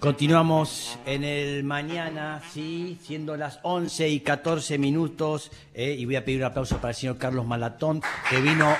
Continuamos 0.00 0.96
en 1.06 1.24
el 1.24 1.64
mañana, 1.64 2.40
sí, 2.52 2.98
siendo 3.02 3.36
las 3.36 3.58
11 3.64 4.08
y 4.08 4.20
14 4.20 4.78
minutos, 4.78 5.50
eh, 5.74 5.92
y 5.98 6.04
voy 6.04 6.14
a 6.14 6.24
pedir 6.24 6.38
un 6.38 6.44
aplauso 6.44 6.76
para 6.76 6.90
el 6.90 6.94
señor 6.94 7.18
Carlos 7.18 7.44
Malatón, 7.46 8.00
que 8.30 8.40
vino... 8.40 8.76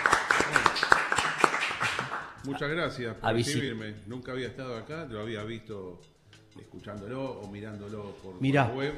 Muchas 2.44 2.70
gracias 2.70 3.16
por 3.16 3.32
recibirme. 3.32 3.94
Nunca 4.06 4.30
había 4.30 4.46
estado 4.46 4.76
acá, 4.76 5.06
lo 5.10 5.20
había 5.20 5.42
visto 5.42 6.00
escuchándolo 6.58 7.40
o 7.40 7.50
mirándolo 7.50 8.14
por, 8.22 8.40
Mirá. 8.40 8.68
la 8.68 8.74
web. 8.74 8.94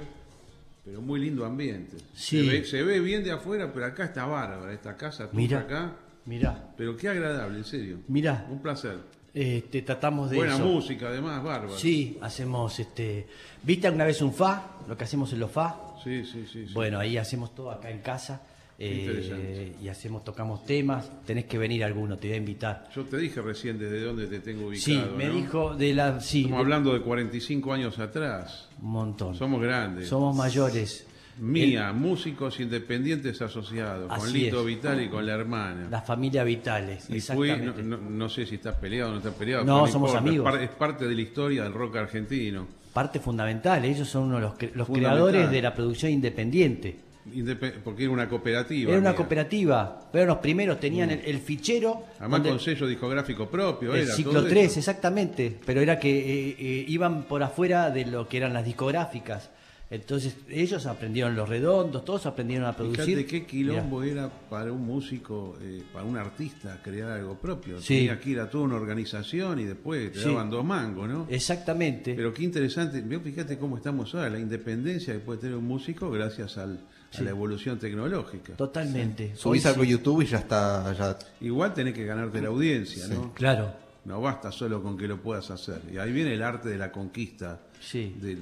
Pero 0.84 1.00
muy 1.00 1.20
lindo 1.20 1.44
ambiente. 1.46 1.96
Sí. 2.14 2.44
Se, 2.44 2.50
ve, 2.50 2.64
se 2.64 2.82
ve 2.82 3.00
bien 3.00 3.24
de 3.24 3.32
afuera, 3.32 3.72
pero 3.72 3.86
acá 3.86 4.04
está 4.04 4.26
bárbara, 4.26 4.72
esta 4.72 4.94
casa, 4.96 5.24
tuya 5.30 5.36
Mira. 5.40 5.58
acá. 5.60 5.96
Mirá, 6.26 6.70
Pero 6.76 6.96
qué 6.98 7.08
agradable, 7.08 7.58
en 7.58 7.64
serio. 7.64 7.98
mirá, 8.06 8.46
Un 8.50 8.60
placer. 8.60 8.98
Este, 9.34 9.82
tratamos 9.82 10.30
de 10.30 10.36
Buena 10.36 10.54
eso. 10.54 10.64
música, 10.64 11.08
además, 11.08 11.42
bárbara. 11.42 11.78
Sí, 11.78 12.18
hacemos, 12.20 12.78
este... 12.80 13.26
¿Viste 13.62 13.86
alguna 13.86 14.04
vez 14.06 14.20
un 14.22 14.32
fa? 14.32 14.76
Lo 14.88 14.96
que 14.96 15.04
hacemos 15.04 15.32
en 15.32 15.40
los 15.40 15.50
fa. 15.50 15.76
sí, 16.02 16.24
sí. 16.24 16.46
sí, 16.50 16.66
sí. 16.66 16.72
Bueno, 16.74 16.98
ahí 16.98 17.16
hacemos 17.16 17.54
todo 17.54 17.70
acá 17.70 17.90
en 17.90 18.00
casa. 18.00 18.42
eh, 18.82 19.74
y 19.82 19.88
hacemos, 19.88 20.24
tocamos 20.24 20.64
temas. 20.64 21.10
Tenés 21.26 21.44
que 21.44 21.58
venir 21.58 21.84
alguno, 21.84 22.16
te 22.16 22.28
voy 22.28 22.34
a 22.36 22.38
invitar. 22.38 22.88
Yo 22.96 23.04
te 23.04 23.18
dije 23.18 23.42
recién 23.42 23.78
desde 23.78 24.00
dónde 24.00 24.26
te 24.26 24.40
tengo 24.40 24.68
ubicado. 24.68 24.84
Sí, 24.84 25.16
me 25.16 25.26
¿no? 25.26 25.34
dijo 25.34 25.74
de 25.76 25.92
la... 25.94 26.18
Sí, 26.20 26.38
Estamos 26.44 26.58
de- 26.58 26.62
hablando 26.64 26.92
de 26.94 27.00
45 27.02 27.72
años 27.74 27.98
atrás. 27.98 28.68
un 28.80 28.90
montón. 28.90 29.34
Somos 29.34 29.60
grandes. 29.60 30.08
Somos 30.08 30.34
mayores. 30.34 31.06
Mía, 31.38 31.92
músicos 31.92 32.60
independientes 32.60 33.40
asociados, 33.40 34.12
con 34.12 34.32
Lito 34.32 34.60
es. 34.60 34.66
Vital 34.66 35.02
y 35.02 35.08
con 35.08 35.24
la 35.24 35.34
hermana. 35.34 35.88
La 35.90 36.02
familia 36.02 36.44
Vitales, 36.44 37.08
Y 37.08 37.20
fui, 37.20 37.48
no, 37.48 37.54
exactamente. 37.54 37.82
no- 37.82 37.96
no 38.10 38.28
sé 38.28 38.44
si 38.46 38.56
estás 38.56 38.76
peleado 38.76 39.08
o 39.10 39.12
no 39.12 39.18
estás 39.18 39.34
peleado. 39.34 39.64
No, 39.64 39.86
somos 39.86 40.10
importa, 40.10 40.18
amigos. 40.18 40.46
Es, 40.46 40.52
par- 40.52 40.62
es 40.62 40.70
parte 40.70 41.08
de 41.08 41.14
la 41.14 41.20
historia 41.22 41.62
del 41.62 41.72
rock 41.72 41.96
argentino. 41.96 42.66
Parte 42.92 43.20
fundamental, 43.20 43.84
ellos 43.84 44.08
son 44.08 44.24
uno 44.24 44.36
de 44.36 44.70
los, 44.74 44.88
creadores 44.88 45.50
de 45.50 45.62
la 45.62 45.72
producción 45.74 46.10
independiente. 46.12 46.96
Indepe- 47.32 47.74
porque 47.84 48.04
era 48.04 48.12
una 48.12 48.28
cooperativa. 48.28 48.90
Era 48.90 48.98
una 49.00 49.10
mía. 49.10 49.16
cooperativa, 49.16 50.00
pero 50.12 50.26
los 50.26 50.38
primeros 50.38 50.80
tenían 50.80 51.10
el, 51.10 51.20
el 51.24 51.38
fichero 51.38 52.04
Además 52.18 52.40
con 52.40 52.58
sello 52.58 52.86
discográfico 52.86 53.48
propio. 53.48 53.94
el 53.94 54.02
era 54.06 54.14
ciclo 54.14 54.32
todo 54.40 54.46
3, 54.48 54.70
eso. 54.72 54.78
exactamente, 54.80 55.56
pero 55.64 55.80
era 55.80 55.98
que 55.98 56.10
eh, 56.50 56.56
eh, 56.58 56.84
iban 56.88 57.22
por 57.24 57.42
afuera 57.42 57.90
de 57.90 58.06
lo 58.06 58.26
que 58.28 58.38
eran 58.38 58.52
las 58.52 58.64
discográficas. 58.64 59.50
Entonces 59.90 60.36
ellos 60.48 60.86
aprendieron 60.86 61.34
los 61.34 61.48
redondos, 61.48 62.04
todos 62.04 62.24
aprendieron 62.26 62.68
a 62.68 62.76
producir. 62.76 63.04
Fíjate 63.06 63.26
qué 63.26 63.44
quilombo 63.44 64.04
era 64.04 64.28
para 64.48 64.70
un 64.70 64.86
músico, 64.86 65.56
eh, 65.60 65.82
para 65.92 66.04
un 66.04 66.16
artista 66.16 66.80
crear 66.80 67.10
algo 67.10 67.34
propio. 67.36 67.80
Sí. 67.80 67.96
Tenía 67.96 68.20
que 68.20 68.30
ir 68.30 68.38
a 68.40 68.48
toda 68.48 68.64
una 68.64 68.76
organización 68.76 69.58
y 69.58 69.64
después 69.64 70.12
te 70.12 70.20
Sí. 70.20 70.28
daban 70.28 70.48
dos 70.48 70.64
mangos, 70.64 71.08
¿no? 71.08 71.26
Exactamente. 71.28 72.14
Pero 72.14 72.32
qué 72.32 72.44
interesante, 72.44 73.02
fíjate 73.02 73.58
cómo 73.58 73.76
estamos 73.78 74.14
ahora, 74.14 74.30
la 74.30 74.38
independencia 74.38 75.12
que 75.12 75.18
puede 75.18 75.40
tener 75.40 75.56
un 75.56 75.66
músico 75.66 76.08
gracias 76.10 76.56
al- 76.56 76.78
a 77.18 77.22
la 77.22 77.30
evolución 77.30 77.76
tecnológica. 77.80 78.52
Totalmente. 78.54 79.34
Subís 79.34 79.66
algo 79.66 79.82
a. 79.82 79.86
YouTube 79.86 80.22
y 80.22 80.26
ya 80.26 80.38
está. 80.38 80.92
Ya... 80.96 81.18
Igual 81.40 81.74
tenés 81.74 81.94
que 81.94 82.04
ganarte 82.04 82.40
la 82.40 82.46
audiencia, 82.48 83.08
¿no? 83.08 83.34
Claro, 83.34 83.74
No 84.04 84.20
basta 84.20 84.50
solo 84.52 84.80
con 84.82 84.96
que 84.96 85.06
lo 85.08 85.20
puedas 85.20 85.50
hacer. 85.50 85.82
Y 85.92 85.98
ahí 85.98 86.10
viene 86.12 86.32
el 86.32 86.42
arte 86.42 86.68
de 86.70 86.78
la 86.78 86.90
conquista 86.92 87.60
sí. 87.80 88.14
del, 88.20 88.38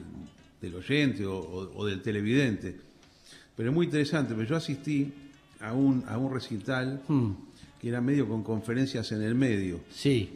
del 0.60 0.74
oyente 0.74 1.24
o, 1.26 1.36
o- 1.38 1.72
o 1.78 1.86
del 1.86 2.00
televidente. 2.02 2.76
Pero 3.56 3.70
es 3.70 3.74
muy 3.74 3.86
interesante, 3.86 4.34
porque 4.34 4.48
yo 4.50 4.56
asistí 4.56 5.12
a 5.60 5.72
un, 5.72 6.04
a 6.06 6.18
un 6.18 6.32
recital 6.32 7.02
Hmm, 7.08 7.30
que 7.80 7.88
era 7.88 8.00
medio 8.00 8.28
con 8.28 8.42
conferencias 8.42 9.10
en 9.12 9.22
el 9.22 9.34
medio. 9.34 9.80
Sí. 9.90 10.30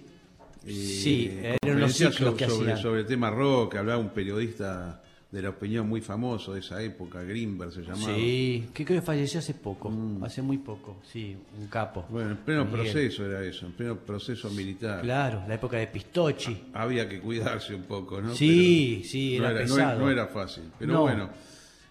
Eh, 0.65 0.73
Sí, 0.73 1.39
eran 1.41 1.81
los 1.81 1.93
ciclos 1.93 2.15
so- 2.17 2.37
que 2.37 2.49
sobre, 2.49 2.73
hacían. 2.73 2.83
sobre 2.83 3.01
el 3.01 3.07
tema 3.07 3.31
rock, 3.31 3.75
hablaba 3.77 3.99
un 4.01 4.11
periodista 4.11 5.02
de 5.33 5.41
la 5.43 5.49
opinión 5.49 5.89
muy 5.89 6.03
famoso 6.03 6.53
de 6.53 6.61
esa 6.61 6.83
época, 6.83 7.23
Grimberg 7.23 7.73
se 7.73 7.81
llamaba. 7.81 8.15
Sí, 8.15 8.69
que 8.75 8.85
creo 8.85 9.01
que 9.01 9.07
falleció 9.07 9.41
hace 9.41 9.55
poco, 9.55 9.91
hace 10.23 10.43
muy 10.43 10.59
poco, 10.59 10.99
sí, 11.11 11.35
un 11.59 11.67
capo. 11.69 12.05
Mm. 12.09 12.13
Bueno, 12.13 12.31
en 12.33 12.37
pleno 12.37 12.65
Miguel. 12.67 12.83
proceso 12.83 13.25
era 13.27 13.43
eso, 13.43 13.65
en 13.65 13.73
pleno 13.73 13.97
proceso 13.97 14.51
militar. 14.51 15.01
Claro, 15.01 15.43
la 15.49 15.55
época 15.55 15.79
de 15.79 15.87
Pistochi. 15.87 16.65
Había 16.75 17.09
que 17.09 17.19
cuidarse 17.21 17.75
un 17.75 17.85
poco, 17.85 18.21
¿no? 18.21 18.35
Sí, 18.35 18.99
Pero 19.01 19.09
sí, 19.11 19.39
no 19.39 19.45
era 19.49 19.53
no 19.55 19.59
pesado. 19.75 20.01
no 20.01 20.11
era 20.11 20.27
fácil. 20.27 20.65
Pero 20.79 20.93
No. 20.93 21.01
bueno, 21.01 21.31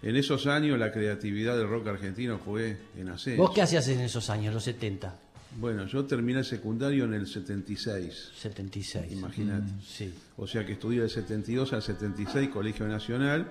en 0.03 0.15
esos 0.15 0.45
años 0.45 0.77
la 0.77 0.91
creatividad 0.91 1.57
del 1.57 1.67
rock 1.67 1.87
argentino 1.87 2.37
fue 2.37 2.77
en 2.95 3.09
ascenso. 3.09 3.41
¿Vos 3.41 3.51
qué 3.55 3.63
hacías 3.63 3.87
en 3.87 4.01
esos 4.01 4.29
años, 4.29 4.53
los 4.53 4.63
70? 4.63 5.15
Bueno, 5.57 5.85
yo 5.85 6.05
terminé 6.05 6.39
el 6.39 6.45
secundario 6.45 7.03
en 7.05 7.13
el 7.13 7.27
76, 7.27 8.31
76. 8.35 9.11
imagínate. 9.11 9.69
Sí. 9.85 10.13
O 10.37 10.47
sea 10.47 10.65
que 10.65 10.73
estudié 10.73 11.01
del 11.01 11.09
72 11.09 11.73
al 11.73 11.81
76, 11.81 12.49
Colegio 12.49 12.87
Nacional, 12.87 13.49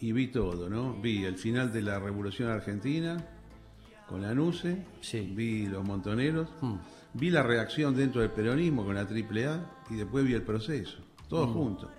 y 0.00 0.12
vi 0.12 0.28
todo, 0.28 0.68
¿no? 0.70 0.94
Vi 1.00 1.24
el 1.24 1.36
final 1.36 1.72
de 1.72 1.82
la 1.82 1.98
Revolución 1.98 2.48
Argentina 2.50 3.16
con 4.08 4.22
la 4.22 4.32
NUCE, 4.32 4.84
Sí. 5.00 5.32
vi 5.34 5.66
los 5.66 5.84
montoneros, 5.84 6.48
Mm. 6.60 6.74
vi 7.14 7.30
la 7.30 7.42
reacción 7.42 7.96
dentro 7.96 8.20
del 8.20 8.30
peronismo 8.30 8.84
con 8.84 8.94
la 8.94 9.04
AAA 9.04 9.60
y 9.90 9.96
después 9.96 10.24
vi 10.24 10.34
el 10.34 10.42
proceso, 10.42 10.98
todo 11.28 11.48
Mm. 11.48 11.52
junto. 11.52 11.90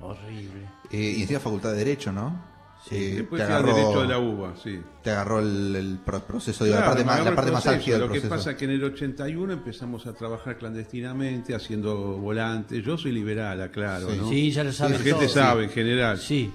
Horrible. 0.00 0.68
Eh, 0.90 1.14
y 1.18 1.22
encima 1.22 1.40
Facultad 1.40 1.70
de 1.72 1.78
Derecho, 1.78 2.12
¿no? 2.12 2.57
Eh, 2.90 3.14
después 3.18 3.40
te 3.40 3.44
agarró, 3.52 3.74
derecho 3.74 4.00
de 4.02 4.08
la 4.08 4.18
UBA, 4.18 4.54
sí. 4.62 4.80
te 5.02 5.10
agarró 5.10 5.40
el, 5.40 5.74
el 5.76 5.98
pro- 5.98 6.20
proceso, 6.20 6.64
digo, 6.64 6.76
Claro, 6.76 6.90
la 6.90 6.94
parte, 6.94 7.04
más, 7.04 7.24
la 7.24 7.34
parte 7.34 7.50
más 7.52 7.66
álgida 7.66 7.98
del 7.98 8.06
Lo 8.06 8.12
que 8.12 8.20
pasa 8.22 8.52
es 8.52 8.56
que 8.56 8.64
en 8.64 8.70
el 8.70 8.84
81 8.84 9.52
empezamos 9.52 10.06
a 10.06 10.12
trabajar 10.14 10.56
clandestinamente, 10.58 11.54
haciendo 11.54 12.16
volantes. 12.18 12.82
Yo 12.84 12.96
soy 12.96 13.12
liberal, 13.12 13.60
aclaro, 13.60 14.10
Sí. 14.10 14.16
¿no? 14.18 14.28
Sí, 14.30 14.50
ya 14.52 14.64
lo 14.64 14.72
saben 14.72 14.94
La 14.94 14.98
gente 15.00 15.28
sabe 15.28 15.64
en 15.64 15.70
general. 15.70 16.18
Sí, 16.18 16.50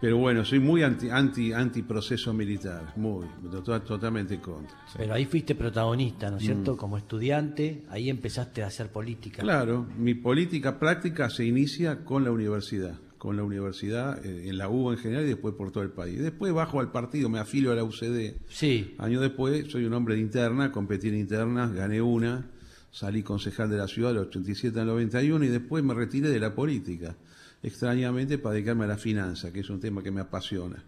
Pero 0.00 0.16
bueno, 0.16 0.46
soy 0.46 0.60
muy 0.60 0.82
anti, 0.82 1.10
anti, 1.10 1.52
anti 1.52 1.82
proceso 1.82 2.32
militar, 2.32 2.94
muy, 2.96 3.26
to- 3.62 3.80
totalmente 3.82 4.34
en 4.36 4.40
contra. 4.40 4.74
pero 4.96 5.12
ahí 5.12 5.26
fuiste 5.26 5.54
protagonista, 5.54 6.30
¿no 6.30 6.38
es 6.38 6.44
cierto? 6.44 6.74
Como 6.74 6.96
estudiante, 6.96 7.82
ahí 7.90 8.08
empezaste 8.08 8.62
a 8.62 8.68
hacer 8.68 8.88
política. 8.90 9.42
Mm. 9.42 9.44
Claro, 9.44 9.86
mi 9.98 10.14
política 10.14 10.78
práctica 10.78 11.28
se 11.28 11.44
inicia 11.44 12.02
con 12.02 12.24
la 12.24 12.30
universidad, 12.30 12.94
con 13.20 13.36
la 13.36 13.42
universidad, 13.44 14.24
eh, 14.24 14.48
en 14.48 14.56
la 14.56 14.70
UBA 14.70 14.94
en 14.94 14.98
general 14.98 15.24
y 15.26 15.28
después 15.28 15.54
por 15.54 15.70
todo 15.70 15.84
el 15.84 15.90
país. 15.90 16.18
Después 16.18 16.54
bajo 16.54 16.80
al 16.80 16.90
partido, 16.90 17.28
me 17.28 17.38
afilio 17.38 17.70
a 17.70 17.74
la 17.74 17.84
UCD. 17.84 18.32
Sí, 18.48 18.94
Años 18.96 19.20
después, 19.20 19.66
soy 19.70 19.84
un 19.84 19.92
hombre 19.92 20.14
de 20.14 20.22
interna, 20.22 20.72
competí 20.72 21.08
en 21.08 21.16
internas, 21.18 21.70
gané 21.74 22.00
una, 22.00 22.46
salí 22.90 23.22
concejal 23.22 23.68
de 23.68 23.76
la 23.76 23.88
ciudad 23.88 24.08
del 24.14 24.20
87 24.20 24.80
al 24.80 24.86
91 24.86 25.44
y 25.44 25.48
después 25.48 25.84
me 25.84 25.92
retiré 25.92 26.30
de 26.30 26.40
la 26.40 26.54
política, 26.54 27.14
extrañamente 27.62 28.38
para 28.38 28.54
dedicarme 28.54 28.84
a 28.84 28.88
la 28.88 28.96
finanza, 28.96 29.52
que 29.52 29.60
es 29.60 29.68
un 29.68 29.80
tema 29.80 30.02
que 30.02 30.10
me 30.10 30.22
apasiona. 30.22 30.82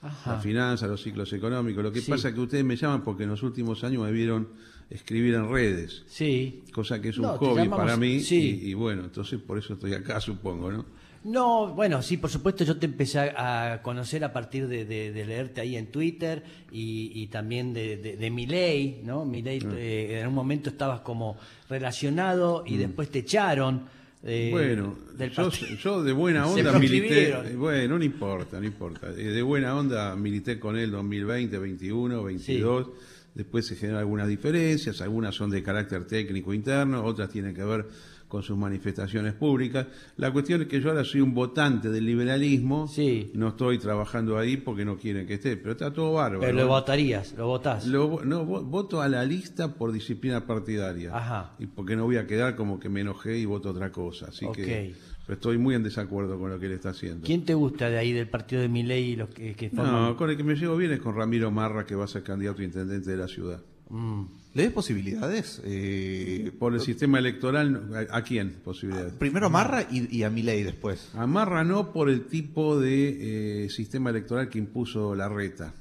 Ajá. 0.00 0.32
La 0.36 0.40
finanza, 0.40 0.86
los 0.86 1.02
ciclos 1.02 1.30
económicos. 1.34 1.82
Lo 1.84 1.92
que 1.92 2.00
Sí. 2.00 2.10
pasa 2.10 2.28
es 2.28 2.34
que 2.34 2.40
ustedes 2.40 2.64
me 2.64 2.76
llaman 2.76 3.02
porque 3.04 3.24
en 3.24 3.28
los 3.28 3.42
últimos 3.42 3.84
años 3.84 4.02
me 4.04 4.10
vieron 4.12 4.48
escribir 4.88 5.34
en 5.34 5.50
redes, 5.50 6.02
sí. 6.06 6.62
cosa 6.72 7.00
que 7.00 7.10
es 7.10 7.18
un 7.18 7.24
No, 7.24 7.36
hobby 7.36 7.62
llamamos- 7.64 7.76
para 7.78 7.96
mí 7.98 8.20
sí. 8.20 8.60
y, 8.62 8.70
y 8.70 8.74
bueno, 8.74 9.04
entonces 9.04 9.38
por 9.38 9.58
eso 9.58 9.74
estoy 9.74 9.92
acá, 9.94 10.18
supongo, 10.20 10.70
¿no? 10.72 11.03
No, 11.24 11.68
bueno, 11.74 12.02
sí, 12.02 12.18
por 12.18 12.28
supuesto, 12.30 12.64
yo 12.64 12.76
te 12.76 12.84
empecé 12.86 13.18
a 13.20 13.80
conocer 13.82 14.22
a 14.24 14.32
partir 14.32 14.68
de, 14.68 14.84
de- 14.84 15.10
de 15.10 15.24
leerte 15.24 15.60
ahí 15.62 15.74
en 15.76 15.86
Twitter 15.86 16.42
y, 16.70 17.12
y 17.14 17.28
también 17.28 17.72
de, 17.72 17.96
de, 17.96 18.30
Milei, 18.30 19.00
¿no? 19.04 19.24
Milei, 19.24 19.58
Mm. 19.60 19.72
eh, 19.76 20.20
en 20.20 20.26
un 20.28 20.34
momento 20.34 20.68
estabas 20.68 21.00
como 21.00 21.38
relacionado 21.70 22.62
y 22.66 22.76
después 22.76 23.08
te 23.10 23.20
echaron. 23.20 23.86
eh, 24.22 24.48
Bueno, 24.52 24.96
del 25.16 25.30
yo, 25.30 25.50
yo 25.50 26.02
de 26.02 26.12
buena 26.12 26.46
onda 26.46 26.78
milité, 26.78 27.54
bueno, 27.56 27.98
no 27.98 28.04
importa, 28.04 28.60
no 28.60 28.66
importa. 28.66 29.08
Eh, 29.10 29.24
De 29.24 29.42
buena 29.42 29.74
onda 29.76 30.14
milité 30.16 30.58
con 30.60 30.76
él 30.76 30.90
2020, 30.90 31.58
21, 31.58 32.22
22. 32.22 32.88
Después 33.34 33.66
se 33.66 33.74
generan 33.76 33.98
algunas 34.00 34.28
diferencias, 34.28 35.00
algunas 35.00 35.34
son 35.34 35.50
de 35.50 35.62
carácter 35.62 36.06
técnico 36.06 36.54
interno, 36.54 37.02
otras 37.04 37.30
tienen 37.30 37.52
que 37.54 37.64
ver 37.64 37.84
con 38.34 38.42
sus 38.42 38.58
manifestaciones 38.58 39.32
públicas. 39.34 39.86
La 40.16 40.32
cuestión 40.32 40.62
es 40.62 40.66
que 40.66 40.80
yo 40.80 40.88
ahora 40.90 41.04
soy 41.04 41.20
un 41.20 41.34
votante 41.34 41.88
del 41.88 42.04
liberalismo, 42.04 42.88
Sí. 42.88 43.30
no 43.34 43.50
estoy 43.50 43.78
trabajando 43.78 44.36
ahí 44.36 44.56
porque 44.56 44.84
no 44.84 44.96
quieren 44.96 45.24
que 45.24 45.34
esté, 45.34 45.56
pero 45.56 45.70
está 45.70 45.92
todo 45.92 46.14
bárbaro. 46.14 46.40
Pero 46.40 46.52
lo 46.54 46.66
votarías, 46.66 47.32
lo 47.38 47.46
votás. 47.46 47.86
Lo- 47.86 48.24
no, 48.24 48.44
vo- 48.44 48.64
voto 48.64 49.00
a 49.00 49.08
la 49.08 49.24
lista 49.24 49.74
por 49.74 49.92
disciplina 49.92 50.48
partidaria. 50.48 51.16
Ajá. 51.16 51.52
Y 51.60 51.66
porque 51.68 51.94
no 51.94 52.06
voy 52.06 52.16
a 52.16 52.26
quedar 52.26 52.56
como 52.56 52.80
que 52.80 52.88
me 52.88 53.02
enojé 53.02 53.38
y 53.38 53.44
voto 53.44 53.70
otra 53.70 53.92
cosa. 53.92 54.26
Así 54.30 54.46
que 54.52 54.94
pero 55.26 55.34
estoy 55.36 55.56
muy 55.56 55.76
en 55.76 55.84
desacuerdo 55.84 56.36
con 56.38 56.50
lo 56.50 56.58
que 56.58 56.66
él 56.66 56.72
está 56.72 56.88
haciendo. 56.90 57.24
¿Quién 57.24 57.44
te 57.44 57.54
gusta 57.54 57.88
de 57.88 57.98
ahí 57.98 58.12
del 58.12 58.28
partido 58.28 58.60
de 58.62 58.68
Milei 58.68 59.12
y 59.12 59.16
los 59.16 59.28
que, 59.30 59.54
que 59.54 59.70
forman? 59.70 59.92
No, 60.10 60.16
con 60.16 60.28
el 60.28 60.36
que 60.36 60.42
me 60.42 60.54
llevo 60.56 60.76
bien 60.76 60.90
es 60.90 60.98
con 61.00 61.14
Ramiro 61.14 61.52
Marra, 61.52 61.86
que 61.86 61.94
va 61.94 62.04
a 62.04 62.08
ser 62.08 62.24
candidato 62.24 62.62
a 62.62 62.64
intendente 62.64 63.10
de 63.12 63.16
la 63.16 63.28
ciudad. 63.28 63.62
Mm. 63.90 64.22
¿Le 64.54 64.62
ves 64.64 64.72
posibilidades? 64.72 65.60
Eh, 65.64 66.52
Por 66.58 66.74
el 66.74 66.80
sistema 66.80 67.18
electoral, 67.18 67.90
¿a, 68.10 68.18
a 68.18 68.22
quién 68.22 68.50
posibilidades? 68.64 69.12
primero 69.14 69.46
a 69.46 69.50
Marra 69.50 69.82
y, 69.90 70.16
y 70.16 70.22
a 70.22 70.30
Milei 70.30 70.62
después. 70.62 71.10
A 71.14 71.26
Marra 71.26 71.64
no 71.64 71.92
por 71.92 72.08
el 72.08 72.26
tipo 72.26 72.78
de 72.78 73.64
eh, 73.64 73.70
sistema 73.70 74.10
electoral 74.10 74.48
que 74.48 74.58
impuso 74.58 75.14
la 75.14 75.28
reta. 75.28 75.74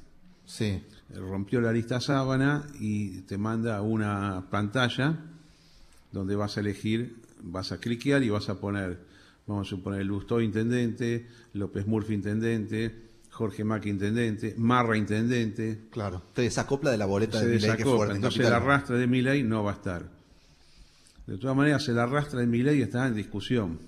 Sí. 0.45 0.65
Eh, 0.65 0.81
Rompió 1.15 1.61
la 1.61 1.71
lista 1.71 1.99
sábana 2.01 2.65
y 2.79 3.21
te 3.21 3.37
manda 3.37 3.81
una 3.81 4.43
pantalla 4.49 5.19
donde 6.11 6.35
vas 6.35 6.57
a 6.57 6.61
elegir, 6.61 7.15
vas 7.43 7.71
a 7.71 7.79
cliquear 7.79 8.23
y 8.23 8.29
vas 8.29 8.49
a 8.49 8.59
poner 8.59 8.97
vamos 9.45 9.67
a 9.67 9.69
suponer, 9.69 10.05
Lustó 10.05 10.39
intendente, 10.41 11.27
López 11.53 11.85
Murphy 11.85 12.13
intendente, 12.13 12.95
Jorge 13.33 13.63
Macri 13.63 13.89
intendente, 13.89 14.53
Marra 14.57 14.95
intendente, 14.95 15.87
Claro. 15.89 16.21
Te 16.33 16.43
desacopla 16.43 16.91
de 16.91 16.97
la 16.97 17.07
boleta 17.07 17.39
se 17.39 17.47
de 17.47 17.55
Milei 17.55 17.77
que 17.77 17.83
fuerte 17.83 18.11
en 18.11 18.17
Entonces 18.17 18.45
el 18.45 18.53
arrastre 18.53 18.97
de 18.97 19.07
Milei 19.07 19.41
no 19.41 19.63
va 19.63 19.71
a 19.71 19.73
estar. 19.73 20.07
De 21.25 21.37
todas 21.39 21.57
maneras, 21.57 21.87
el 21.87 21.97
arrastre 21.97 22.41
de 22.41 22.47
Milei 22.47 22.83
está 22.83 23.07
en 23.07 23.15
discusión. 23.15 23.79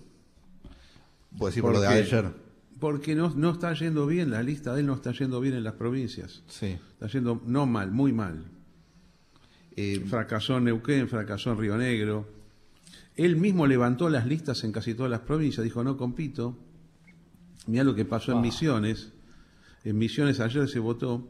Puedo 1.38 1.52
decir 1.52 1.62
por 1.62 1.74
lo 1.74 1.80
de 1.80 1.88
ayer. 1.88 2.34
Porque 2.80 3.14
no, 3.14 3.30
no 3.36 3.52
está 3.52 3.72
yendo 3.74 4.08
bien, 4.08 4.32
la 4.32 4.42
lista 4.42 4.74
de 4.74 4.80
él 4.80 4.88
no 4.88 4.96
está 4.96 5.12
yendo 5.12 5.40
bien 5.40 5.54
en 5.54 5.64
las 5.64 5.76
provincias. 5.76 6.42
Sí. 6.48 6.78
Está 6.94 7.06
yendo 7.08 7.40
no 7.46 7.68
mal, 7.68 7.92
muy 7.92 8.14
mal. 8.14 8.46
Eh, 9.76 10.04
Fracasó 10.08 10.58
en 10.58 10.64
Neuquén, 10.66 11.08
fracasó 11.08 11.52
en 11.52 11.60
Río 11.60 11.78
Negro. 11.78 12.28
Él 13.16 13.36
mismo 13.36 13.68
levantó 13.68 14.10
las 14.10 14.26
listas 14.26 14.64
en 14.64 14.72
casi 14.72 14.96
todas 14.96 15.12
las 15.12 15.22
provincias, 15.22 15.64
dijo 15.64 15.84
no 15.84 15.98
compito. 15.98 16.58
Mirá 17.68 17.84
lo 17.84 17.94
que 17.94 18.06
pasó 18.06 18.32
en 18.32 18.42
Misiones. 18.42 19.12
En 19.86 19.98
Misiones 19.98 20.40
ayer 20.42 20.68
se 20.68 20.80
votó, 20.80 21.28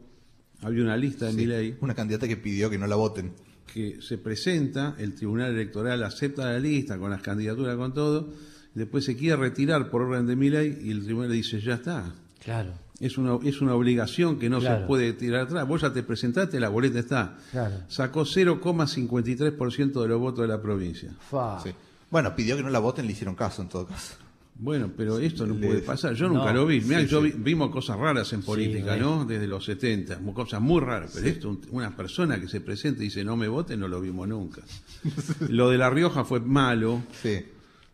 había 0.62 0.82
una 0.82 0.96
lista 0.96 1.26
de 1.26 1.32
sí. 1.32 1.36
Milei 1.38 1.76
Una 1.80 1.94
candidata 1.94 2.26
que 2.26 2.36
pidió 2.36 2.68
que 2.70 2.78
no 2.78 2.86
la 2.86 2.96
voten. 2.96 3.32
que 3.72 3.98
se 4.00 4.16
presenta, 4.18 4.94
el 4.98 5.14
Tribunal 5.14 5.52
Electoral 5.52 6.02
acepta 6.02 6.50
la 6.50 6.58
lista 6.58 6.98
con 6.98 7.10
las 7.10 7.20
candidaturas, 7.22 7.76
con 7.76 7.92
todo, 7.94 8.32
y 8.74 8.78
después 8.78 9.04
se 9.04 9.16
quiere 9.16 9.36
retirar 9.36 9.90
por 9.90 10.02
orden 10.02 10.26
de 10.26 10.34
Milei 10.36 10.78
y 10.82 10.90
el 10.90 11.04
Tribunal 11.04 11.30
le 11.30 11.36
dice 11.36 11.60
ya 11.60 11.74
está. 11.74 12.14
Claro. 12.42 12.72
Es 12.98 13.18
una, 13.18 13.38
es 13.44 13.60
una 13.60 13.74
obligación 13.74 14.38
que 14.38 14.48
no 14.48 14.58
Claro. 14.60 14.80
se 14.80 14.86
puede 14.86 15.12
tirar 15.12 15.42
atrás. 15.42 15.68
Vos 15.68 15.82
ya 15.82 15.92
te 15.92 16.02
presentaste, 16.02 16.58
la 16.58 16.70
boleta 16.70 16.98
está. 16.98 17.36
Claro. 17.50 17.74
Sacó 17.88 18.24
0,53% 18.24 20.00
de 20.02 20.08
los 20.08 20.18
votos 20.20 20.40
de 20.42 20.48
la 20.48 20.62
provincia. 20.62 21.14
Fa. 21.30 21.60
Sí. 21.62 21.70
Bueno, 22.10 22.34
pidió 22.34 22.56
que 22.56 22.62
no 22.62 22.70
la 22.70 22.78
voten, 22.78 23.04
le 23.06 23.12
hicieron 23.12 23.34
caso 23.34 23.60
en 23.62 23.68
todo 23.68 23.86
caso. 23.86 24.14
Bueno, 24.58 24.90
pero 24.96 25.18
esto 25.18 25.46
no 25.46 25.54
puede 25.54 25.82
pasar. 25.82 26.14
Yo 26.14 26.28
nunca 26.28 26.46
No, 26.52 26.60
lo 26.60 26.66
vi. 26.66 26.80
Mirá, 26.80 27.00
sí, 27.02 27.06
yo 27.08 27.20
vi- 27.20 27.34
vimos 27.36 27.70
cosas 27.70 27.98
raras 27.98 28.32
en 28.32 28.40
política. 28.42 28.96
¿no? 28.96 29.24
Desde 29.26 29.46
los 29.46 29.64
70, 29.64 30.18
mu- 30.18 30.32
cosas 30.32 30.62
muy 30.62 30.80
raras. 30.80 31.12
Pero 31.14 31.26
esto, 31.26 31.50
un- 31.50 31.60
una 31.72 31.94
persona 31.94 32.40
que 32.40 32.48
se 32.48 32.62
presenta 32.62 33.02
y 33.02 33.04
dice 33.06 33.22
no 33.22 33.36
me 33.36 33.48
vote, 33.48 33.76
no 33.76 33.86
lo 33.86 34.00
vimos 34.00 34.26
nunca. 34.26 34.62
lo 35.50 35.68
de 35.70 35.76
La 35.76 35.90
Rioja 35.90 36.24
fue 36.24 36.40
malo, 36.40 37.02
Sí. 37.22 37.40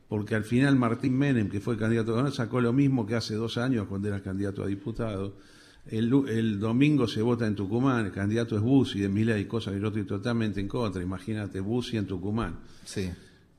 porque 0.09 0.37
al 0.37 0.45
final 0.45 0.77
Martín 0.77 1.19
Menem, 1.19 1.49
que 1.49 1.61
fue 1.61 1.77
candidato 1.77 2.11
a 2.11 2.13
gobernador, 2.13 2.37
sacó 2.37 2.61
lo 2.61 2.73
mismo 2.73 3.07
que 3.07 3.17
hace 3.17 3.35
dos 3.35 3.59
años 3.59 3.87
cuando 3.89 4.07
era 4.09 4.23
candidato 4.23 4.63
a 4.63 4.69
diputado. 4.69 5.35
El, 5.91 6.61
domingo 6.61 7.09
se 7.09 7.23
vota 7.23 7.45
en 7.45 7.57
Tucumán, 7.57 8.07
el 8.07 8.13
candidato 8.13 8.55
es 8.55 8.63
Bussi 8.63 9.01
de 9.01 9.09
Milei, 9.09 9.47
cosa 9.47 9.73
que 9.73 9.81
yo 9.81 9.89
estoy 9.89 10.05
totalmente 10.05 10.61
en 10.61 10.69
contra. 10.69 11.03
Imagínate, 11.03 11.59
Bussi 11.59 11.97
en 11.97 12.07
Tucumán. 12.07 12.61
Sí. 12.85 13.11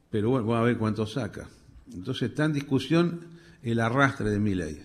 Pero 0.10 0.30
bueno, 0.30 0.46
vamos 0.48 0.62
a 0.62 0.64
ver 0.64 0.78
cuánto 0.78 1.06
saca. 1.06 1.50
Entonces 1.92 2.30
está 2.30 2.46
en 2.46 2.54
discusión 2.54 3.22
el 3.64 3.80
arrastre 3.80 4.30
de 4.30 4.40
Milei. 4.40 4.84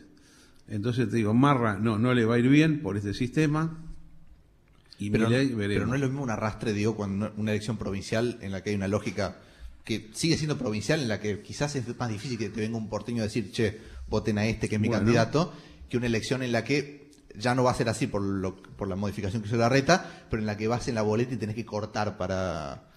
Entonces 0.68 1.08
te 1.08 1.16
digo, 1.16 1.34
Marra 1.34 1.78
no, 1.78 1.98
no 1.98 2.14
le 2.14 2.24
va 2.24 2.36
a 2.36 2.38
ir 2.38 2.48
bien 2.48 2.82
por 2.82 2.96
este 2.96 3.14
sistema. 3.14 3.78
Y 4.98 5.10
Pero, 5.10 5.28
pero 5.28 5.86
no 5.86 5.94
es 5.94 6.00
lo 6.00 6.08
mismo 6.08 6.22
un 6.22 6.30
arrastre, 6.30 6.72
digo, 6.72 6.96
cuando 6.96 7.32
una 7.36 7.52
elección 7.52 7.76
provincial 7.76 8.38
en 8.40 8.50
la 8.50 8.62
que 8.62 8.70
hay 8.70 8.76
una 8.76 8.88
lógica 8.88 9.38
que 9.84 10.10
sigue 10.12 10.36
siendo 10.36 10.58
provincial, 10.58 11.00
en 11.00 11.08
la 11.08 11.20
que 11.20 11.40
quizás 11.40 11.76
es 11.76 11.96
más 11.96 12.08
difícil 12.10 12.36
que 12.36 12.50
te 12.50 12.60
venga 12.60 12.76
un 12.76 12.88
porteño 12.88 13.22
a 13.22 13.26
decir, 13.26 13.52
che, 13.52 13.78
voten 14.08 14.38
a 14.38 14.46
este 14.46 14.68
que 14.68 14.74
es 14.74 14.80
mi 14.80 14.88
Bueno. 14.88 15.04
candidato, 15.04 15.52
que 15.88 15.96
una 15.96 16.06
elección 16.06 16.42
en 16.42 16.52
la 16.52 16.64
que 16.64 17.10
ya 17.34 17.54
no 17.54 17.62
va 17.62 17.70
a 17.70 17.74
ser 17.74 17.88
así 17.88 18.06
por, 18.08 18.20
lo, 18.20 18.56
por 18.56 18.88
la 18.88 18.96
modificación 18.96 19.40
que 19.40 19.48
hizo 19.48 19.56
la 19.56 19.68
reta, 19.68 20.26
pero 20.28 20.42
en 20.42 20.46
la 20.46 20.56
que 20.56 20.66
vas 20.66 20.88
en 20.88 20.96
la 20.96 21.02
boleta 21.02 21.34
y 21.34 21.36
tenés 21.38 21.54
que 21.54 21.64
cortar 21.64 22.18
para... 22.18 22.87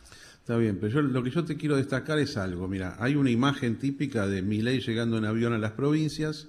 Está 0.42 0.58
bien, 0.58 0.80
pero 0.82 0.92
yo, 0.92 1.02
lo 1.04 1.22
que 1.22 1.30
yo 1.30 1.46
te 1.46 1.56
quiero 1.56 1.76
destacar 1.76 2.18
es 2.18 2.36
algo. 2.36 2.68
Mira, 2.68 2.96
hay 3.00 3.16
una 3.16 3.30
imagen 3.30 3.78
típica 3.78 4.28
de 4.28 4.42
Milei 4.42 4.80
llegando 4.80 5.20
en 5.20 5.26
avión 5.26 5.54
a 5.54 5.60
las 5.60 5.74
provincias. 5.74 6.48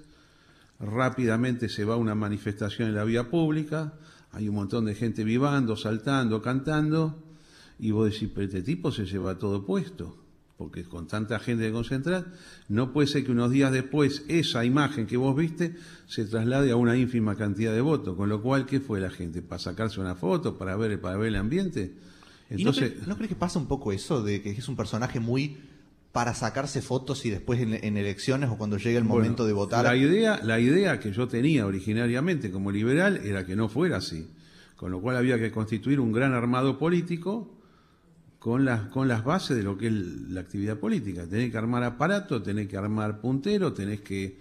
Rápidamente 0.80 1.68
se 1.68 1.84
va 1.84 1.94
a 1.94 1.98
una 1.98 2.14
manifestación 2.14 2.88
en 2.88 2.94
la 2.94 3.04
vía 3.04 3.28
pública. 3.28 3.92
Hay 4.32 4.48
un 4.48 4.54
montón 4.54 4.86
de 4.86 4.94
gente 4.94 5.24
vivando, 5.24 5.76
saltando, 5.76 6.40
cantando. 6.40 7.22
Y 7.78 7.90
vos 7.90 8.10
decís, 8.10 8.30
pero 8.34 8.46
este 8.46 8.62
tipo 8.62 8.90
se 8.90 9.04
lleva 9.04 9.38
todo 9.38 9.66
puesto. 9.66 10.16
Porque 10.56 10.84
con 10.84 11.06
tanta 11.06 11.38
gente 11.38 11.64
de 11.64 11.72
concentrar, 11.72 12.32
no 12.68 12.94
puede 12.94 13.08
ser 13.08 13.26
que 13.26 13.32
unos 13.32 13.50
días 13.50 13.72
después 13.72 14.24
esa 14.28 14.64
imagen 14.64 15.06
que 15.06 15.18
vos 15.18 15.36
viste 15.36 15.76
se 16.06 16.24
traslade 16.24 16.70
a 16.70 16.76
una 16.76 16.96
ínfima 16.96 17.36
cantidad 17.36 17.74
de 17.74 17.82
votos. 17.82 18.16
Con 18.16 18.30
lo 18.30 18.40
cual, 18.40 18.64
¿qué 18.64 18.80
fue 18.80 19.00
la 19.00 19.10
gente? 19.10 19.42
¿Para 19.42 19.58
sacarse 19.58 20.00
una 20.00 20.14
foto? 20.14 20.56
¿Para 20.56 20.76
ver, 20.76 20.98
para 20.98 21.18
ver 21.18 21.28
el 21.28 21.36
ambiente? 21.36 21.92
¿Y 22.56 22.64
no, 22.64 22.70
Entonces, 22.70 23.00
cre- 23.02 23.06
no 23.06 23.16
crees 23.16 23.28
que 23.30 23.36
pasa 23.36 23.58
un 23.58 23.66
poco 23.66 23.92
eso 23.92 24.22
de 24.22 24.42
que 24.42 24.50
es 24.50 24.68
un 24.68 24.76
personaje 24.76 25.20
muy 25.20 25.58
para 26.12 26.34
sacarse 26.34 26.82
fotos 26.82 27.24
y 27.24 27.30
después 27.30 27.60
en, 27.60 27.72
en 27.72 27.96
elecciones 27.96 28.50
o 28.50 28.58
cuando 28.58 28.76
llegue 28.76 28.98
el 28.98 29.04
Bueno, 29.04 29.16
momento 29.24 29.46
de 29.46 29.52
votar? 29.54 29.84
La 29.84 29.96
idea, 29.96 30.40
la 30.42 30.60
idea 30.60 31.00
que 31.00 31.10
yo 31.12 31.26
tenía 31.26 31.66
originariamente 31.66 32.50
como 32.50 32.70
liberal 32.70 33.20
era 33.24 33.46
que 33.46 33.56
no 33.56 33.68
fuera 33.68 33.96
así. 33.98 34.26
Con 34.76 34.90
lo 34.90 35.00
cual 35.00 35.16
había 35.16 35.38
que 35.38 35.50
constituir 35.52 36.00
un 36.00 36.12
gran 36.12 36.32
armado 36.34 36.76
político 36.76 37.56
con 38.38 38.64
las, 38.64 38.88
con 38.88 39.06
las 39.08 39.24
bases 39.24 39.56
de 39.56 39.62
lo 39.62 39.78
que 39.78 39.86
es 39.86 39.92
la 39.92 40.40
actividad 40.40 40.76
política. 40.78 41.26
Tenés 41.26 41.50
que 41.52 41.56
armar 41.58 41.84
aparato, 41.84 42.42
tenés 42.42 42.66
que 42.68 42.76
armar 42.76 43.20
puntero, 43.20 43.72
tenés 43.72 44.00
que 44.00 44.24
eh, 44.24 44.36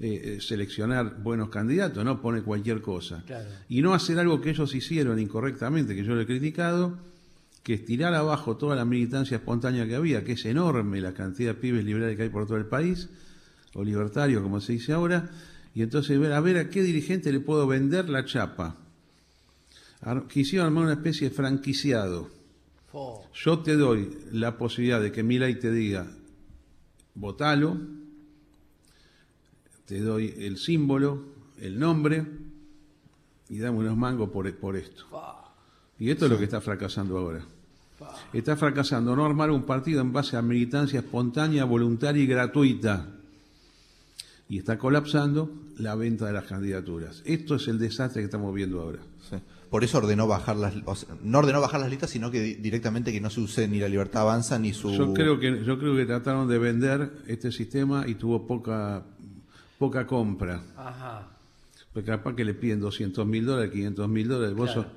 eh, 0.00 0.38
seleccionar 0.40 1.22
buenos 1.22 1.48
candidatos, 1.50 2.04
no 2.04 2.20
pone 2.20 2.42
cualquier 2.42 2.80
cosa. 2.82 3.22
Claro. 3.24 3.48
Y 3.68 3.80
no 3.80 3.94
hacer 3.94 4.18
algo 4.18 4.40
que 4.40 4.50
ellos 4.50 4.74
hicieron 4.74 5.18
incorrectamente, 5.20 5.94
que 5.94 6.02
yo 6.04 6.14
lo 6.16 6.20
he 6.22 6.26
criticado, 6.26 6.98
que 7.64 7.72
es 7.74 7.84
tirar 7.86 8.14
abajo 8.14 8.58
toda 8.58 8.76
la 8.76 8.84
militancia 8.84 9.38
espontánea 9.38 9.86
que 9.86 9.96
había, 9.96 10.22
que 10.22 10.32
es 10.32 10.44
enorme 10.44 11.00
la 11.00 11.14
cantidad 11.14 11.54
de 11.54 11.60
pibes 11.60 11.82
liberales 11.82 12.14
que 12.16 12.24
hay 12.24 12.28
por 12.28 12.46
todo 12.46 12.58
el 12.58 12.66
país, 12.66 13.08
o 13.72 13.82
libertarios 13.82 14.42
como 14.42 14.60
se 14.60 14.74
dice 14.74 14.92
ahora, 14.92 15.30
y 15.74 15.82
entonces 15.82 16.20
ver 16.20 16.32
a 16.32 16.40
ver 16.40 16.58
a 16.58 16.68
qué 16.68 16.82
dirigente 16.82 17.32
le 17.32 17.40
puedo 17.40 17.66
vender 17.66 18.10
la 18.10 18.26
chapa. 18.26 18.76
Quisieron 20.28 20.66
armar 20.66 20.84
una 20.84 20.92
especie 20.92 21.30
de 21.30 21.34
franquiciado. 21.34 22.28
Yo 23.32 23.58
te 23.60 23.76
doy 23.76 24.10
la 24.30 24.58
posibilidad 24.58 25.00
de 25.00 25.10
que 25.10 25.22
Milei 25.22 25.58
te 25.58 25.72
diga, 25.72 26.06
votalo, 27.14 27.78
te 29.86 30.00
doy 30.00 30.34
el 30.36 30.58
símbolo, 30.58 31.24
el 31.58 31.78
nombre, 31.78 32.26
y 33.48 33.58
dame 33.58 33.78
unos 33.78 33.96
mangos 33.96 34.28
por, 34.28 34.54
por 34.56 34.76
esto. 34.76 35.06
Y 35.98 36.10
esto 36.10 36.26
es 36.26 36.30
lo 36.30 36.38
que 36.38 36.44
está 36.44 36.60
fracasando 36.60 37.16
ahora. 37.16 37.53
Está 38.32 38.56
fracasando 38.56 39.14
no 39.14 39.24
armar 39.24 39.50
un 39.50 39.62
partido 39.64 40.00
en 40.00 40.12
base 40.12 40.36
a 40.36 40.42
militancia 40.42 41.00
espontánea, 41.00 41.64
voluntaria 41.64 42.22
y 42.22 42.26
gratuita. 42.26 43.06
Y 44.48 44.58
está 44.58 44.78
colapsando 44.78 45.50
la 45.78 45.94
venta 45.94 46.26
de 46.26 46.32
las 46.32 46.44
candidaturas. 46.44 47.22
Esto 47.24 47.54
es 47.56 47.66
el 47.68 47.78
desastre 47.78 48.20
que 48.22 48.26
estamos 48.26 48.54
viendo 48.54 48.80
ahora. 48.80 48.98
Sí. 49.28 49.36
Por 49.70 49.82
eso 49.82 49.98
ordenó 49.98 50.26
bajar 50.28 50.56
las, 50.56 50.74
o 50.84 50.94
sea, 50.94 51.08
no 51.24 51.38
ordenó 51.38 51.60
bajar 51.60 51.80
las 51.80 51.90
listas, 51.90 52.10
sino 52.10 52.30
que 52.30 52.40
di- 52.40 52.54
directamente 52.54 53.10
que 53.12 53.20
no 53.20 53.30
se 53.30 53.40
use 53.40 53.66
ni 53.66 53.80
la 53.80 53.88
libertad 53.88 54.22
avanza 54.22 54.58
ni 54.58 54.72
su. 54.72 54.92
Yo 54.92 55.12
creo 55.14 55.40
que 55.40 55.64
yo 55.64 55.78
creo 55.78 55.96
que 55.96 56.04
trataron 56.06 56.46
de 56.46 56.58
vender 56.58 57.10
este 57.26 57.50
sistema 57.50 58.04
y 58.06 58.14
tuvo 58.14 58.46
poca 58.46 59.02
poca 59.78 60.06
compra. 60.06 60.62
Ajá. 60.76 61.26
Porque 61.92 62.10
capaz 62.10 62.34
que 62.36 62.44
le 62.44 62.54
piden 62.54 62.80
200 62.80 63.26
mil 63.26 63.46
dólares, 63.46 63.72
500 63.72 64.08
mil 64.08 64.28
dólares. 64.28 64.54
Vos 64.54 64.66
Claro. 64.72 64.82
sos- 64.82 64.92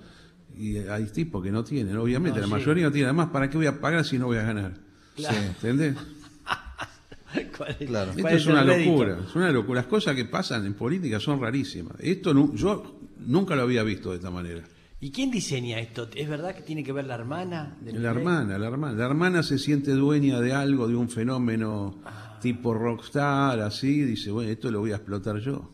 y 0.55 0.77
hay 0.77 1.05
tipos 1.05 1.43
que 1.43 1.51
no 1.51 1.63
tienen, 1.63 1.97
obviamente. 1.97 2.39
No, 2.39 2.47
la 2.47 2.47
sí. 2.47 2.51
mayoría 2.53 2.85
no 2.85 2.91
tiene. 2.91 3.05
Además, 3.07 3.29
¿para 3.31 3.49
qué 3.49 3.57
voy 3.57 3.67
a 3.67 3.79
pagar 3.79 4.05
si 4.05 4.17
no 4.19 4.25
voy 4.27 4.37
a 4.37 4.43
ganar? 4.43 4.73
Claro. 5.15 5.37
¿Entendés? 5.37 5.95
¿Cuál 7.57 7.75
es, 7.79 7.87
Claro. 7.87 8.11
cuál 8.19 8.33
Esto 8.33 8.37
es 8.37 8.45
una 8.47 8.63
locura. 8.63 9.19
Es 9.27 9.35
una 9.35 9.51
locura. 9.51 9.81
Las 9.81 9.87
cosas 9.89 10.15
que 10.15 10.25
pasan 10.25 10.65
en 10.65 10.73
política 10.73 11.19
son 11.19 11.41
rarísimas. 11.41 11.95
Esto 11.99 12.33
nu- 12.33 12.55
yo 12.55 12.99
nunca 13.25 13.55
lo 13.55 13.63
había 13.63 13.83
visto 13.83 14.11
de 14.11 14.17
esta 14.17 14.31
manera. 14.31 14.63
¿Y 14.99 15.11
quién 15.11 15.29
diseña 15.29 15.79
esto? 15.79 16.09
¿Es 16.15 16.27
verdad 16.27 16.55
que 16.55 16.61
tiene 16.63 16.83
que 16.83 16.91
ver 16.91 17.05
la 17.05 17.15
hermana? 17.15 17.77
de 17.81 17.93
La 17.93 18.09
hermana, 18.09 18.57
la 18.57 18.67
hermana. 18.67 18.97
La 18.97 19.05
hermana 19.05 19.43
se 19.43 19.59
siente 19.59 19.91
dueña 19.91 20.39
de 20.39 20.53
algo, 20.53 20.87
de 20.87 20.95
un 20.95 21.09
fenómeno 21.09 21.99
Ah. 22.05 22.39
tipo 22.41 22.73
rockstar, 22.73 23.59
así. 23.59 24.01
Dice, 24.01 24.31
bueno, 24.31 24.49
esto 24.49 24.71
lo 24.71 24.79
voy 24.79 24.91
a 24.93 24.95
explotar 24.95 25.37
yo. 25.39 25.71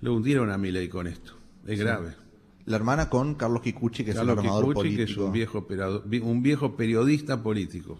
Lo 0.00 0.14
hundieron 0.14 0.50
a 0.50 0.56
Milei 0.56 0.88
con 0.88 1.06
esto. 1.08 1.32
Es 1.66 1.78
grave. 1.78 2.14
La 2.68 2.76
hermana 2.76 3.08
con 3.08 3.34
Carlos 3.34 3.62
Kikuchi, 3.62 4.04
que 4.04 4.10
es 4.10 4.16
Carlos 4.16 4.34
el 4.34 4.38
armador 4.40 4.68
Kikuchi, 4.68 4.90
que 4.90 4.96
político. 4.96 5.20
es 5.22 5.26
un 5.26 6.42
viejo, 6.42 6.66
un 6.66 6.76
periodista 6.76 7.42
político 7.42 7.98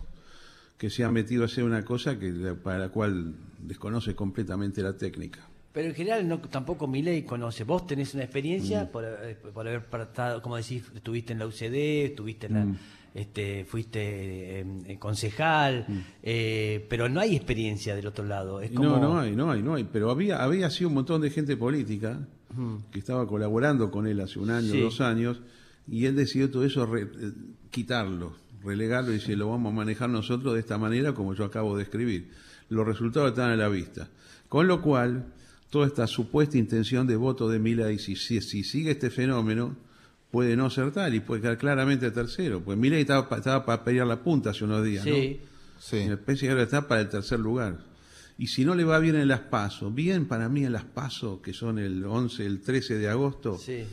que 0.76 0.90
se 0.90 1.04
ha 1.04 1.10
metido 1.10 1.42
a 1.42 1.46
hacer 1.46 1.64
una 1.64 1.84
cosa 1.84 2.18
que 2.18 2.30
para 2.62 2.78
la 2.78 2.88
cual 2.90 3.34
desconoce 3.60 4.14
completamente 4.14 4.82
la 4.82 4.96
técnica. 4.96 5.40
Pero 5.72 5.88
en 5.88 5.94
general 5.94 6.26
no, 6.28 6.38
tampoco 6.40 6.86
Milei 6.86 7.22
conoce. 7.24 7.64
Vos 7.64 7.86
tenés 7.86 8.14
una 8.14 8.24
experiencia 8.24 8.84
Mm. 8.84 8.88
por, 8.88 9.04
eh, 9.04 9.36
por 9.52 9.66
haber 9.66 9.84
estado, 10.02 10.40
como 10.42 10.56
decís, 10.56 10.82
estuviste 10.94 11.32
en 11.32 11.38
la 11.40 11.46
UCD, 11.46 12.04
estuviste 12.06 12.46
en 12.46 12.54
la, 12.54 12.64
Mm. 12.64 12.78
este, 13.14 13.64
fuiste 13.64 14.60
eh, 14.60 14.66
eh, 14.86 14.98
concejal, 14.98 15.86
eh, 16.22 16.86
pero 16.88 17.08
no 17.08 17.20
hay 17.20 17.36
experiencia 17.36 17.94
del 17.96 18.06
otro 18.06 18.24
lado. 18.24 18.60
Es 18.60 18.70
como, 18.70 18.88
No, 18.88 18.98
no 19.00 19.18
hay, 19.20 19.34
no 19.34 19.50
hay, 19.50 19.62
no 19.62 19.74
hay. 19.74 19.84
Pero 19.84 20.10
había, 20.10 20.42
había 20.42 20.70
sido 20.70 20.88
un 20.88 20.94
montón 20.94 21.20
de 21.20 21.30
gente 21.30 21.56
política 21.56 22.26
que 22.92 22.98
estaba 22.98 23.26
colaborando 23.26 23.90
con 23.90 24.06
él 24.06 24.20
hace 24.20 24.38
un 24.38 24.50
año, 24.50 24.72
Sí. 24.72 24.80
dos 24.80 25.00
años, 25.00 25.40
y 25.86 26.06
él 26.06 26.16
decidió 26.16 26.50
todo 26.50 26.64
eso 26.64 26.86
re- 26.86 27.02
eh, 27.02 27.32
quitarlo, 27.70 28.34
relegarlo 28.64 29.10
y 29.10 29.14
decir, 29.14 29.36
lo 29.38 29.48
vamos 29.50 29.72
a 29.72 29.76
manejar 29.76 30.08
nosotros 30.10 30.54
de 30.54 30.60
esta 30.60 30.78
manera 30.78 31.12
como 31.14 31.34
yo 31.34 31.44
acabo 31.44 31.76
de 31.76 31.82
escribir. 31.84 32.30
los 32.70 32.86
resultados 32.86 33.30
están 33.30 33.50
a 33.50 33.56
la 33.56 33.68
vista. 33.70 34.08
Con 34.48 34.66
lo 34.68 34.82
cual, 34.82 35.24
toda 35.70 35.86
esta 35.86 36.06
supuesta 36.06 36.58
intención 36.58 37.06
de 37.06 37.16
voto 37.16 37.48
de 37.48 37.58
Milei, 37.58 37.98
si, 37.98 38.14
si, 38.14 38.42
si 38.42 38.62
sigue 38.62 38.90
este 38.90 39.08
fenómeno, 39.08 39.74
puede 40.30 40.54
no 40.54 40.68
ser 40.68 40.90
tal 40.92 41.14
y 41.14 41.20
puede 41.20 41.40
quedar 41.40 41.56
claramente 41.56 42.10
tercero. 42.10 42.60
Pues 42.60 42.76
Milei 42.76 43.00
estaba, 43.00 43.26
estaba 43.36 43.64
para 43.64 43.82
pelear 43.84 44.06
la 44.06 44.22
punta 44.22 44.50
hace 44.50 44.64
unos 44.64 44.84
días, 44.84 45.02
Sí. 45.04 45.40
Sí. 45.80 46.04
¿no? 46.04 46.10
Me 46.10 46.16
parece 46.18 46.44
que 46.44 46.50
ahora 46.50 46.64
está 46.64 46.86
para 46.86 47.00
el 47.00 47.08
tercer 47.08 47.40
lugar. 47.40 47.78
Y 48.38 48.46
si 48.46 48.64
no 48.64 48.74
le 48.76 48.84
va 48.84 48.98
bien 49.00 49.16
en 49.16 49.26
las 49.28 49.40
PASO, 49.40 49.90
bien 49.90 50.26
para 50.26 50.48
mí 50.48 50.64
en 50.64 50.72
las 50.72 50.84
PASO, 50.84 51.42
que 51.42 51.52
son 51.52 51.78
el 51.78 52.04
11, 52.04 52.46
el 52.46 52.60
13 52.60 52.96
de 52.98 53.08
agosto, 53.08 53.58
Sí, 53.58 53.84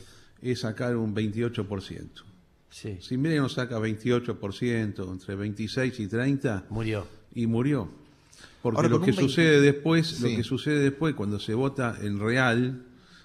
es 0.41 0.59
sacar 0.59 0.95
un 0.95 1.15
28%. 1.15 2.23
sí. 2.69 2.97
Si 3.01 3.17
Milei 3.17 3.39
no 3.39 3.49
saca 3.49 3.79
28%, 3.79 5.11
entre 5.11 5.35
26 5.35 5.99
y 5.99 6.07
30, 6.07 6.65
Murió. 6.69 7.07
y 7.33 7.47
murió. 7.47 7.89
Porque 8.61 8.77
Ahora, 8.77 8.89
lo 8.89 8.97
que 9.01 9.11
un 9.11 9.17
20 9.17 9.21
sucede 9.23 9.61
después, 9.61 10.19
lo 10.21 10.27
que 10.29 10.43
sucede 10.43 10.79
después 10.79 11.15
cuando 11.15 11.39
se 11.39 11.53
vota 11.53 11.97
en 12.01 12.19
real, 12.19 12.83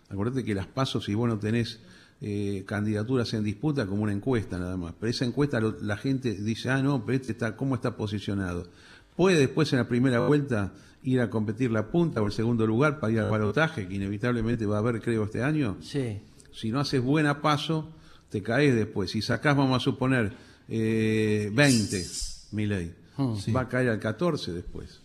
acuérdate 0.09 0.45
que 0.45 0.55
las 0.55 0.67
pasos 0.67 1.05
si 1.05 1.15
vos 1.15 1.29
no 1.29 1.39
tenés 1.39 1.81
eh, 2.23 2.65
candidaturas 2.67 3.33
en 3.35 3.45
disputa 3.45 3.87
como 3.87 4.03
una 4.03 4.12
encuesta 4.12 4.59
nada 4.59 4.77
más, 4.77 4.95
pero 5.00 5.11
esa 5.11 5.25
encuesta 5.25 5.59
lo- 5.61 5.79
la 5.81 5.97
gente 5.97 6.35
dice, 6.35 6.69
ah 6.71 6.83
no, 6.83 7.05
pero 7.05 7.17
este 7.17 7.33
está, 7.33 7.57
¿cómo 7.57 7.75
está 7.75 7.97
posicionado? 7.97 8.69
Puede 9.17 9.39
después 9.39 9.73
en 9.73 9.79
la 9.79 9.89
primera 9.89 10.21
vuelta 10.27 10.73
ir 11.02 11.21
a 11.21 11.30
competir 11.30 11.71
la 11.71 11.88
punta 11.90 12.21
o 12.23 12.26
el 12.26 12.33
segundo 12.33 12.66
lugar 12.66 13.00
para 13.00 13.12
ir 13.12 13.21
al 13.21 13.30
balotaje, 13.30 13.88
que 13.88 13.95
inevitablemente 13.95 14.66
va 14.66 14.76
a 14.76 14.78
haber 14.80 15.00
creo 15.00 15.25
este 15.25 15.42
año. 15.42 15.76
Sí. 15.80 16.21
Si 16.52 16.71
no 16.71 16.80
haces 16.80 17.00
buena 17.02 17.40
paso, 17.40 17.90
te 18.28 18.42
caes 18.42 18.75
después. 18.75 19.11
Si 19.11 19.23
sacás, 19.23 19.57
vamos 19.57 19.76
a 19.76 19.80
suponer, 19.80 20.33
eh, 20.69 21.50
20, 21.54 22.04
Milei, 22.52 22.92
Sí. 23.38 23.52
va 23.52 23.62
a 23.62 23.69
caer 23.69 23.88
al 23.90 23.99
14 24.00 24.52
después. 24.52 25.00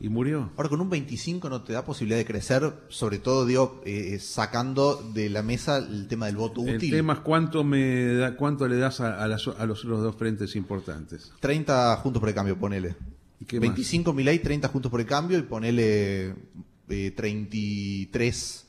Y 0.00 0.10
murió. 0.10 0.50
Ahora, 0.56 0.68
con 0.68 0.82
un 0.82 0.90
25 0.90 1.48
no 1.48 1.62
te 1.62 1.72
da 1.72 1.82
posibilidad 1.82 2.18
de 2.18 2.26
crecer, 2.26 2.74
sobre 2.88 3.18
todo, 3.18 3.46
digo, 3.46 3.80
eh, 3.86 4.18
sacando 4.20 4.96
de 5.14 5.30
la 5.30 5.42
mesa 5.42 5.78
el 5.78 6.06
tema 6.08 6.26
del 6.26 6.36
voto 6.36 6.60
El 6.66 6.76
útil. 6.76 6.90
tema 6.90 7.14
es 7.14 7.20
cuánto, 7.20 7.64
me 7.64 8.04
da, 8.16 8.36
cuánto 8.36 8.68
le 8.68 8.76
das 8.76 9.00
a, 9.00 9.22
a 9.22 9.26
las- 9.26 9.48
a 9.48 9.64
los, 9.64 9.84
los 9.84 10.02
dos 10.02 10.14
frentes 10.16 10.56
importantes. 10.56 11.32
30 11.40 11.96
juntos 11.96 12.20
por 12.20 12.28
el 12.28 12.34
cambio, 12.34 12.58
ponele. 12.58 12.96
¿Y 13.40 13.44
qué 13.44 13.58
más? 13.60 13.68
25 13.68 14.12
Milei, 14.12 14.38
30 14.40 14.68
juntos 14.68 14.90
por 14.90 15.00
el 15.00 15.06
cambio 15.06 15.38
y 15.38 15.42
ponele 15.42 16.34
eh, 16.88 17.10
33. 17.14 18.62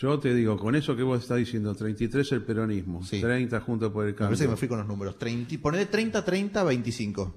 Yo 0.00 0.18
te 0.18 0.34
digo, 0.34 0.58
con 0.58 0.74
eso 0.74 0.94
que 0.96 1.02
vos 1.02 1.22
estás 1.22 1.38
diciendo, 1.38 1.74
33 1.74 2.32
el 2.32 2.42
peronismo, 2.42 3.02
Sí. 3.04 3.20
30 3.20 3.60
juntos 3.60 3.92
por 3.92 4.06
el 4.06 4.12
Me 4.12 4.18
parece 4.18 4.42
que 4.42 4.48
me 4.48 4.54
cambio. 4.54 4.56
fui 4.58 4.68
con 4.68 4.78
los 4.78 4.86
números. 4.86 5.18
30, 5.18 5.58
ponele 5.58 5.86
30, 5.86 6.24
30, 6.24 6.64
25. 6.64 7.34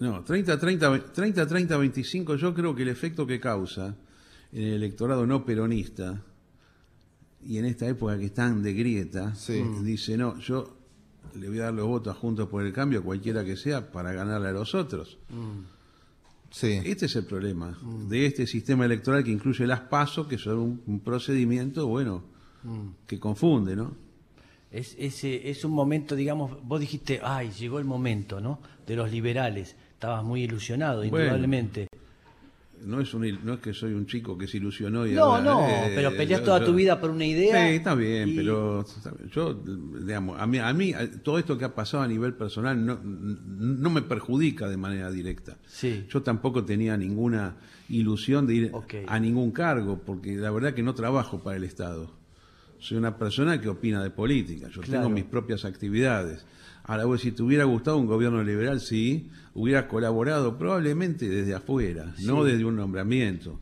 No, 0.00 0.22
30, 0.24 0.58
30, 0.58 1.12
30, 1.12 1.46
30, 1.46 1.76
25, 1.78 2.36
yo 2.36 2.52
creo 2.52 2.74
que 2.74 2.82
el 2.82 2.88
efecto 2.88 3.26
que 3.26 3.40
causa 3.40 3.96
en 4.52 4.62
el 4.62 4.74
electorado 4.74 5.26
no 5.26 5.44
peronista 5.46 6.22
y 7.42 7.56
en 7.58 7.64
esta 7.64 7.86
época 7.88 8.18
que 8.18 8.26
están 8.26 8.62
de 8.62 8.74
grieta, 8.74 9.34
Sí. 9.34 9.62
dice, 9.82 10.18
no, 10.18 10.38
yo 10.40 10.75
le 11.38 11.48
voy 11.48 11.58
a 11.60 11.64
dar 11.64 11.74
los 11.74 11.86
votos 11.86 12.16
a 12.16 12.18
Juntos 12.18 12.48
por 12.48 12.64
el 12.64 12.72
Cambio, 12.72 13.02
cualquiera 13.02 13.44
que 13.44 13.56
sea, 13.56 13.90
para 13.92 14.12
ganarle 14.12 14.48
a 14.48 14.52
los 14.52 14.74
otros. 14.74 15.18
Sí. 16.50 16.80
Este 16.84 17.06
es 17.06 17.16
el 17.16 17.24
problema 17.24 17.76
de 18.08 18.26
este 18.26 18.46
sistema 18.46 18.84
electoral 18.84 19.22
que 19.24 19.30
incluye 19.30 19.66
las 19.66 19.80
pasos, 19.80 20.26
que 20.26 20.38
son 20.38 20.58
un, 20.58 20.82
un 20.86 21.00
procedimiento, 21.00 21.86
bueno, 21.86 22.22
que 23.06 23.18
confunde, 23.20 23.76
¿no? 23.76 23.94
Es, 24.70 24.94
es, 24.98 25.22
es 25.24 25.64
un 25.64 25.72
momento, 25.72 26.16
digamos, 26.16 26.52
vos 26.64 26.80
dijiste, 26.80 27.20
ay, 27.22 27.50
llegó 27.50 27.78
el 27.78 27.84
momento, 27.84 28.40
¿no? 28.40 28.60
De 28.86 28.96
los 28.96 29.10
liberales. 29.10 29.76
Estabas 29.92 30.24
muy 30.24 30.42
ilusionado, 30.42 30.98
Bueno. 30.98 31.18
indudablemente. 31.18 31.88
No 32.84 33.00
es, 33.00 33.12
un, 33.14 33.38
no 33.44 33.54
es 33.54 33.60
que 33.60 33.72
soy 33.72 33.92
un 33.94 34.06
chico 34.06 34.36
que 34.38 34.46
se 34.46 34.58
ilusionó 34.58 35.06
y 35.06 35.12
No, 35.12 35.24
ahora, 35.24 35.42
no, 35.44 35.66
eh, 35.66 35.92
pero 35.94 36.10
peleas 36.16 36.40
yo- 36.40 36.44
toda 36.46 36.60
yo- 36.60 36.66
tu 36.66 36.74
vida 36.74 37.00
por 37.00 37.10
una 37.10 37.24
idea. 37.24 37.68
Sí, 37.68 37.74
está 37.76 37.94
bien, 37.94 38.28
y- 38.28 38.36
pero 38.36 38.84
yo, 39.32 39.54
digamos, 40.00 40.40
a 40.40 40.46
mí, 40.46 40.58
a 40.58 40.72
mí 40.72 40.92
todo 41.24 41.38
esto 41.38 41.58
que 41.58 41.64
ha 41.64 41.74
pasado 41.74 42.02
a 42.02 42.08
nivel 42.08 42.34
personal 42.34 42.84
no, 42.84 43.00
no 43.02 43.90
me 43.90 44.02
perjudica 44.02 44.68
de 44.68 44.76
manera 44.76 45.10
directa. 45.10 45.56
Sí. 45.66 46.04
Yo 46.08 46.22
tampoco 46.22 46.64
tenía 46.64 46.96
ninguna 46.96 47.56
ilusión 47.88 48.46
de 48.46 48.54
ir 48.54 48.72
a 49.08 49.18
ningún 49.18 49.50
cargo, 49.52 50.00
porque 50.04 50.36
la 50.36 50.50
verdad 50.50 50.74
que 50.74 50.82
no 50.82 50.94
trabajo 50.94 51.42
para 51.42 51.56
el 51.56 51.64
Estado. 51.64 52.14
Soy 52.78 52.98
una 52.98 53.16
persona 53.18 53.60
que 53.60 53.68
opina 53.68 54.02
de 54.02 54.10
política, 54.10 54.68
yo 54.68 54.82
Claro. 54.82 55.02
tengo 55.04 55.08
mis 55.14 55.24
propias 55.24 55.64
actividades. 55.64 56.44
Ahora, 56.88 57.04
vos, 57.04 57.20
si 57.20 57.32
te 57.32 57.42
hubiera 57.42 57.64
gustado 57.64 57.96
un 57.98 58.06
gobierno 58.06 58.42
liberal, 58.42 58.80
sí, 58.80 59.28
hubiera 59.54 59.88
colaborado 59.88 60.56
probablemente 60.56 61.28
desde 61.28 61.54
afuera, 61.54 62.14
no 62.20 62.44
desde 62.44 62.64
un 62.64 62.76
nombramiento. 62.76 63.58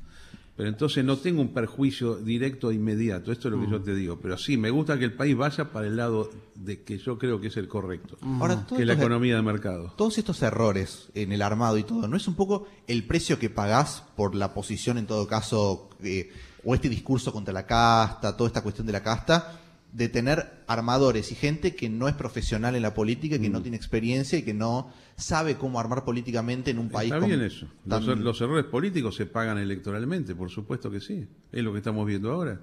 Pero 0.56 0.68
entonces 0.68 1.04
no 1.04 1.16
tengo 1.16 1.40
un 1.40 1.52
perjuicio 1.52 2.14
directo 2.16 2.70
e 2.70 2.74
inmediato, 2.74 3.32
esto 3.32 3.48
es 3.48 3.54
lo 3.54 3.60
que 3.60 3.66
Mm. 3.66 3.70
yo 3.72 3.80
te 3.82 3.94
digo. 3.94 4.20
Pero 4.20 4.38
sí, 4.38 4.56
me 4.56 4.70
gusta 4.70 4.96
que 4.98 5.04
el 5.06 5.12
país 5.14 5.36
vaya 5.36 5.72
para 5.72 5.88
el 5.88 5.96
lado 5.96 6.30
de 6.54 6.82
que 6.82 6.98
yo 6.98 7.18
creo 7.18 7.40
que 7.40 7.48
es 7.48 7.56
el 7.56 7.66
correcto, 7.66 8.16
Ahora, 8.22 8.64
todo 8.64 8.76
que 8.76 8.82
es 8.82 8.86
la 8.86 8.92
esto- 8.92 9.04
economía 9.06 9.34
de 9.34 9.42
mercado. 9.42 9.92
Todos 9.96 10.16
estos 10.18 10.40
errores 10.42 11.08
en 11.14 11.32
el 11.32 11.42
armado 11.42 11.76
y 11.76 11.82
todo, 11.82 12.06
¿no 12.06 12.16
es 12.16 12.28
un 12.28 12.34
poco 12.36 12.68
el 12.86 13.04
precio 13.04 13.36
que 13.40 13.50
pagás 13.50 14.04
por 14.16 14.36
la 14.36 14.54
posición, 14.54 14.96
en 14.98 15.06
todo 15.06 15.26
caso, 15.26 15.88
eh, 16.04 16.30
o 16.62 16.72
este 16.74 16.88
discurso 16.88 17.32
contra 17.32 17.52
la 17.52 17.66
casta, 17.66 18.36
toda 18.36 18.46
esta 18.46 18.62
cuestión 18.62 18.86
de 18.86 18.92
la 18.92 19.02
casta, 19.02 19.60
de 19.94 20.08
tener 20.08 20.64
armadores 20.66 21.30
y 21.30 21.36
gente 21.36 21.74
que 21.76 21.88
no 21.88 22.08
es 22.08 22.14
profesional 22.14 22.74
en 22.74 22.82
la 22.82 22.92
política, 22.94 23.36
Mm. 23.38 23.40
que 23.40 23.48
no 23.48 23.62
tiene 23.62 23.76
experiencia 23.76 24.36
y 24.38 24.42
que 24.42 24.52
no 24.52 24.92
sabe 25.16 25.54
cómo 25.56 25.78
armar 25.78 26.04
políticamente 26.04 26.72
en 26.72 26.78
un 26.80 26.88
país 26.90 27.12
Está 27.12 27.24
bien 27.24 27.40
eso. 27.40 27.66
Los, 27.86 28.04
tan- 28.04 28.24
los 28.24 28.40
errores 28.40 28.64
políticos 28.66 29.14
se 29.14 29.26
pagan 29.26 29.56
electoralmente, 29.58 30.34
por 30.34 30.50
supuesto 30.50 30.90
que 30.90 31.00
sí. 31.00 31.26
Es 31.52 31.62
lo 31.64 31.70
que 31.72 31.78
estamos 31.78 32.04
viendo 32.06 32.32
ahora. 32.32 32.60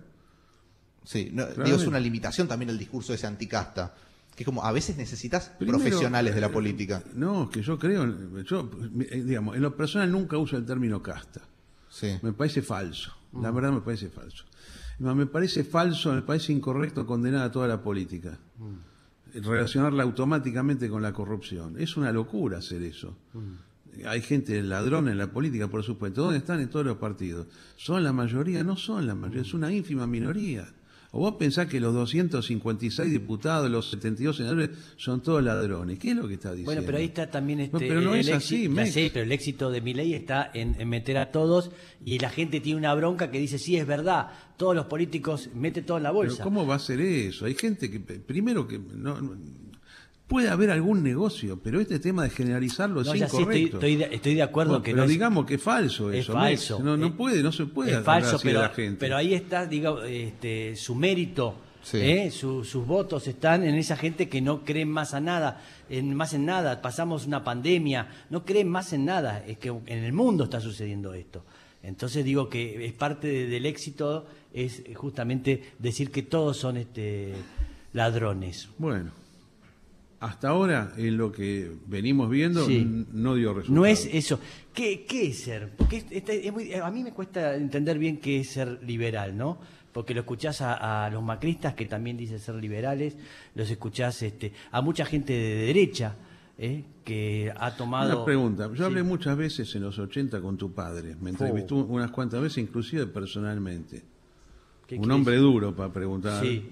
Sí, 1.04 1.30
no, 1.34 1.46
digo, 1.48 1.78
es 1.78 1.88
una 1.88 2.00
limitación 2.00 2.48
también 2.48 2.70
el 2.70 2.78
discurso 2.78 3.14
ese 3.14 3.26
anticasta. 3.28 3.96
Que 4.36 4.44
es 4.44 4.46
como, 4.46 4.64
a 4.64 4.72
veces 4.72 4.96
necesitas 4.98 5.50
Primero, 5.58 5.78
profesionales 5.80 6.34
de 6.36 6.42
la 6.42 6.48
eh, 6.48 6.52
política. 6.52 7.04
No, 7.16 7.50
que 7.50 7.62
yo 7.62 7.78
creo, 7.78 8.06
yo, 8.44 8.70
eh, 9.10 9.24
digamos, 9.26 9.56
en 9.56 9.62
lo 9.62 9.76
personal 9.76 10.10
nunca 10.12 10.38
uso 10.38 10.56
el 10.58 10.66
término 10.66 11.02
casta. 11.04 11.42
Sí. 11.90 12.18
Me 12.22 12.32
parece 12.32 12.62
falso. 12.62 13.14
La 13.42 13.52
verdad 13.52 13.72
me 13.72 13.82
parece 13.82 14.10
falso. 14.10 14.46
No, 15.02 15.16
Me 15.16 15.26
parece 15.26 15.64
falso, 15.64 16.14
me 16.14 16.22
parece 16.22 16.54
incorrecto 16.54 17.08
condenar 17.08 17.42
a 17.42 17.52
toda 17.52 17.68
la 17.68 17.82
política. 17.82 18.38
Relacionarla 19.34 20.04
automáticamente 20.04 20.90
con 20.90 21.02
la 21.02 21.12
corrupción. 21.12 21.76
Es 21.80 21.98
una 21.98 22.12
locura 22.12 22.60
hacer 22.60 22.84
eso. 22.84 23.18
Hay 24.06 24.22
gente 24.22 24.62
ladrona 24.62 25.12
en 25.12 25.18
la 25.18 25.32
política, 25.32 25.68
por 25.68 25.84
supuesto. 25.84 26.22
¿Dónde 26.22 26.38
están 26.38 26.60
en 26.60 26.70
todos 26.70 26.86
los 26.86 26.98
partidos? 26.98 27.48
¿Son 27.78 28.04
la 28.04 28.14
mayoría? 28.14 28.64
No 28.64 28.78
son 28.78 29.08
la 29.08 29.16
mayoría, 29.16 29.42
es 29.42 29.54
una 29.56 29.74
ínfima 29.74 30.06
minoría. 30.06 30.72
¿O 31.14 31.20
vos 31.20 31.36
pensás 31.36 31.68
que 31.68 31.80
los 31.82 31.94
256 31.94 33.12
diputados, 33.12 33.70
los 33.70 33.90
72 33.90 34.38
senadores, 34.38 34.70
son 34.96 35.22
todos 35.22 35.44
ladrones? 35.44 36.00
¿Qué 36.00 36.12
es 36.12 36.16
lo 36.16 36.26
que 36.28 36.36
está 36.36 36.52
diciendo? 36.52 36.72
Bueno, 36.72 36.84
pero 36.86 36.98
ahí 37.00 37.06
está 37.06 37.30
también 37.30 37.60
este, 37.60 37.74
No, 37.74 37.80
pero 37.80 38.00
no 38.02 38.14
el 38.14 38.22
es 38.22 38.30
así, 38.32 38.66
éxito, 38.66 38.86
sé, 38.86 39.10
pero 39.14 39.26
el 39.26 39.32
éxito 39.34 39.70
de 39.72 39.82
mi 39.82 39.94
ley 39.94 40.14
está 40.14 40.50
en, 40.54 40.76
en 40.80 40.88
meter 40.88 41.18
a 41.18 41.30
todos 41.32 41.72
y 42.06 42.18
la 42.20 42.30
gente 42.30 42.62
tiene 42.62 42.80
una 42.80 42.94
bronca 42.96 43.30
que 43.30 43.40
dice, 43.40 43.60
sí, 43.60 43.76
es 43.76 43.86
verdad, 43.86 44.28
todos 44.56 44.74
los 44.74 44.86
políticos 44.86 45.50
mete 45.54 45.82
todo 45.82 45.98
en 45.98 46.04
la 46.04 46.10
Pero 46.12 46.16
bolsa. 46.30 46.44
¿cómo 46.44 46.66
va 46.66 46.76
a 46.76 46.80
ser 46.80 47.02
eso? 47.02 47.46
Hay 47.46 47.56
gente 47.56 47.92
que, 47.92 48.00
primero 48.00 48.66
que, 48.68 48.80
no, 48.80 49.20
no- 49.20 49.36
puede 50.32 50.50
haber 50.50 50.72
algún 50.72 51.04
negocio, 51.04 51.60
pero 51.62 51.82
este 51.82 52.00
tema 52.00 52.24
de 52.24 52.30
generalizarlo 52.30 53.04
No, 53.04 53.14
es 53.14 53.22
estoy, 53.22 53.42
incorrecto. 53.42 53.78
estoy 53.78 53.96
de, 53.98 54.10
estoy 54.16 54.34
de 54.36 54.42
acuerdo 54.44 54.72
Bueno, 54.72 54.84
que 54.84 54.92
pero 54.92 54.98
no 54.98 55.04
es- 55.04 55.10
digamos 55.10 55.46
que 55.46 55.56
es 55.56 55.62
falso 55.62 56.10
es 56.12 56.22
eso. 56.22 56.34
falso. 56.34 56.76
Mex. 56.80 56.86
No, 56.86 56.96
no 56.98 57.16
puede, 57.18 57.44
no 57.44 57.52
se 57.52 57.66
puede 57.66 57.92
es 57.98 58.00
falso, 58.04 58.40
pero, 58.42 58.62
la 58.62 58.70
gente. 58.70 58.98
pero 58.98 59.18
ahí 59.18 59.34
está, 59.34 59.66
digo, 59.66 60.02
este, 60.04 60.76
su 60.78 60.96
mérito, 60.96 61.56
Sí. 61.84 61.98
¿eh? 61.98 62.32
Su- 62.32 62.64
sus 62.64 62.86
votos 62.88 63.28
están 63.28 63.64
en 63.64 63.76
esa 63.76 63.98
gente 63.98 64.30
que 64.30 64.40
no 64.40 64.64
cree 64.64 64.86
más 64.86 65.14
a 65.14 65.20
nada, 65.20 65.62
en, 65.90 66.14
más 66.16 66.34
en 66.34 66.46
nada. 66.46 66.82
Pasamos 66.82 67.26
una 67.28 67.44
pandemia, 67.44 68.08
no 68.30 68.46
creen 68.46 68.70
más 68.70 68.94
en 68.94 69.04
nada. 69.06 69.44
Es 69.46 69.58
que 69.58 69.70
en 69.70 70.04
el 70.04 70.14
mundo 70.14 70.44
está 70.46 70.62
sucediendo 70.62 71.14
esto. 71.14 71.44
Entonces 71.84 72.24
digo 72.24 72.48
que 72.50 72.86
es 72.86 72.94
parte 72.94 73.28
de- 73.28 73.48
del 73.48 73.66
éxito 73.66 74.28
es 74.54 74.84
justamente 74.96 75.72
decir 75.80 76.12
que 76.12 76.22
todos 76.22 76.56
son 76.58 76.78
este 76.78 77.34
ladrones. 77.94 78.70
Bueno, 78.78 79.12
hasta 80.22 80.50
ahora 80.50 80.94
en 80.98 81.18
lo 81.18 81.32
que 81.32 81.70
venimos 81.88 82.30
viendo 82.30 82.66
Sí. 82.66 83.06
no 83.12 83.36
dio 83.36 83.54
resultado. 83.54 83.76
No 83.82 83.86
es 83.86 84.08
eso. 84.14 84.40
¿Qué, 84.74 85.04
qué 85.06 85.28
es 85.28 85.42
ser? 85.44 85.70
Porque 85.76 85.98
es- 85.98 86.06
este- 86.12 86.48
es 86.48 86.54
muy- 86.54 86.74
a 86.74 86.90
mí 86.90 87.04
me 87.04 87.12
cuesta 87.12 87.56
entender 87.56 88.00
bien 88.00 88.18
qué 88.18 88.40
es 88.40 88.52
ser 88.52 88.80
liberal, 88.84 89.36
¿no? 89.36 89.58
Porque 89.92 90.14
lo 90.14 90.22
escuchás 90.22 90.62
a, 90.62 91.06
a 91.06 91.10
los 91.10 91.22
macristas 91.22 91.74
que 91.74 91.86
también 91.86 92.16
dicen 92.16 92.40
ser 92.40 92.56
liberales, 92.56 93.18
los 93.56 93.70
escuchás 93.70 94.22
este, 94.24 94.54
a 94.72 94.82
mucha 94.82 95.04
gente 95.06 95.34
de 95.34 95.56
derecha 95.66 96.16
¿eh? 96.58 96.84
que 97.04 97.52
ha 97.58 97.76
tomado... 97.76 98.16
Una 98.18 98.24
pregunta. 98.26 98.68
Yo 98.70 98.76
Sí. 98.76 98.84
hablé 98.84 99.04
muchas 99.04 99.36
veces 99.36 99.74
en 99.76 99.82
los 99.82 99.98
80 100.00 100.40
con 100.40 100.56
tu 100.56 100.72
padre. 100.72 101.16
Me 101.20 101.32
entrevistó 101.32 101.76
Oh. 101.78 101.86
unas 101.86 102.12
cuantas 102.12 102.40
veces, 102.42 102.60
inclusive 102.60 103.08
personalmente. 103.08 104.04
¿Qué 104.88 104.96
Un 104.98 105.10
hombre 105.12 105.38
duro 105.38 105.76
para 105.76 105.92
preguntar. 105.92 106.44
Sí. 106.44 106.64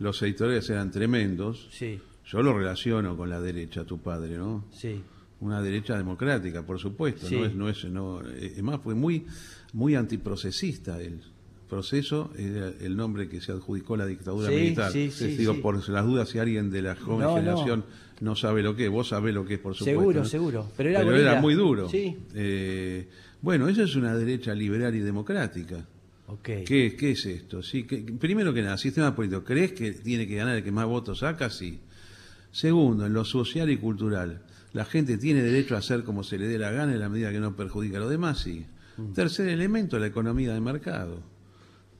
Los 0.00 0.20
editores 0.22 0.68
eran 0.70 0.90
tremendos. 0.90 1.68
Sí, 1.70 2.00
Yo 2.28 2.42
lo 2.42 2.56
relaciono 2.56 3.16
con 3.16 3.30
la 3.30 3.40
derecha, 3.40 3.84
tu 3.84 3.98
padre, 3.98 4.36
¿no? 4.36 4.66
sí. 4.70 5.00
una 5.40 5.62
derecha 5.62 5.96
democrática, 5.96 6.64
por 6.64 6.78
supuesto. 6.78 7.26
No 7.30 7.44
es, 7.44 7.54
no 7.54 7.68
es, 7.68 7.84
no, 7.84 8.20
es 8.22 8.62
más, 8.62 8.80
fue 8.80 8.94
muy, 8.94 9.24
muy 9.72 9.94
antiprocesista 9.94 11.00
el 11.00 11.20
proceso, 11.68 12.32
era 12.36 12.72
el 12.80 12.96
nombre 12.96 13.28
que 13.28 13.40
se 13.40 13.52
adjudicó 13.52 13.96
la 13.96 14.06
dictadura 14.06 14.50
militar. 14.50 14.92
Digo, 14.92 15.60
por 15.60 15.88
las 15.88 16.04
dudas, 16.04 16.28
si 16.28 16.38
alguien 16.38 16.70
de 16.70 16.82
la 16.82 16.96
joven 16.96 17.28
generación 17.28 17.84
no. 18.20 18.34
sabe 18.34 18.62
lo 18.62 18.74
que 18.74 18.86
es, 18.86 18.90
vos 18.90 19.08
sabés 19.08 19.34
lo 19.34 19.44
que 19.44 19.54
es, 19.54 19.60
por 19.60 19.74
supuesto. 19.74 20.00
Seguro, 20.00 20.24
seguro. 20.24 20.66
Pero 20.76 20.90
era, 20.90 21.16
era 21.16 21.40
muy 21.40 21.54
duro. 21.54 21.88
Eh, 21.92 23.08
bueno, 23.40 23.68
eso 23.68 23.84
es 23.84 23.94
una 23.94 24.14
derecha 24.14 24.54
liberal 24.54 24.94
y 24.94 25.00
democrática. 25.00 25.86
Okay. 26.26 26.64
¿Qué, 26.64 26.94
¿Qué, 26.94 27.12
es 27.12 27.24
esto? 27.24 27.62
Sí, 27.62 27.84
que, 27.84 27.98
primero 28.02 28.52
que 28.52 28.60
nada, 28.60 28.76
sistema 28.76 29.14
político. 29.14 29.44
¿Crees 29.44 29.72
que 29.72 29.92
tiene 29.92 30.26
que 30.26 30.36
ganar 30.36 30.56
el 30.56 30.62
que 30.62 30.72
más 30.72 30.86
votos 30.86 31.20
saca? 31.20 31.48
Sí. 31.48 31.78
Segundo, 32.50 33.06
en 33.06 33.12
lo 33.12 33.24
social 33.24 33.70
y 33.70 33.76
cultural. 33.76 34.42
La 34.72 34.84
gente 34.84 35.18
tiene 35.18 35.42
derecho 35.42 35.74
a 35.74 35.78
hacer 35.78 36.04
como 36.04 36.22
se 36.22 36.38
le 36.38 36.46
dé 36.46 36.58
la 36.58 36.70
gana 36.70 36.92
en 36.92 37.00
la 37.00 37.08
medida 37.08 37.32
que 37.32 37.40
no 37.40 37.56
perjudica 37.56 37.96
a 37.96 38.00
los 38.00 38.10
demás, 38.10 38.38
sí. 38.38 38.66
Mm. 38.96 39.12
Tercer 39.12 39.48
elemento, 39.48 39.98
la 39.98 40.06
economía 40.06 40.52
de 40.52 40.60
mercado. 40.60 41.22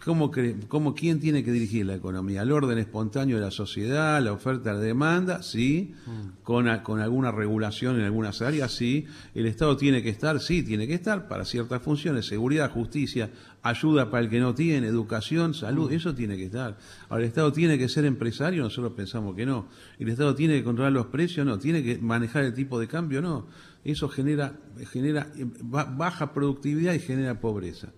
¿Cómo, 0.05 0.31
cómo, 0.69 0.95
¿Quién 0.95 1.19
tiene 1.19 1.43
que 1.43 1.51
dirigir 1.51 1.85
la 1.85 1.97
economía? 1.97 2.43
¿El 2.43 2.53
orden 2.53 2.79
espontáneo 2.79 3.37
de 3.37 3.43
la 3.43 3.51
sociedad, 3.51 4.23
la 4.23 4.33
oferta, 4.33 4.73
la 4.73 4.79
demanda? 4.79 5.43
Sí. 5.43 5.93
Mm. 6.07 6.43
Con, 6.45 6.79
con 6.79 7.01
alguna 7.01 7.33
regulación 7.33 7.99
en 7.99 8.05
algunas 8.05 8.41
áreas? 8.41 8.73
Sí. 8.73 9.07
¿El 9.35 9.47
Estado 9.47 9.77
tiene 9.77 10.03
que 10.03 10.11
estar? 10.11 10.41
Sí, 10.41 10.63
tiene 10.63 10.87
que 10.87 10.95
estar 10.95 11.27
para 11.27 11.45
ciertas 11.45 11.83
funciones, 11.83 12.27
seguridad, 12.27 12.71
justicia, 12.71 13.31
ayuda 13.63 14.09
para 14.09 14.23
el 14.23 14.31
que 14.31 14.39
no 14.39 14.55
tiene, 14.55 14.87
educación, 14.87 15.53
salud, 15.53 15.91
mm. 15.91 15.95
eso 15.95 16.15
tiene 16.15 16.37
que 16.37 16.45
estar. 16.45 16.79
Ahora, 17.09 17.25
¿el 17.25 17.29
Estado 17.29 17.53
tiene 17.53 17.77
que 17.77 17.89
ser 17.89 18.05
empresario? 18.05 18.63
Nosotros 18.63 18.93
pensamos 18.93 19.35
que 19.35 19.47
no. 19.47 19.67
¿El 19.99 20.09
Estado 20.09 20.33
tiene 20.35 20.55
que 20.55 20.65
controlar 20.65 20.93
los 20.93 21.07
precios? 21.07 21.45
No. 21.45 21.59
¿Tiene 21.59 21.83
que 21.83 21.99
manejar 21.99 22.45
el 22.45 22.55
tipo 22.55 22.79
de 22.79 22.87
cambio? 22.87 23.21
No. 23.21 23.47
Eso 23.85 24.09
genera, 24.09 24.55
genera 24.93 25.27
baja 25.65 26.33
productividad 26.33 26.95
y 26.95 27.01
genera 27.01 27.41
pobreza. 27.41 27.89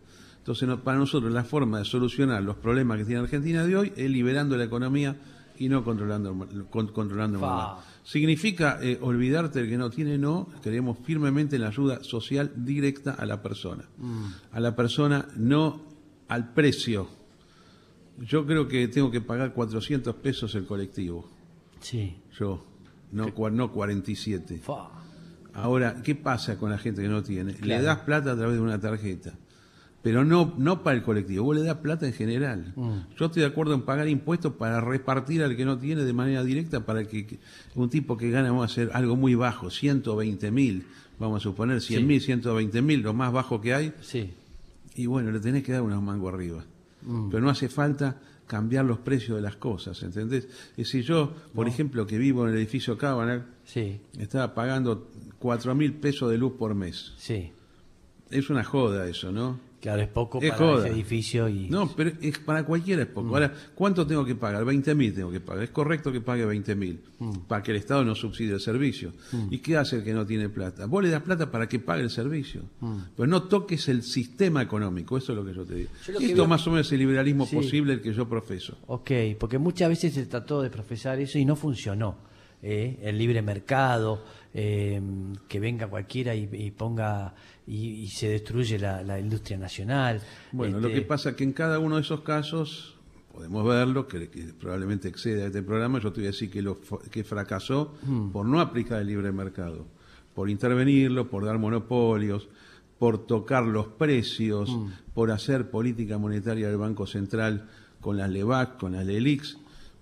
Entonces, 0.50 0.84
para 0.84 0.98
nosotros 0.98 1.32
la 1.32 1.44
forma 1.44 1.78
de 1.78 1.84
solucionar 1.84 2.42
los 2.42 2.56
problemas 2.56 2.98
que 2.98 3.04
tiene 3.04 3.20
Argentina 3.20 3.64
de 3.64 3.76
hoy 3.76 3.92
es 3.94 4.10
liberando 4.10 4.56
la 4.56 4.64
economía 4.64 5.14
y 5.56 5.68
no 5.68 5.84
controlando, 5.84 6.48
controlando 6.70 7.78
Significa 8.02 8.80
eh, 8.82 8.98
olvidarte 9.00 9.60
del 9.60 9.68
que 9.68 9.78
no 9.78 9.90
tiene, 9.90 10.18
no, 10.18 10.48
queremos 10.60 10.98
firmemente 11.04 11.56
la 11.56 11.68
ayuda 11.68 12.02
social 12.02 12.50
directa 12.56 13.12
a 13.12 13.26
la 13.26 13.40
persona. 13.40 13.84
Mm. 13.98 14.24
A 14.50 14.58
la 14.58 14.74
persona, 14.74 15.28
no 15.36 15.82
al 16.26 16.52
precio. 16.52 17.06
Yo 18.18 18.44
creo 18.44 18.66
que 18.66 18.88
tengo 18.88 19.08
que 19.08 19.20
pagar 19.20 19.52
400 19.52 20.16
pesos 20.16 20.52
el 20.56 20.66
colectivo. 20.66 21.30
Sí. 21.78 22.16
Yo, 22.36 22.64
no, 23.12 23.32
no 23.52 23.70
47. 23.70 24.62
Ahora, 25.54 26.02
¿qué 26.02 26.16
pasa 26.16 26.58
con 26.58 26.70
la 26.70 26.78
gente 26.78 27.02
que 27.02 27.08
no 27.08 27.22
tiene? 27.22 27.54
Le 27.60 27.80
das 27.80 27.98
plata 27.98 28.32
a 28.32 28.36
través 28.36 28.56
de 28.56 28.62
una 28.62 28.80
tarjeta 28.80 29.32
pero 30.02 30.24
no, 30.24 30.54
no 30.56 30.82
para 30.82 30.96
el 30.96 31.02
colectivo, 31.02 31.44
vos 31.44 31.56
le 31.56 31.62
das 31.62 31.76
plata 31.78 32.06
en 32.06 32.12
general. 32.12 32.72
Mm. 32.74 33.14
Yo 33.18 33.26
estoy 33.26 33.42
de 33.42 33.48
acuerdo 33.48 33.74
en 33.74 33.82
pagar 33.82 34.08
impuestos 34.08 34.54
para 34.54 34.80
repartir 34.80 35.42
al 35.42 35.56
que 35.56 35.64
no 35.64 35.78
tiene 35.78 36.04
de 36.04 36.12
manera 36.12 36.42
directa 36.42 36.86
para 36.86 37.04
que, 37.04 37.38
un 37.74 37.90
tipo 37.90 38.16
que 38.16 38.30
gana, 38.30 38.50
vamos 38.50 38.70
a 38.70 38.72
hacer 38.72 38.90
algo 38.94 39.16
muy 39.16 39.34
bajo, 39.34 39.70
120 39.70 40.50
mil, 40.50 40.86
vamos 41.18 41.42
a 41.42 41.44
suponer 41.44 41.80
100 41.80 42.06
mil, 42.06 42.20
120 42.20 42.82
mil, 42.82 43.02
lo 43.02 43.12
más 43.12 43.32
bajo 43.32 43.60
que 43.60 43.74
hay. 43.74 43.92
Sí. 44.00 44.32
Y 44.94 45.06
bueno, 45.06 45.30
le 45.30 45.40
tenés 45.40 45.62
que 45.62 45.72
dar 45.72 45.82
unos 45.82 46.02
mangos 46.02 46.32
arriba. 46.32 46.64
Mm. 47.02 47.28
Pero 47.28 47.42
no 47.42 47.50
hace 47.50 47.68
falta 47.68 48.20
cambiar 48.46 48.84
los 48.84 48.98
precios 48.98 49.36
de 49.36 49.42
las 49.42 49.56
cosas, 49.56 50.02
¿entendés? 50.02 50.48
Es 50.76 50.88
si 50.88 51.02
yo, 51.02 51.32
por 51.54 51.68
ejemplo, 51.68 52.06
que 52.06 52.18
vivo 52.18 52.44
en 52.44 52.52
el 52.52 52.58
edificio 52.58 52.98
Cabanar, 52.98 53.46
sí. 53.64 54.00
estaba 54.18 54.54
pagando 54.54 55.08
4 55.38 55.74
mil 55.74 55.92
pesos 55.94 56.30
de 56.30 56.38
luz 56.38 56.54
por 56.58 56.74
mes. 56.74 57.12
Sí. 57.16 57.52
Es 58.30 58.50
una 58.50 58.64
joda 58.64 59.06
eso, 59.06 59.30
¿no? 59.30 59.69
Claro, 59.80 60.02
es 60.02 60.08
poco 60.08 60.40
para 60.40 60.78
ese 60.78 60.88
edificio 60.88 61.48
y... 61.48 61.70
No, 61.70 61.88
pero 61.96 62.12
es 62.20 62.38
para 62.38 62.64
cualquiera 62.64 63.02
es 63.02 63.08
poco. 63.08 63.28
Mm. 63.28 63.34
Ahora, 63.34 63.54
¿cuánto 63.74 64.06
tengo 64.06 64.26
que 64.26 64.34
pagar? 64.34 64.62
20 64.64 64.94
mil 64.94 65.14
tengo 65.14 65.30
que 65.30 65.40
pagar. 65.40 65.64
Es 65.64 65.70
correcto 65.70 66.12
que 66.12 66.20
pague 66.20 66.44
20 66.44 66.74
mil 66.74 67.00
mm. 67.18 67.32
para 67.48 67.62
que 67.62 67.70
el 67.70 67.78
Estado 67.78 68.04
no 68.04 68.14
subsidie 68.14 68.52
el 68.52 68.60
servicio. 68.60 69.14
Mm. 69.32 69.46
¿Y 69.50 69.58
qué 69.58 69.78
hace 69.78 69.96
el 69.96 70.04
que 70.04 70.12
no 70.12 70.26
tiene 70.26 70.50
plata? 70.50 70.84
Vos 70.84 71.02
le 71.02 71.08
das 71.08 71.22
plata 71.22 71.50
para 71.50 71.66
que 71.66 71.78
pague 71.78 72.02
el 72.02 72.10
servicio. 72.10 72.62
Pero 73.16 73.26
no 73.26 73.44
toques 73.44 73.88
el 73.88 74.02
sistema 74.02 74.60
económico, 74.60 75.16
eso 75.16 75.32
es 75.32 75.38
lo 75.38 75.44
que 75.46 75.54
yo 75.54 75.64
te 75.64 75.74
digo. 75.74 75.90
Esto 76.20 76.46
más 76.46 76.66
o 76.66 76.70
menos 76.70 76.86
es 76.86 76.92
el 76.92 76.98
liberalismo 76.98 77.48
posible 77.48 77.94
el 77.94 78.02
que 78.02 78.12
yo 78.12 78.28
profeso. 78.28 78.76
Ok, 78.86 79.10
porque 79.38 79.56
muchas 79.56 79.88
veces 79.88 80.12
se 80.12 80.26
trató 80.26 80.60
de 80.60 80.68
profesar 80.68 81.18
eso 81.20 81.38
y 81.38 81.46
no 81.46 81.56
funcionó. 81.56 82.18
¿eh? 82.62 82.98
El 83.00 83.16
libre 83.16 83.40
mercado, 83.40 84.24
eh, 84.52 85.00
que 85.48 85.58
venga 85.58 85.86
cualquiera 85.86 86.34
y 86.34 86.70
ponga 86.72 87.34
y, 87.70 88.08
se 88.08 88.30
destruye 88.30 88.78
la, 88.78 89.20
industria 89.20 89.56
nacional. 89.56 90.20
Bueno, 90.50 90.80
lo 90.80 90.88
que 90.88 90.94
este, 90.94 91.06
pasa 91.06 91.30
es 91.30 91.36
que 91.36 91.44
en 91.44 91.52
cada 91.52 91.78
uno 91.78 91.96
de 91.96 92.02
esos 92.02 92.22
casos 92.22 92.96
podemos 93.32 93.64
verlo, 93.64 94.08
que, 94.08 94.28
probablemente 94.58 95.08
excede 95.08 95.44
a 95.44 95.46
este 95.46 95.62
programa, 95.62 96.00
yo 96.00 96.12
te 96.12 96.20
voy 96.20 96.26
a 96.26 96.30
decir 96.32 96.50
que, 96.50 96.62
lo, 96.62 96.80
que 97.10 97.22
fracasó 97.22 97.94
mm. 98.02 98.30
por 98.30 98.44
no 98.46 98.60
aplicar 98.60 99.00
el 99.00 99.06
libre 99.06 99.30
mercado, 99.30 99.86
por 100.34 100.50
intervenirlo, 100.50 101.28
por 101.30 101.44
dar 101.44 101.58
monopolios, 101.58 102.48
por 102.98 103.24
tocar 103.24 103.64
los 103.64 103.86
precios, 103.86 104.68
mm. 104.68 104.88
por 105.14 105.30
hacer 105.30 105.70
política 105.70 106.18
monetaria 106.18 106.66
del 106.66 106.76
Banco 106.76 107.06
Central 107.06 107.68
con 108.00 108.16
las 108.16 108.30
LEVAC, 108.30 108.78
con 108.78 108.92
las 108.92 109.06
LELIX, 109.06 109.58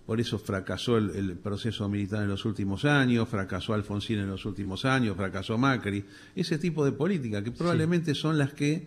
por 0.08 0.22
eso 0.22 0.38
fracasó 0.38 0.96
el, 0.96 1.36
proceso 1.36 1.86
militar 1.86 2.22
en 2.22 2.30
los 2.30 2.46
últimos 2.46 2.86
años, 2.86 3.28
fracasó 3.28 3.74
Alfonsín 3.74 4.18
en 4.20 4.28
los 4.28 4.46
últimos 4.46 4.86
años, 4.86 5.14
fracasó 5.14 5.58
Macri, 5.58 6.02
ese 6.34 6.56
tipo 6.56 6.82
de 6.82 6.92
política 6.92 7.44
que 7.44 7.50
probablemente 7.50 8.14
son 8.14 8.38
las 8.38 8.54
que 8.54 8.86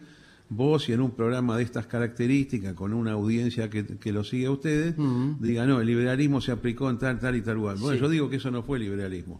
vos 0.49 0.89
y 0.89 0.93
en 0.93 1.01
un 1.01 1.11
programa 1.11 1.57
de 1.57 1.63
estas 1.63 1.85
características, 1.85 2.73
con 2.73 2.91
una 2.91 3.11
audiencia 3.11 3.69
que, 3.69 4.11
lo 4.11 4.23
sigue 4.23 4.47
a 4.47 4.51
ustedes, 4.51 4.95
digan, 5.39 5.69
no, 5.69 5.79
el 5.79 5.85
liberalismo 5.85 6.41
se 6.41 6.53
aplicó 6.53 6.89
en 6.89 6.97
tal, 6.97 7.19
tal 7.19 7.35
y 7.35 7.41
tal 7.43 7.53
lugar. 7.53 7.77
Bueno, 7.77 7.99
yo 7.99 8.09
digo 8.09 8.27
que 8.27 8.37
eso 8.37 8.49
no 8.49 8.63
fue 8.63 8.79
liberalismo. 8.79 9.39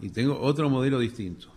Y 0.00 0.08
tengo 0.08 0.40
otro 0.40 0.70
modelo 0.70 0.98
distinto. 0.98 1.48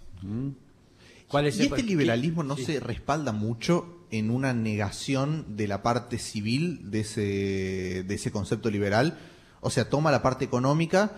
¿Cuál 1.29 1.45
es 1.45 1.57
y 1.61 1.63
este 1.63 1.81
liberalismo 1.81 2.43
no 2.43 2.57
se 2.57 2.81
respalda 2.81 3.31
mucho 3.31 4.05
en 4.11 4.31
una 4.31 4.51
negación 4.51 5.55
de 5.55 5.69
la 5.69 5.81
parte 5.81 6.17
civil 6.19 6.91
de 6.91 6.99
ese, 6.99 8.03
de 8.05 8.15
ese 8.15 8.31
concepto 8.31 8.69
liberal 8.69 9.17
o 9.65 9.71
sea, 9.71 9.89
toma 9.89 10.11
la 10.11 10.21
parte 10.21 10.45
económica, 10.45 11.11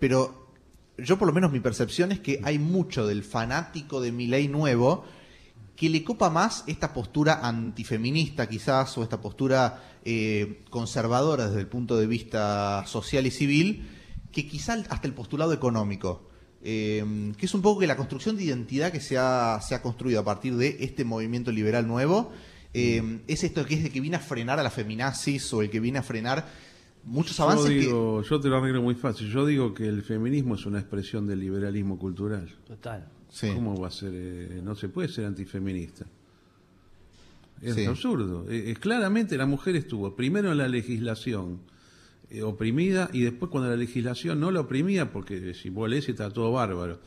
pero 0.00 0.48
yo 0.98 1.16
por 1.16 1.28
lo 1.28 1.32
menos 1.32 1.52
mi 1.52 1.60
percepción 1.60 2.10
es 2.10 2.18
que 2.18 2.40
hay 2.42 2.58
mucho 2.58 3.06
del 3.06 3.22
fanático 3.22 4.00
de 4.00 4.10
mi 4.10 4.26
ley 4.26 4.48
nuevo 4.48 5.04
que 5.76 5.88
le 5.88 6.02
copa 6.02 6.28
más 6.28 6.64
esta 6.66 6.92
postura 6.92 7.46
antifeminista 7.46 8.48
quizás 8.48 8.98
o 8.98 9.04
esta 9.04 9.20
postura 9.20 9.98
eh, 10.04 10.64
conservadora 10.70 11.46
desde 11.46 11.60
el 11.60 11.68
punto 11.68 11.96
de 11.96 12.08
vista 12.08 12.84
social 12.86 13.26
y 13.26 13.30
civil 13.30 13.88
que 14.32 14.48
quizás 14.48 14.86
hasta 14.88 15.06
el 15.06 15.14
postulado 15.14 15.52
económico. 15.52 16.28
Eh, 16.64 17.32
que 17.36 17.46
es 17.46 17.54
un 17.54 17.62
poco 17.62 17.80
que 17.80 17.86
la 17.86 17.96
construcción 17.96 18.36
de 18.36 18.42
identidad 18.42 18.90
que 18.90 19.00
se 19.00 19.18
ha, 19.18 19.60
se 19.60 19.76
ha 19.76 19.82
construido 19.82 20.18
a 20.18 20.24
partir 20.24 20.56
de 20.56 20.78
este 20.80 21.04
movimiento 21.04 21.52
liberal 21.52 21.86
nuevo 21.86 22.32
eh, 22.72 23.20
es 23.28 23.44
esto 23.44 23.64
que 23.64 23.74
es 23.74 23.84
de 23.84 23.90
que 23.90 24.00
viene 24.00 24.16
a 24.16 24.20
frenar 24.20 24.58
a 24.58 24.64
la 24.64 24.70
feminazis 24.70 25.52
o 25.52 25.62
el 25.62 25.70
que 25.70 25.78
viene 25.78 26.00
a 26.00 26.02
frenar 26.02 26.48
muchos 27.06 27.38
avances 27.40 27.84
yo 27.84 28.22
Yo 28.22 28.40
te 28.40 28.48
lo 28.48 28.56
arreglo 28.56 28.82
muy 28.82 28.94
fácil. 28.94 29.28
Yo 29.28 29.46
digo 29.46 29.74
que 29.74 29.86
el 29.86 30.02
feminismo 30.02 30.54
es 30.54 30.66
una 30.66 30.78
expresión 30.78 31.26
del 31.26 31.40
liberalismo 31.40 31.98
cultural. 31.98 32.48
Total. 32.66 33.08
¿Cómo 33.54 33.76
va 33.80 33.88
a 33.88 33.90
ser? 33.90 34.12
Eh, 34.14 34.60
no 34.62 34.74
se 34.74 34.88
puede 34.88 35.08
ser 35.08 35.26
antifeminista. 35.26 36.06
Es 37.60 37.86
absurdo. 37.86 38.46
Eh, 38.48 38.72
es, 38.72 38.78
claramente 38.78 39.36
la 39.36 39.46
mujer 39.46 39.76
estuvo 39.76 40.14
primero 40.14 40.52
en 40.52 40.58
la 40.58 40.68
legislación 40.68 41.60
eh, 42.30 42.42
oprimida 42.42 43.10
y 43.12 43.22
después 43.22 43.50
cuando 43.50 43.70
la 43.70 43.76
legislación 43.76 44.40
no 44.40 44.50
la 44.50 44.60
oprimía, 44.60 45.10
porque 45.10 45.54
si 45.54 45.70
vos 45.70 45.88
lees 45.88 46.08
está 46.08 46.30
todo 46.30 46.52
bárbaro, 46.52 47.00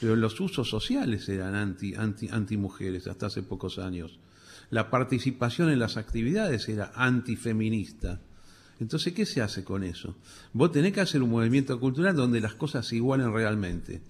pero 0.00 0.16
los 0.16 0.40
usos 0.40 0.68
sociales 0.68 1.28
eran 1.28 1.54
anti, 1.54 1.94
anti, 1.94 2.28
anti 2.28 2.56
mujeres 2.56 3.06
hasta 3.06 3.26
hace 3.26 3.42
pocos 3.42 3.78
años. 3.78 4.18
La 4.70 4.90
participación 4.90 5.70
en 5.70 5.78
las 5.78 5.96
actividades 5.96 6.68
era 6.68 6.92
antifeminista. 6.94 8.20
Entonces, 8.80 9.12
¿qué 9.12 9.24
se 9.24 9.40
hace 9.40 9.64
con 9.64 9.84
eso? 9.84 10.16
Vos 10.52 10.72
tenés 10.72 10.92
que 10.92 11.00
hacer 11.00 11.22
un 11.22 11.30
movimiento 11.30 11.78
cultural 11.78 12.16
donde 12.16 12.40
las 12.40 12.54
cosas 12.54 12.86
se 12.86 12.96
igualen 12.96 13.32
realmente. 13.32 14.00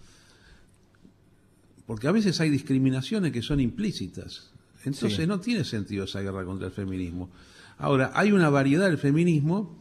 Porque 1.86 2.08
a 2.08 2.12
veces 2.12 2.40
hay 2.40 2.50
discriminaciones 2.50 3.32
que 3.32 3.42
son 3.42 3.60
implícitas. 3.60 4.50
Entonces 4.84 5.26
no 5.28 5.40
tiene 5.40 5.64
sentido 5.64 6.04
esa 6.04 6.20
guerra 6.20 6.44
contra 6.44 6.66
el 6.68 6.72
feminismo. 6.72 7.30
Ahora, 7.78 8.12
hay 8.14 8.32
una 8.32 8.48
variedad 8.50 8.88
del 8.88 8.98
feminismo 8.98 9.78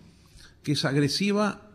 que 0.63 0.73
es 0.73 0.85
agresiva 0.85 1.69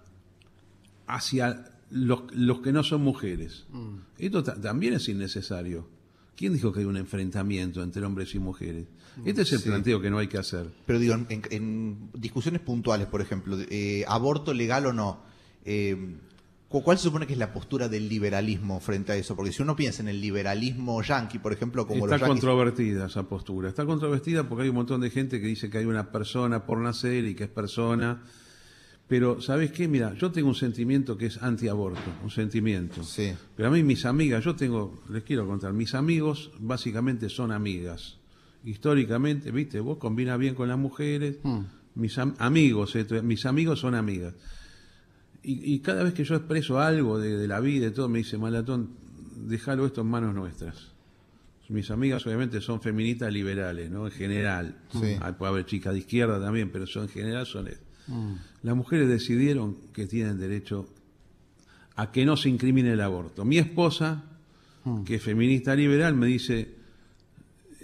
hacia 1.07 1.73
los, 1.91 2.61
que 2.61 2.73
no 2.73 2.83
son 2.83 3.03
mujeres. 3.03 3.65
Mm. 3.71 3.97
Esto 4.19 4.43
también 4.43 4.95
es 4.95 5.09
innecesario. 5.09 5.89
¿Quién 6.39 6.53
dijo 6.53 6.73
que 6.73 6.79
hay 6.81 6.87
un 6.87 6.97
enfrentamiento 6.97 7.83
entre 7.83 8.05
hombres 8.07 8.33
y 8.35 8.39
mujeres? 8.39 8.87
Este 9.25 9.43
es 9.43 9.53
el 9.53 9.61
planteo 9.63 10.01
que 10.01 10.09
no 10.09 10.19
hay 10.19 10.29
que 10.29 10.39
hacer. 10.39 10.69
Pero 10.87 11.01
digo, 11.01 11.17
en, 11.29 12.11
discusiones 12.15 12.61
puntuales, 12.61 13.09
por 13.09 13.21
ejemplo, 13.21 13.59
eh, 13.69 14.05
aborto 14.07 14.55
legal 14.55 14.87
o 14.87 14.93
no, 14.93 15.21
eh, 15.65 15.97
¿Cu- 16.69 16.83
¿Cuál 16.83 16.99
se 16.99 17.05
supone 17.05 17.27
que 17.27 17.33
es 17.33 17.39
la 17.39 17.53
postura 17.53 17.89
del 17.89 18.09
liberalismo 18.09 18.79
frente 18.79 19.11
a 19.13 19.17
eso? 19.17 19.35
Porque 19.35 19.51
si 19.53 19.63
uno 19.63 19.75
piensa 19.75 20.03
en 20.03 20.09
el 20.09 20.21
liberalismo 20.21 21.03
yanqui, 21.03 21.39
por 21.39 21.53
ejemplo, 21.53 21.87
como 21.87 22.05
Está 22.05 22.19
los 22.19 22.21
yanquis... 22.21 22.41
controvertida 22.45 23.07
esa 23.07 23.23
postura. 23.25 23.71
Está 23.71 23.85
controvertida 23.87 24.47
porque 24.49 24.65
hay 24.65 24.69
un 24.69 24.75
montón 24.77 25.01
de 25.01 25.09
gente 25.11 25.41
que 25.41 25.47
dice 25.47 25.71
que 25.71 25.79
hay 25.79 25.87
una 25.87 26.13
persona 26.13 26.67
por 26.67 26.79
nacer 26.79 27.25
y 27.25 27.35
que 27.35 27.45
es 27.45 27.51
persona. 27.51 28.23
Pero, 29.09 29.41
¿sabes 29.41 29.73
qué? 29.73 29.89
Mira, 29.89 30.13
yo 30.15 30.31
tengo 30.31 30.49
un 30.49 30.55
sentimiento 30.55 31.17
que 31.17 31.27
es 31.27 31.43
antiaborto, 31.43 32.01
un 32.23 32.31
sentimiento. 32.31 33.03
Sí. 33.03 33.33
Pero 33.57 33.69
a 33.69 33.73
mí 33.73 33.83
mis 33.83 34.05
amigas, 34.05 34.45
yo 34.45 34.55
tengo, 34.55 35.03
les 35.09 35.23
quiero 35.23 35.47
contar, 35.47 35.73
mis 35.73 35.95
amigos 35.95 36.51
básicamente 36.59 37.31
son 37.31 37.51
amigas. 37.51 38.19
Históricamente, 38.65 39.51
viste, 39.51 39.81
vos 39.81 39.97
combinas 39.97 40.39
bien 40.39 40.55
con 40.55 40.69
las 40.69 40.77
mujeres, 40.79 41.39
mis 41.95 42.19
am- 42.19 42.35
amigos, 42.39 42.95
esto, 42.97 43.23
mis 43.23 43.47
amigos 43.47 43.81
son 43.81 43.95
amigas. 43.95 44.35
Y, 45.43 45.73
y 45.75 45.79
cada 45.81 46.03
vez 46.03 46.13
que 46.13 46.25
yo 46.25 46.35
expreso 46.35 46.79
algo 46.79 47.19
de, 47.19 47.39
de 47.39 47.49
la 47.49 47.61
vida 47.61 47.87
y 47.87 47.91
todo, 47.93 48.11
me 48.11 48.19
dice, 48.19 48.37
Malatón, 48.37 48.91
déjalo 49.47 49.87
esto 49.87 50.03
en 50.03 50.09
manos 50.09 50.35
nuestras. 50.35 50.89
Mis 51.71 51.91
amigas 51.91 52.27
obviamente 52.27 52.61
son 52.61 52.81
feministas 52.83 53.33
liberales, 53.33 53.91
¿no? 53.91 54.07
En 54.07 54.13
general. 54.13 54.77
Sí. 54.93 55.17
Ah, 55.21 55.33
puede 55.37 55.53
haber 55.53 55.67
chicas 55.67 55.93
de 55.95 56.01
izquierda 56.01 56.41
también, 56.41 56.71
pero 56.71 56.87
son, 56.87 57.05
en 57.05 57.09
general 57.09 57.47
son... 57.47 57.69
es- 58.09 58.39
Las 58.63 58.75
mujeres 58.77 59.09
decidieron 59.09 59.77
que 59.93 60.07
tienen 60.07 60.39
derecho 60.39 60.89
a 61.97 62.11
que 62.13 62.25
no 62.25 62.37
se 62.37 62.49
incrimine 62.49 62.93
el 62.93 63.01
aborto. 63.01 63.45
Mi 63.45 63.59
esposa, 63.59 64.25
que 65.05 65.17
es 65.17 65.23
feminista 65.23 65.75
liberal, 65.77 66.15
me 66.15 66.27
dice, 66.27 66.75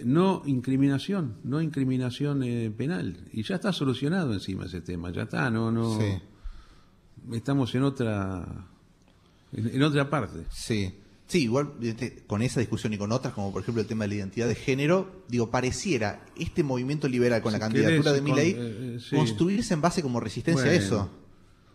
no 0.05 0.43
incriminación, 0.47 1.37
no 1.45 1.61
incriminación 1.63 2.43
eh, 2.43 2.73
penal. 2.77 3.17
Y 3.33 3.43
ya 3.43 3.57
está 3.57 3.73
solucionado 3.73 4.33
encima 4.33 4.65
ese 4.65 4.81
tema, 4.81 5.11
ya 5.13 5.23
está, 5.23 5.51
no, 5.51 5.71
no. 5.71 5.99
Sí, 6.01 6.07
Estamos 7.33 7.75
en 7.75 7.83
otra, 7.85 8.47
en, 9.53 9.69
en 9.75 9.83
otra 9.83 10.09
parte. 10.11 10.45
sí. 10.51 10.95
Sí, 11.27 11.45
igual 11.45 11.73
este, 11.81 12.23
con 12.27 12.43
esa 12.43 12.61
discusión 12.61 12.93
y 12.93 12.99
con 12.99 13.11
otras, 13.11 13.33
como 13.33 13.51
por 13.53 13.63
ejemplo 13.63 13.81
el 13.81 13.87
tema 13.89 14.05
de 14.05 14.09
la 14.09 14.15
identidad 14.17 14.47
de 14.47 14.55
género, 14.55 15.25
digo, 15.29 15.51
pareciera 15.51 16.25
este 16.37 16.63
movimiento 16.63 17.09
liberal 17.09 17.41
con 17.41 17.53
la 17.53 17.59
candidatura 17.59 18.13
querés, 18.13 18.15
de 18.15 18.21
Milei 18.21 18.53
con- 18.55 18.63
eh, 18.63 18.69
eh, 18.97 18.99
sí. 19.01 19.17
construirse 19.17 19.73
en 19.75 19.81
base 19.81 20.03
como 20.03 20.21
resistencia 20.21 20.67
a 20.71 20.75
eso. 20.75 21.11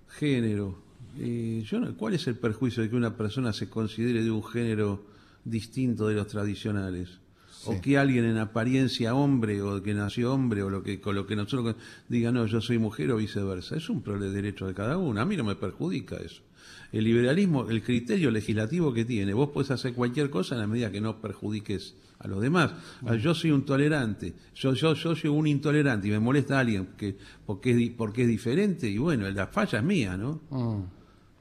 Género. 0.08 0.78
Eh, 1.18 1.64
yo 1.66 1.80
no- 1.80 1.96
¿Cuál 1.98 2.14
es 2.14 2.28
el 2.28 2.36
perjuicio 2.38 2.84
de 2.84 2.90
que 2.90 2.96
una 2.96 3.18
persona 3.18 3.52
se 3.54 3.70
considere 3.70 4.24
de 4.24 4.32
un 4.32 4.44
género 4.44 5.04
distinto 5.44 6.08
de 6.08 6.14
los 6.16 6.28
tradicionales? 6.28 7.10
Sí. 7.52 7.66
O 7.72 7.82
que 7.82 7.98
alguien 7.98 8.26
en 8.26 8.38
apariencia 8.38 9.14
hombre 9.16 9.62
o 9.62 9.82
que 9.84 9.94
nació 9.94 10.34
hombre 10.34 10.64
o 10.64 10.70
lo 10.70 10.82
que 10.84 11.02
con 11.02 11.16
lo 11.16 11.26
que 11.28 11.36
nosotros 11.36 11.76
diga 12.08 12.32
no 12.32 12.46
yo 12.46 12.62
soy 12.62 12.78
mujer 12.78 13.12
o 13.12 13.18
viceversa 13.18 13.76
es 13.76 13.90
un 13.90 14.02
problema 14.02 14.28
de 14.28 14.42
derecho 14.42 14.66
de 14.66 14.74
cada 14.74 14.98
uno 14.98 15.20
a 15.20 15.26
mí 15.26 15.36
no 15.36 15.44
me 15.44 15.56
perjudica 15.56 16.16
eso 16.18 16.42
el 16.91 17.04
liberalismo 17.04 17.69
el 17.69 17.82
criterio 17.84 18.32
legislativo 18.32 18.93
que 18.93 19.06
tiene 19.06 19.34
vos 19.34 19.49
puedes 19.54 19.69
hacer 19.71 19.93
cualquier 19.93 20.30
cosa 20.30 20.56
en 20.56 20.62
la 20.62 20.67
medida 20.67 20.91
que 20.91 20.99
no 21.02 21.21
perjudiques 21.21 21.95
a 22.19 22.28
los 22.28 22.41
demás 22.41 22.73
Ah, 23.06 23.15
yo 23.15 23.34
soy 23.36 23.52
un 23.52 23.63
tolerante 23.63 24.34
yo 24.56 24.73
yo 24.73 24.93
yo 24.95 25.15
soy 25.15 25.30
un 25.30 25.45
intolerante 25.47 26.08
y 26.08 26.12
me 26.12 26.19
molesta 26.19 26.58
a 26.58 26.62
alguien 26.62 26.88
que 26.97 27.15
porque 27.45 27.71
es 27.71 27.78
di- 27.78 27.89
porque 27.91 28.23
es 28.23 28.28
diferente 28.28 28.88
y 28.89 28.97
bueno 28.97 29.30
la 29.30 29.47
falla 29.47 29.80
es 29.80 29.86
mía 29.86 30.17
no 30.17 30.41
Mm. 30.49 30.82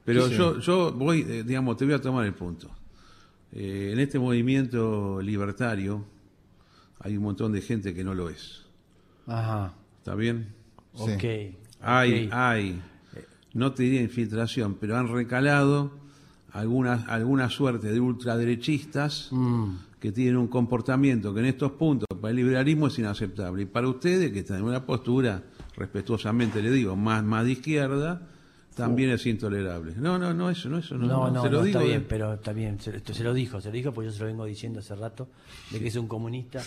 pero 0.05 0.25
Sí, 0.25 0.31
sí. 0.33 0.37
yo, 0.39 0.59
yo 0.61 0.93
voy, 0.93 1.21
eh, 1.29 1.43
digamos, 1.45 1.77
te 1.77 1.85
voy 1.85 1.95
a 1.95 2.01
tomar 2.01 2.25
el 2.25 2.33
punto. 2.35 2.71
Eh, 3.53 3.91
en 3.93 3.99
este 4.01 4.19
movimiento 4.19 5.21
libertario 5.23 6.05
hay 7.01 7.17
un 7.17 7.23
montón 7.25 7.53
de 7.53 7.61
gente 7.61 7.93
que 7.95 8.03
no 8.05 8.15
lo 8.15 8.29
es. 8.31 8.63
Ajá. 9.27 9.75
¿Está 9.99 10.15
bien? 10.15 10.49
Sí. 10.95 11.03
Ok. 11.13 11.25
Hay, 11.81 12.29
hay, 12.33 12.81
no 13.59 13.73
te 13.73 13.83
diría 13.83 14.01
infiltración, 14.03 14.77
pero 14.81 14.97
han 14.97 15.09
recalado 15.09 15.91
alguna, 16.53 17.05
alguna 17.09 17.51
suerte 17.51 17.93
de 17.93 18.01
ultraderechistas 18.01 19.29
Mm. 19.33 19.65
que 20.01 20.13
tienen 20.13 20.37
un 20.37 20.47
comportamiento 20.49 21.35
que 21.35 21.41
en 21.41 21.47
estos 21.47 21.73
puntos 21.73 22.07
para 22.21 22.31
el 22.31 22.37
liberalismo 22.37 22.87
es 22.87 22.99
inaceptable. 22.99 23.63
Y 23.63 23.67
para 23.67 23.89
ustedes, 23.89 24.33
que 24.33 24.39
están 24.41 24.59
en 24.59 24.65
una 24.65 24.87
postura, 24.87 25.43
respetuosamente 25.77 26.63
le 26.63 26.71
digo, 26.71 26.95
más, 26.97 27.23
más 27.25 27.45
de 27.45 27.53
izquierda, 27.53 28.23
también 28.79 29.11
es 29.11 29.27
intolerable. 29.27 29.93
No, 29.97 30.19
no, 30.19 30.33
no, 30.33 30.49
eso, 30.51 30.69
no, 30.69 30.79
eso, 30.79 30.97
no, 30.97 31.07
No, 31.07 31.31
no, 31.31 31.43
se 31.43 31.51
lo 31.51 31.59
no, 31.59 31.65
digo. 31.65 31.79
está 31.79 31.87
bien, 31.89 32.01
eh. 32.03 32.07
pero 32.09 32.35
está 32.35 32.53
bien. 32.53 32.81
Se, 32.81 32.97
esto 32.97 33.13
se 33.13 33.23
lo 33.25 33.35
dijo, 33.35 33.61
se 33.61 33.69
lo 33.69 33.75
dijo, 33.75 33.93
porque 33.93 34.09
yo 34.09 34.13
se 34.13 34.21
lo 34.21 34.27
vengo 34.27 34.45
diciendo 34.47 34.79
hace 34.81 34.95
rato, 34.95 35.29
de 35.71 35.79
que 35.81 35.89
es 35.89 35.97
un 35.97 36.09
comunista. 36.09 36.63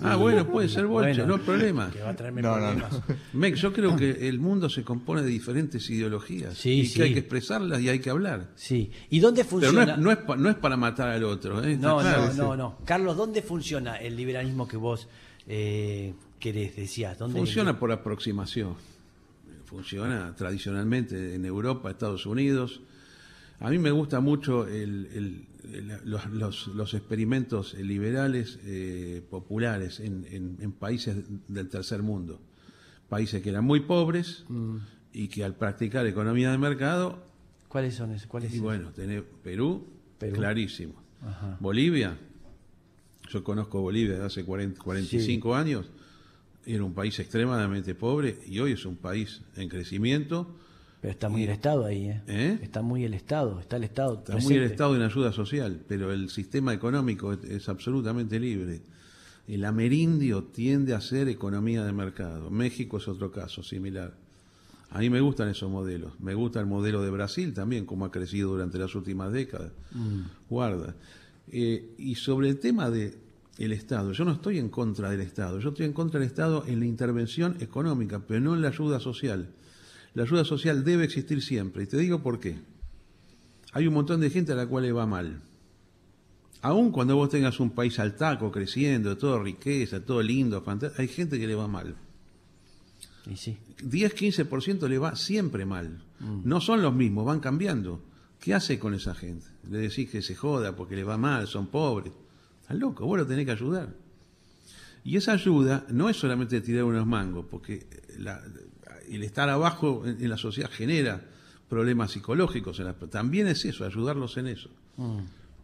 Ah, 0.00 0.16
bueno, 0.16 0.46
puede 0.46 0.68
ser 0.68 0.86
Bolche, 0.86 1.08
Bueno, 1.22 1.26
no 1.26 1.34
hay 1.36 1.40
problema. 1.46 1.90
Que 1.90 2.00
va 2.02 2.10
a 2.10 2.16
traerme 2.16 2.42
No, 2.42 2.58
no, 2.58 2.66
problemas. 2.76 3.00
Mex, 3.32 3.60
yo 3.60 3.72
creo 3.72 3.96
que 3.96 4.28
el 4.28 4.38
mundo 4.38 4.68
se 4.68 4.82
compone 4.84 5.22
de 5.22 5.28
diferentes 5.28 5.88
ideologías 5.88 6.56
Sí, 6.58 6.80
y 6.80 6.86
sí. 6.86 6.94
que 6.96 7.02
hay 7.04 7.12
que 7.14 7.20
expresarlas 7.20 7.80
y 7.80 7.88
hay 7.88 7.98
que 8.00 8.10
hablar. 8.10 8.48
Sí. 8.56 8.90
¿Y 9.10 9.20
dónde 9.20 9.44
Pero 9.44 9.50
funciona? 9.60 9.84
no 9.86 9.92
es, 9.92 9.98
no 9.98 10.10
es, 10.12 10.16
pa- 10.18 10.36
no 10.36 10.50
es 10.50 10.56
para 10.56 10.76
matar 10.76 11.08
al 11.08 11.24
otro. 11.24 11.62
¿eh? 11.64 11.76
No, 11.76 11.98
claro. 12.00 12.26
no, 12.28 12.32
no, 12.34 12.56
no. 12.56 12.78
Carlos, 12.84 13.16
¿dónde 13.16 13.42
funciona 13.42 13.96
el 13.96 14.16
liberalismo 14.16 14.66
que 14.68 14.76
vos 14.76 15.08
eh, 15.46 16.12
querés, 16.38 16.76
decías? 16.76 17.18
¿Dónde 17.18 17.38
Funciona 17.38 17.78
por 17.78 17.92
aproximación. 17.92 18.74
Funciona 19.72 20.34
tradicionalmente 20.36 21.34
en 21.34 21.46
Europa, 21.46 21.90
Estados 21.90 22.26
Unidos. 22.26 22.82
A 23.58 23.70
mí 23.70 23.78
me 23.78 23.90
gusta 23.90 24.20
mucho 24.20 24.66
el- 24.68 25.06
el- 25.14 25.46
el- 25.72 25.92
los, 26.04 26.26
los- 26.30 26.66
los 26.68 26.92
experimentos 26.92 27.72
liberales 27.74 28.58
eh, 28.64 29.22
populares 29.30 29.98
en, 30.00 30.26
en- 30.30 30.58
en 30.60 30.72
países 30.72 31.16
del 31.48 31.70
tercer 31.70 32.02
mundo. 32.02 32.38
Países 33.08 33.40
que 33.42 33.48
eran 33.48 33.64
muy 33.64 33.80
pobres 33.80 34.44
Mm. 34.48 34.76
y 35.14 35.28
que 35.28 35.42
al 35.42 35.54
practicar 35.54 36.06
economía 36.06 36.50
de 36.50 36.58
mercado, 36.58 37.24
¿Cuáles 37.68 37.94
son 37.94 38.12
esos? 38.12 38.26
¿Cuáles 38.26 38.52
y 38.54 38.58
bueno, 38.58 38.90
tenés 38.90 39.22
Perú, 39.42 39.86
Perú. 40.18 40.36
clarísimo. 40.36 40.92
Ajá. 41.22 41.56
Bolivia, 41.60 42.18
yo 43.30 43.42
conozco 43.42 43.80
Bolivia 43.80 44.12
desde 44.14 44.26
hace 44.26 44.44
40, 44.44 44.82
45 44.82 45.54
años, 45.54 45.86
era 46.66 46.84
un 46.84 46.94
país 46.94 47.18
extremadamente 47.18 47.94
pobre 47.94 48.38
y 48.46 48.58
hoy 48.60 48.72
es 48.72 48.84
un 48.84 48.96
país 48.96 49.42
en 49.56 49.68
crecimiento. 49.68 50.56
Pero 51.00 51.12
está 51.12 51.28
muy 51.28 51.42
el 51.44 51.50
Estado 51.50 51.84
ahí, 51.84 52.08
¿eh? 52.08 52.22
¿Eh? 52.28 52.58
Está 52.62 52.80
muy 52.80 53.04
el 53.04 53.14
Estado, 53.14 53.58
está 53.58 53.76
el 53.76 53.84
Estado. 53.84 54.18
Está 54.18 54.36
muy 54.36 54.54
el. 54.54 54.62
Estado 54.62 54.94
en 54.94 55.02
ayuda 55.02 55.32
social, 55.32 55.80
pero 55.88 56.12
el 56.12 56.30
sistema 56.30 56.72
económico 56.72 57.32
es, 57.32 57.42
es 57.44 57.68
absolutamente 57.68 58.38
libre. 58.38 58.82
El 59.48 59.64
amerindio 59.64 60.44
tiende 60.44 60.94
a 60.94 61.00
ser 61.00 61.28
economía 61.28 61.84
de 61.84 61.92
mercado. 61.92 62.50
México 62.50 62.98
es 62.98 63.08
otro 63.08 63.32
caso 63.32 63.62
similar. 63.62 64.14
A 64.90 64.98
mí 64.98 65.08
me 65.08 65.20
gustan 65.20 65.48
esos 65.48 65.70
modelos. 65.70 66.20
Me 66.20 66.34
gusta 66.34 66.60
el 66.60 66.66
modelo 66.66 67.02
de 67.02 67.10
Brasil 67.10 67.54
también, 67.54 67.86
como 67.86 68.04
ha 68.04 68.10
crecido 68.10 68.50
durante 68.50 68.78
las 68.78 68.94
últimas 68.94 69.32
décadas. 69.32 69.72
Guarda. 70.50 70.94
Eh, 71.48 71.94
y 71.98 72.14
sobre 72.14 72.50
el 72.50 72.58
tema 72.60 72.90
de 72.90 73.18
el 73.58 73.72
Estado, 73.72 74.12
yo 74.12 74.24
no 74.24 74.32
estoy 74.32 74.58
en 74.58 74.68
contra 74.68 75.10
del 75.10 75.20
Estado. 75.20 75.58
Yo 75.60 75.70
estoy 75.70 75.86
en 75.86 75.92
contra 75.92 76.20
del 76.20 76.28
Estado 76.28 76.64
en 76.66 76.80
la 76.80 76.86
intervención 76.86 77.56
económica, 77.60 78.20
pero 78.26 78.40
no 78.40 78.54
en 78.54 78.62
la 78.62 78.68
ayuda 78.68 78.98
social. 78.98 79.50
La 80.14 80.24
ayuda 80.24 80.44
social 80.44 80.84
debe 80.84 81.04
existir 81.04 81.42
siempre. 81.42 81.84
Y 81.84 81.86
te 81.86 81.96
digo 81.98 82.22
por 82.22 82.40
qué. 82.40 82.58
Hay 83.72 83.86
un 83.86 83.94
montón 83.94 84.20
de 84.20 84.30
gente 84.30 84.52
a 84.52 84.56
la 84.56 84.66
cual 84.66 84.84
le 84.84 84.92
va 84.92 85.06
mal. 85.06 85.40
Aún 86.60 86.92
cuando 86.92 87.16
vos 87.16 87.28
tengas 87.28 87.58
un 87.60 87.70
país 87.70 87.98
al 87.98 88.16
taco, 88.16 88.52
creciendo, 88.52 89.16
todo 89.16 89.42
riqueza, 89.42 90.04
todo 90.04 90.22
lindo, 90.22 90.62
fantástico, 90.62 91.02
hay 91.02 91.08
gente 91.08 91.38
que 91.38 91.46
le 91.46 91.54
va 91.54 91.66
mal. 91.66 91.96
Y 93.30 93.36
sí. 93.36 93.56
10-15% 93.82 94.88
le 94.88 94.98
va 94.98 95.16
siempre 95.16 95.64
mal. 95.64 96.02
No 96.44 96.60
son 96.60 96.82
los 96.82 96.94
mismos, 96.94 97.24
van 97.24 97.40
cambiando. 97.40 98.00
¿Qué 98.38 98.54
hace 98.54 98.78
con 98.78 98.94
esa 98.94 99.14
gente? 99.14 99.46
Le 99.68 99.78
decís 99.78 100.10
que 100.10 100.22
se 100.22 100.34
joda 100.34 100.76
porque 100.76 100.96
le 100.96 101.04
va 101.04 101.16
mal, 101.16 101.46
son 101.48 101.66
pobres. 101.66 102.12
Estás 102.72 102.80
loco, 102.80 103.06
vos 103.06 103.18
lo 103.18 103.26
tenés 103.26 103.44
que 103.44 103.52
ayudar. 103.52 103.88
Y 105.04 105.16
esa 105.16 105.32
ayuda 105.32 105.84
no 105.90 106.08
es 106.08 106.16
solamente 106.16 106.60
tirar 106.60 106.84
unos 106.84 107.06
mangos, 107.06 107.44
porque 107.50 107.86
la- 108.18 108.40
el 109.10 109.22
estar 109.24 109.48
abajo 109.48 110.02
en, 110.06 110.22
en 110.22 110.30
la 110.30 110.36
sociedad 110.38 110.70
genera 110.70 111.22
problemas 111.68 112.12
psicológicos, 112.12 112.78
en 112.78 112.86
la- 112.86 112.94
también 112.94 113.46
es 113.48 113.64
eso, 113.64 113.84
ayudarlos 113.84 114.36
en 114.36 114.46
eso, 114.46 114.70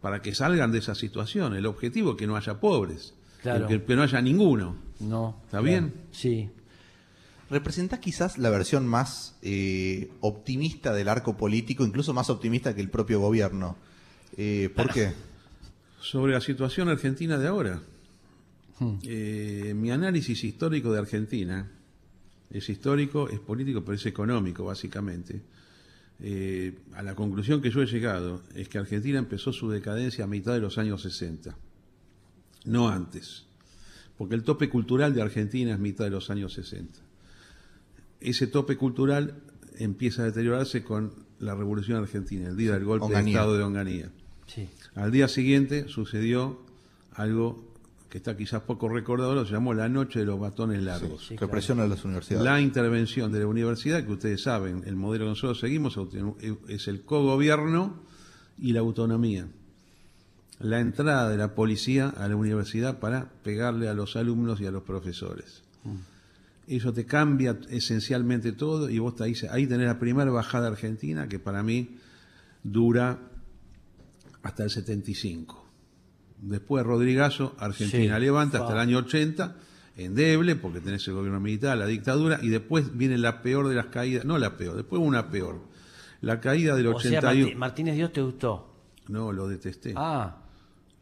para 0.01 0.21
que 0.21 0.35
salgan 0.35 0.71
de 0.71 0.79
esa 0.79 0.93
situación. 0.95 1.55
El 1.55 1.65
objetivo 1.65 2.11
es 2.11 2.17
que 2.17 2.27
no 2.27 2.35
haya 2.35 2.59
pobres, 2.59 3.13
Claro. 3.41 3.67
que, 3.67 3.81
que 3.81 3.95
no 3.95 4.03
haya 4.03 4.21
ninguno. 4.21 4.75
No. 4.99 5.37
¿Está 5.45 5.61
bien? 5.61 5.93
Sí. 6.11 6.49
¿Representa 7.49 7.99
quizás 7.99 8.37
la 8.37 8.49
versión 8.49 8.85
más 8.85 9.35
eh, 9.41 10.11
optimista 10.19 10.93
del 10.93 11.07
arco 11.07 11.35
político, 11.37 11.85
incluso 11.85 12.13
más 12.13 12.29
optimista 12.29 12.75
que 12.75 12.81
el 12.81 12.89
propio 12.89 13.19
gobierno? 13.21 13.77
Eh, 14.37 14.69
¿Por 14.75 14.91
qué? 14.93 15.13
Sobre 16.01 16.33
la 16.33 16.41
situación 16.41 16.89
argentina 16.89 17.37
de 17.37 17.47
ahora. 17.47 17.81
Eh, 19.03 19.73
mi 19.75 19.91
análisis 19.91 20.43
histórico 20.43 20.93
de 20.93 20.99
Argentina 20.99 21.69
es 22.49 22.69
histórico, 22.69 23.29
es 23.29 23.39
político, 23.39 23.83
pero 23.83 23.95
es 23.95 24.05
económico, 24.05 24.63
básicamente. 24.63 25.41
Eh, 26.21 26.77
a 26.95 27.03
la 27.03 27.15
conclusión 27.15 27.61
que 27.61 27.71
yo 27.71 27.81
he 27.81 27.85
llegado 27.85 28.41
es 28.53 28.67
que 28.67 28.77
Argentina 28.77 29.19
empezó 29.19 29.53
su 29.53 29.69
decadencia 29.69 30.25
a 30.25 30.27
mitad 30.27 30.53
de 30.53 30.59
los 30.59 30.77
años 30.77 31.01
60, 31.01 31.55
no 32.65 32.89
antes, 32.89 33.45
porque 34.17 34.35
el 34.35 34.43
tope 34.43 34.69
cultural 34.69 35.13
de 35.13 35.21
Argentina 35.21 35.73
es 35.73 35.79
mitad 35.79 36.03
de 36.03 36.11
los 36.11 36.29
años 36.29 36.53
60. 36.53 36.99
Ese 38.19 38.47
tope 38.47 38.75
cultural 38.75 39.35
empieza 39.77 40.23
a 40.23 40.25
deteriorarse 40.25 40.83
con 40.83 41.13
la 41.39 41.55
Revolución 41.55 41.97
Argentina, 41.97 42.49
el 42.49 42.57
día 42.57 42.73
del 42.73 42.83
golpe 42.83 43.05
de 43.05 43.13
Onganía. 43.13 43.33
Estado 43.35 43.57
de 43.57 43.63
Onganía. 43.63 44.11
Sí. 44.47 44.67
Al 44.95 45.11
día 45.11 45.27
siguiente 45.27 45.87
sucedió 45.87 46.59
algo 47.13 47.69
que 48.09 48.17
está 48.17 48.35
quizás 48.35 48.63
poco 48.63 48.89
recordado, 48.89 49.35
lo 49.35 49.45
se 49.45 49.53
llamó 49.53 49.73
la 49.73 49.87
noche 49.87 50.19
de 50.19 50.25
los 50.25 50.39
batones 50.39 50.81
largos. 50.81 51.27
Sí, 51.27 51.37
Represión 51.37 51.79
a 51.79 51.87
las 51.87 52.03
universidades. 52.03 52.43
La 52.43 52.59
intervención 52.59 53.31
de 53.31 53.39
la 53.39 53.47
universidad, 53.47 54.03
que 54.03 54.11
ustedes 54.11 54.41
saben, 54.41 54.83
el 54.87 54.95
modelo 54.95 55.25
que 55.25 55.29
nosotros 55.29 55.59
seguimos 55.59 55.97
es 56.67 56.87
el 56.87 57.01
cogobierno 57.03 58.01
y 58.57 58.73
la 58.73 58.79
autonomía. 58.79 59.47
La 60.59 60.79
entrada 60.79 61.29
de 61.29 61.37
la 61.37 61.53
policía 61.53 62.09
a 62.09 62.27
la 62.27 62.35
universidad 62.35 62.99
para 62.99 63.29
pegarle 63.43 63.87
a 63.87 63.93
los 63.93 64.15
alumnos 64.15 64.59
y 64.59 64.65
a 64.65 64.71
los 64.71 64.83
profesores. 64.83 65.61
Eso 66.67 66.91
te 66.91 67.05
cambia 67.05 67.57
esencialmente 67.69 68.51
todo 68.51 68.89
y 68.89 68.99
vos 68.99 69.15
te 69.15 69.23
ahí, 69.23 69.33
ahí 69.51 69.67
tenés 69.67 69.87
la 69.87 69.99
primera 69.99 70.29
bajada 70.29 70.67
argentina 70.67 71.27
que 71.27 71.39
para 71.39 71.63
mí 71.63 71.97
dura 72.63 73.19
hasta 74.43 74.63
el 74.63 74.69
75. 74.69 75.65
Después 76.41 76.85
Rodrigazo, 76.85 77.55
Argentina 77.59 78.15
Sí. 78.15 78.21
levanta 78.21 78.59
hasta 78.59 78.73
el 78.73 78.79
año 78.79 78.99
80, 78.99 79.55
endeble, 79.97 80.55
porque 80.55 80.79
tenés 80.79 81.05
el 81.07 81.13
gobierno 81.15 81.39
militar, 81.41 81.77
la 81.77 81.85
dictadura, 81.85 82.39
y 82.41 82.47
después 82.49 82.95
viene 82.97 83.17
la 83.17 83.41
peor 83.41 83.67
de 83.67 83.75
las 83.75 83.87
caídas, 83.87 84.23
no 84.25 84.37
la 84.37 84.55
peor, 84.55 84.75
después 84.77 85.01
una 85.01 85.29
peor. 85.29 85.59
La 86.21 86.39
caída 86.39 86.75
del 86.75 86.87
O 86.87 86.99
sea, 86.99 87.11
81. 87.19 87.45
Martí- 87.47 87.55
Martínez 87.57 87.95
Dios 87.95 88.13
te 88.13 88.21
gustó. 88.21 88.73
No, 89.09 89.31
lo 89.31 89.47
detesté. 89.47 89.93
Ah, 89.95 90.43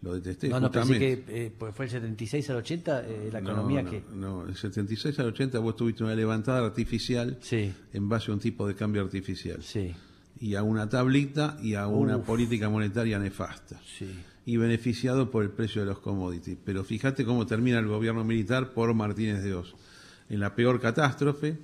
Lo 0.01 0.13
detesté. 0.13 0.47
no, 0.49 0.59
no 0.59 0.71
pensé 0.71 0.87
justamente. 0.93 1.25
que 1.25 1.45
eh, 1.47 1.51
pues 1.57 1.73
fue 1.75 1.85
el 1.85 1.91
76 1.91 2.49
al 2.51 2.57
80 2.57 3.03
eh, 3.07 3.29
la 3.33 3.41
No, 3.41 3.49
economía 3.49 3.81
no, 3.83 3.89
que. 3.91 4.03
No, 4.13 4.45
el 4.47 4.55
76 4.55 5.17
al 5.19 5.25
80 5.27 5.57
vos 5.59 5.75
tuviste 5.75 6.03
una 6.03 6.13
levantada 6.15 6.63
artificial 6.65 7.37
Sí, 7.41 7.73
en 7.93 8.07
base 8.07 8.29
a 8.31 8.35
un 8.35 8.39
tipo 8.39 8.67
de 8.67 8.75
cambio 8.75 9.01
artificial. 9.01 9.61
sí, 9.63 9.93
Y 10.39 10.55
a 10.55 10.63
una 10.63 10.87
tablita 10.89 11.57
y 11.61 11.73
a 11.75 11.87
una 11.87 12.17
Uf. 12.17 12.25
política 12.25 12.69
monetaria 12.69 13.19
nefasta. 13.19 13.79
sí. 13.97 14.07
y 14.49 14.55
beneficiado 14.55 15.29
por 15.29 15.43
el 15.43 15.49
precio 15.49 15.81
de 15.81 15.87
los 15.87 15.99
commodities. 15.99 16.57
Pero 16.63 16.85
fíjate 16.85 17.25
cómo 17.25 17.45
termina 17.45 17.79
el 17.79 17.87
gobierno 17.87 18.23
militar 18.23 18.71
por 18.71 18.93
Martínez 18.93 19.43
de 19.43 19.53
Oz. 19.53 19.75
En 20.29 20.39
la 20.39 20.55
peor 20.55 20.79
catástrofe, 20.79 21.57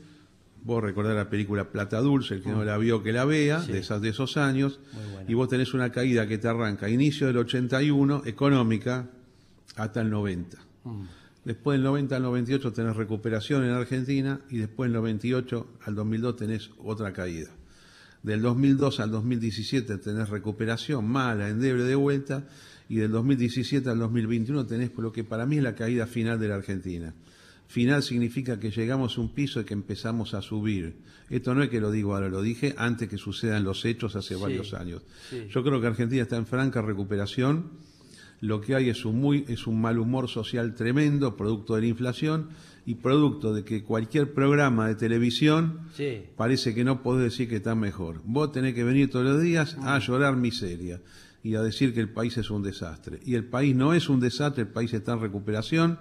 vos 0.66 0.84
recordás 0.84 1.16
la 1.16 1.30
película 1.30 1.70
Plata 1.72 2.02
Dulce, 2.02 2.34
el 2.34 2.44
que 2.44 2.50
no 2.52 2.66
la 2.66 2.78
vio 2.78 3.02
que 3.02 3.14
la 3.14 3.24
vea, 3.24 3.62
Sí. 3.62 3.72
de, 3.72 3.80
esas, 3.80 4.02
de 4.02 4.10
esos 4.10 4.36
años, 4.36 4.82
y 5.30 5.34
vos 5.34 5.48
tenés 5.48 5.74
una 5.74 5.94
caída 5.94 6.28
que 6.28 6.38
te 6.38 6.50
arranca 6.50 6.88
a 6.88 6.90
inicio 6.90 7.28
del 7.28 7.38
81, 7.38 8.24
económica, 8.26 9.10
hasta 9.78 10.02
el 10.02 10.10
90. 10.10 10.58
Mm. 10.84 11.04
Después 11.46 11.76
del 11.76 11.84
90 11.84 12.18
al 12.18 12.24
98 12.24 12.74
tenés 12.74 12.98
recuperación 12.98 13.64
en 13.64 13.72
Argentina 13.72 14.42
y 14.50 14.58
después 14.58 14.90
del 14.90 14.96
98 15.00 15.68
al 15.86 15.96
2002 15.96 16.36
tenés 16.36 16.70
otra 16.84 17.14
caída. 17.14 17.50
Del 18.24 18.42
2002 18.42 19.02
al 19.02 19.12
2017 19.12 19.98
tenés 19.98 20.30
recuperación 20.30 21.06
mala, 21.06 21.50
endeble 21.50 21.84
de 21.84 21.96
vuelta 21.96 22.48
y 22.88 22.96
del 22.96 23.12
2017 23.12 23.90
al 23.90 24.00
2021 24.00 24.66
tenés 24.66 24.92
lo 24.98 25.12
que 25.12 25.24
para 25.26 25.46
mí 25.46 25.58
es 25.58 25.64
la 25.64 25.76
caída 25.76 26.08
final 26.08 26.40
de 26.40 26.48
la 26.48 26.56
Argentina. 26.56 27.14
Final 27.68 28.02
significa 28.04 28.60
que 28.60 28.72
llegamos 28.72 29.18
a 29.18 29.22
un 29.22 29.34
piso 29.34 29.60
y 29.60 29.66
que 29.66 29.74
empezamos 29.74 30.34
a 30.34 30.42
subir. 30.42 30.96
Esto 31.30 31.54
no 31.54 31.64
es 31.64 31.70
que 31.70 31.82
lo 31.82 31.92
digo 31.92 32.14
ahora, 32.16 32.30
lo 32.30 32.42
dije 32.42 32.76
antes 32.78 33.10
que 33.10 33.18
sucedan 33.18 33.64
los 33.64 33.84
hechos 33.84 34.16
hace 34.16 34.36
Sí, 34.36 34.42
varios 34.42 34.74
años. 34.74 35.02
sí. 35.30 35.48
Yo 35.50 35.64
creo 35.64 35.82
que 35.82 35.88
Argentina 35.88 36.22
está 36.22 36.38
en 36.38 36.46
franca 36.46 36.82
recuperación. 36.82 37.72
Lo 38.42 38.62
que 38.62 38.76
hay 38.76 38.90
es 38.90 39.06
un, 39.06 39.20
muy, 39.20 39.46
es 39.48 39.68
un 39.68 39.82
mal 39.82 39.98
humor 40.00 40.30
social 40.30 40.76
tremendo, 40.76 41.36
producto 41.36 41.76
de 41.76 41.82
la 41.82 41.88
inflación 41.88 42.50
y 42.86 42.96
producto 42.96 43.54
de 43.54 43.64
que 43.64 43.84
cualquier 43.84 44.34
programa 44.34 44.88
de 44.88 44.96
televisión 44.96 45.82
Sí. 45.96 46.24
parece 46.36 46.74
que 46.76 46.84
no 46.84 47.02
podés 47.02 47.24
decir 47.32 47.48
que 47.50 47.58
está 47.58 47.76
mejor. 47.76 48.22
Vos 48.26 48.52
tenés 48.52 48.74
que 48.74 48.84
venir 48.84 49.10
todos 49.10 49.26
los 49.26 49.42
días 49.42 49.78
a 49.82 49.98
llorar 50.00 50.36
miseria 50.36 51.00
y 51.44 51.56
a 51.56 51.62
decir 51.62 51.94
que 51.94 52.00
el 52.00 52.10
país 52.10 52.38
es 52.38 52.50
un 52.50 52.64
desastre. 52.64 53.20
Y 53.26 53.36
el 53.36 53.46
país 53.46 53.76
no 53.76 53.94
es 53.94 54.10
un 54.10 54.20
desastre, 54.20 54.64
el 54.64 54.70
país 54.70 54.94
está 54.94 55.14
en 55.14 55.22
recuperación. 55.22 55.98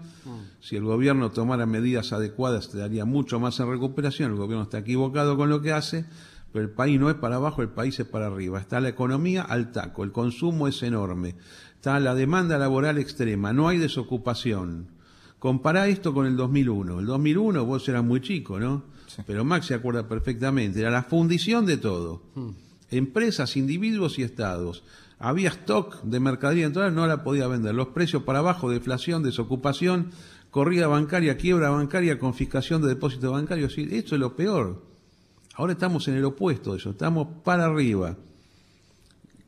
Si 0.60 0.76
el 0.76 0.84
gobierno 0.84 1.30
tomara 1.30 1.66
medidas 1.66 2.12
adecuadas, 2.12 2.70
te 2.70 2.78
daría 2.78 3.04
mucho 3.04 3.38
más 3.40 3.58
en 3.60 3.68
recuperación. 3.68 4.32
El 4.32 4.38
gobierno 4.38 4.64
está 4.64 4.78
equivocado 4.78 5.36
con 5.36 5.50
lo 5.50 5.60
que 5.60 5.72
hace, 5.72 6.04
pero 6.52 6.64
el 6.64 6.70
país 6.70 6.98
no 7.00 7.10
es 7.10 7.16
para 7.16 7.36
abajo, 7.36 7.62
el 7.62 7.70
país 7.70 7.98
es 7.98 8.06
para 8.06 8.26
arriba. 8.26 8.60
Está 8.60 8.80
la 8.80 8.88
economía 8.88 9.42
al 9.42 9.72
taco, 9.72 10.04
el 10.04 10.12
consumo 10.12 10.68
es 10.68 10.82
enorme, 10.82 11.34
está 11.74 11.98
la 11.98 12.14
demanda 12.14 12.58
laboral 12.58 12.98
extrema, 12.98 13.52
no 13.52 13.68
hay 13.68 13.78
desocupación. 13.78 14.88
Compará 15.42 15.88
esto 15.88 16.14
con 16.14 16.26
el 16.26 16.36
2001. 16.36 17.00
El 17.00 17.06
2001 17.06 17.66
vos 17.66 17.88
eras 17.88 18.04
muy 18.04 18.20
chico, 18.20 18.60
¿no? 18.60 18.84
Pero 19.26 19.44
Max 19.44 19.66
se 19.66 19.74
acuerda 19.74 20.06
perfectamente. 20.06 20.78
Era 20.78 20.90
la 20.90 21.02
fundición 21.02 21.66
de 21.66 21.78
todo. 21.78 22.22
Empresas, 22.92 23.56
individuos 23.56 24.20
y 24.20 24.22
estados. 24.22 24.84
Había 25.18 25.48
stock 25.48 26.00
de 26.04 26.20
mercadería 26.20 26.66
en 26.66 26.72
dólares, 26.72 26.94
no 26.94 27.08
la 27.08 27.24
podía 27.24 27.48
vender. 27.48 27.74
Los 27.74 27.88
precios 27.88 28.22
para 28.22 28.38
abajo, 28.38 28.70
deflación, 28.70 29.24
desocupación, 29.24 30.12
corrida 30.52 30.86
bancaria, 30.86 31.36
quiebra 31.36 31.70
bancaria, 31.70 32.20
confiscación 32.20 32.80
de 32.80 32.90
depósitos 32.90 33.32
bancarios. 33.32 33.76
Esto 33.76 34.14
es 34.14 34.20
lo 34.20 34.36
peor. 34.36 34.80
Ahora 35.56 35.72
estamos 35.72 36.06
en 36.06 36.14
el 36.14 36.24
opuesto 36.24 36.70
de 36.70 36.78
eso, 36.78 36.90
estamos 36.90 37.26
para 37.42 37.64
arriba. 37.64 38.16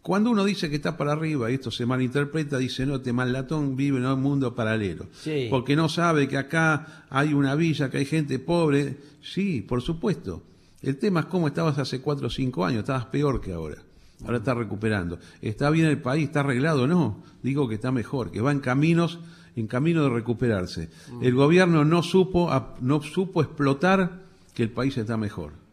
Cuando 0.05 0.31
uno 0.31 0.45
dice 0.45 0.69
que 0.69 0.77
está 0.77 0.99
para 0.99 1.13
arriba 1.13 1.51
y 1.51 1.55
esto 1.55 1.71
se 1.71 1.87
malinterpreta, 1.87 2.59
dice, 2.59 2.85
no, 2.85 2.97
este 2.97 3.11
latón 3.11 3.75
vive 3.75 3.97
en 3.97 4.05
un 4.05 4.21
mundo 4.21 4.55
paralelo. 4.55 5.07
Sí. 5.19 5.47
Porque 5.49 5.77
no 5.77 5.89
sabe 5.89 6.29
que 6.29 6.37
acá 6.37 7.07
hay 7.09 7.33
una 7.33 7.55
villa, 7.55 7.91
que 7.91 7.97
hay 7.97 8.05
gente 8.05 8.39
pobre. 8.39 8.99
Sí, 9.23 9.63
por 9.63 9.81
supuesto. 9.81 10.43
El 10.83 10.99
tema 10.99 11.21
es 11.21 11.27
cómo 11.27 11.49
estabas 11.49 11.79
hace 11.79 12.03
cuatro 12.03 12.27
o 12.27 12.31
cinco 12.31 12.67
años, 12.67 12.81
estabas 12.81 13.07
peor 13.07 13.41
que 13.41 13.55
ahora. 13.55 13.79
Ahora 14.27 14.37
está 14.37 14.53
recuperando. 14.53 15.19
¿Está 15.41 15.71
bien 15.71 15.87
el 15.87 16.03
país? 16.03 16.25
¿Está 16.25 16.41
arreglado? 16.41 16.87
No. 16.87 17.23
Digo 17.43 17.67
que 17.67 17.77
está 17.77 17.91
mejor, 17.91 18.31
que 18.31 18.43
va 18.43 18.53
en 18.53 18.61
caminos, 18.61 19.21
en 19.57 19.67
camino 19.69 20.03
de 20.03 20.11
recuperarse. 20.11 20.91
El 21.23 21.35
gobierno 21.35 21.83
no 21.87 22.03
supo, 22.03 22.51
no 22.83 23.01
supo 23.01 23.41
explotar 23.41 24.21
que 24.53 24.65
el 24.65 24.71
país 24.71 24.99
está 24.99 25.17
mejor 25.17 25.64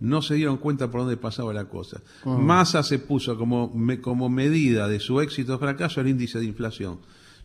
no 0.00 0.20
se 0.22 0.34
dieron 0.34 0.58
cuenta 0.58 0.90
por 0.90 1.00
dónde 1.00 1.16
pasaba 1.16 1.52
la 1.54 1.64
cosa. 1.66 2.02
Massa 2.24 2.82
se 2.82 2.98
puso 2.98 3.36
como, 3.38 3.72
me- 3.74 4.00
como 4.00 4.28
medida 4.28 4.88
de 4.88 5.00
su 5.00 5.20
éxito 5.20 5.54
o 5.54 5.58
fracaso 5.58 6.00
el 6.00 6.08
índice 6.08 6.38
de 6.38 6.44
inflación. 6.44 6.98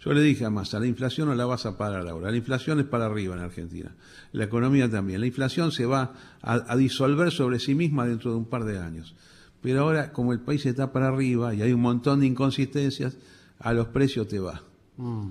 Yo 0.04 0.14
le 0.14 0.22
dije 0.22 0.46
a 0.46 0.50
Massa, 0.50 0.80
la 0.80 0.88
inflación 0.88 1.28
no 1.28 1.36
la 1.36 1.46
vas 1.46 1.66
a 1.68 1.78
parar 1.78 2.08
ahora, 2.08 2.32
la 2.32 2.38
inflación 2.38 2.80
es 2.80 2.86
para 2.88 3.06
arriba 3.06 3.36
en 3.36 3.42
Argentina, 3.42 3.96
la 4.32 4.44
economía 4.46 4.90
también. 4.90 5.20
La 5.22 5.28
inflación 5.28 5.72
se 5.72 5.86
va 5.86 6.14
a, 6.42 6.54
a 6.74 6.76
disolver 6.76 7.32
sobre 7.32 7.60
sí 7.60 7.76
misma 7.76 8.08
dentro 8.08 8.32
de 8.32 8.38
un 8.38 8.46
par 8.46 8.64
de 8.66 8.80
años. 8.80 9.14
Pero 9.62 9.82
ahora, 9.82 10.12
como 10.12 10.34
el 10.34 10.40
país 10.40 10.66
está 10.66 10.92
para 10.92 11.10
arriba 11.10 11.54
y 11.54 11.62
hay 11.62 11.72
un 11.72 11.82
montón 11.82 12.20
de 12.22 12.26
inconsistencias, 12.26 13.18
a 13.60 13.74
los 13.74 13.90
precios 13.90 14.28
te 14.28 14.40
va. 14.40 14.64
Mm. 14.98 15.30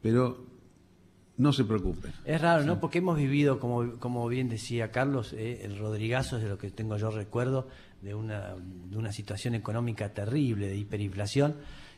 Pero 0.00 0.46
no 1.42 1.52
se 1.52 1.64
preocupen. 1.64 2.12
Es 2.24 2.40
raro, 2.40 2.64
¿no? 2.64 2.80
Porque 2.80 2.98
hemos 2.98 3.16
vivido, 3.18 3.58
como, 3.58 3.98
como 3.98 4.26
bien 4.28 4.48
decía 4.48 4.90
Carlos, 4.90 5.32
eh, 5.32 5.60
el 5.64 5.76
Rodrigazo 5.78 6.36
es 6.38 6.42
de 6.44 6.48
lo 6.48 6.56
que 6.58 6.70
tengo 6.70 6.96
yo 6.96 7.10
recuerdo, 7.10 7.68
de 8.00 8.14
una, 8.14 8.54
de 8.90 8.96
una 8.96 9.12
situación 9.12 9.54
económica 9.54 10.12
terrible, 10.14 10.68
de 10.68 10.76
hiperinflación, 10.76 11.56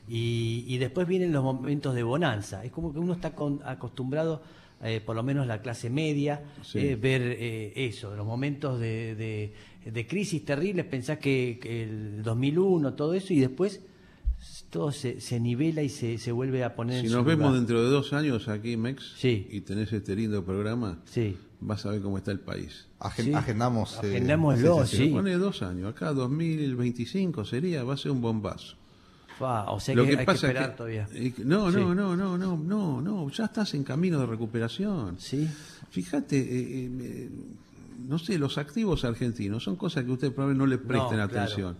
y, 0.08 0.64
y 0.68 0.78
después 0.78 1.06
vienen 1.06 1.32
los 1.32 1.42
momentos 1.44 1.94
de 1.94 2.02
bonanza. 2.02 2.64
Es 2.64 2.72
como 2.72 2.92
que 2.92 2.98
uno 2.98 3.12
está 3.14 3.34
con- 3.34 3.60
acostumbrado, 3.64 4.42
eh, 4.82 5.00
por 5.00 5.16
lo 5.16 5.22
menos 5.22 5.46
la 5.46 5.62
clase 5.62 5.88
media, 5.88 6.42
Sí. 6.62 6.78
eh, 6.80 6.96
ver 6.96 7.22
eh, 7.22 7.72
eso, 7.76 8.14
los 8.14 8.26
momentos 8.26 8.78
de, 8.80 9.14
de- 9.14 9.52
de 9.90 10.06
crisis 10.06 10.44
terribles, 10.44 10.84
pensás 10.86 11.18
que, 11.18 11.58
que 11.60 11.82
el 11.84 12.22
2001, 12.22 12.94
todo 12.94 13.14
eso, 13.14 13.32
y 13.32 13.40
después 13.40 13.80
todo 14.70 14.92
se, 14.92 15.20
se 15.20 15.38
nivela 15.40 15.82
y 15.82 15.88
se, 15.88 16.18
se 16.18 16.32
vuelve 16.32 16.64
a 16.64 16.74
poner 16.74 17.00
Si 17.00 17.06
en 17.06 17.10
su 17.12 17.16
nos 17.18 17.26
vemos 17.26 17.46
lugar. 17.46 17.58
dentro 17.60 17.82
de 17.82 17.88
dos 17.90 18.12
años 18.12 18.48
aquí, 18.48 18.76
Mex, 18.76 19.12
Sí. 19.16 19.46
y 19.50 19.60
tenés 19.62 19.92
este 19.92 20.14
lindo 20.16 20.44
programa, 20.44 20.98
Sí. 21.06 21.36
vas 21.60 21.84
a 21.86 21.90
ver 21.90 22.00
cómo 22.02 22.18
está 22.18 22.30
el 22.32 22.40
país. 22.40 22.86
Agen- 22.98 23.26
Sí. 23.26 23.34
Agendamos. 23.34 23.94
eh, 24.02 24.08
Agendémoslo, 24.08 24.86
sí, 24.86 25.08
pone 25.08 25.34
dos 25.36 25.62
años, 25.62 25.90
acá 25.90 26.12
2025 26.12 27.44
sería, 27.44 27.84
va 27.84 27.94
a 27.94 27.96
ser 27.96 28.10
un 28.12 28.20
bombazo. 28.20 28.76
Fa, 29.38 29.70
o 29.70 29.80
sea 29.80 29.94
Lo 29.96 30.02
que, 30.04 30.10
que 30.10 30.14
hay 30.14 30.18
que 30.20 30.26
pasa 30.26 30.46
esperar 30.46 30.62
es 30.62 30.70
que, 30.70 30.76
todavía. 30.76 31.08
eh, 31.12 31.32
que- 31.32 31.44
no, 31.44 31.70
Sí. 31.70 31.76
no, 31.76 31.94
no, 31.94 32.16
no, 32.16 32.38
no, 32.38 32.56
no, 32.56 33.00
no, 33.02 33.28
ya 33.30 33.46
estás 33.46 33.74
en 33.74 33.82
camino 33.82 34.20
de 34.20 34.26
recuperación. 34.26 35.16
Sí. 35.18 35.48
Fíjate, 35.90 36.38
eh, 36.38 36.90
eh, 37.00 37.30
no 38.08 38.18
sé, 38.18 38.38
los 38.38 38.58
activos 38.58 39.04
argentinos 39.04 39.64
son 39.64 39.74
cosas 39.76 40.04
que 40.04 40.10
usted 40.12 40.32
probablemente 40.32 40.58
no 40.64 40.66
le 40.66 40.78
presten 40.78 41.18
No, 41.18 41.28
claro. 41.28 41.74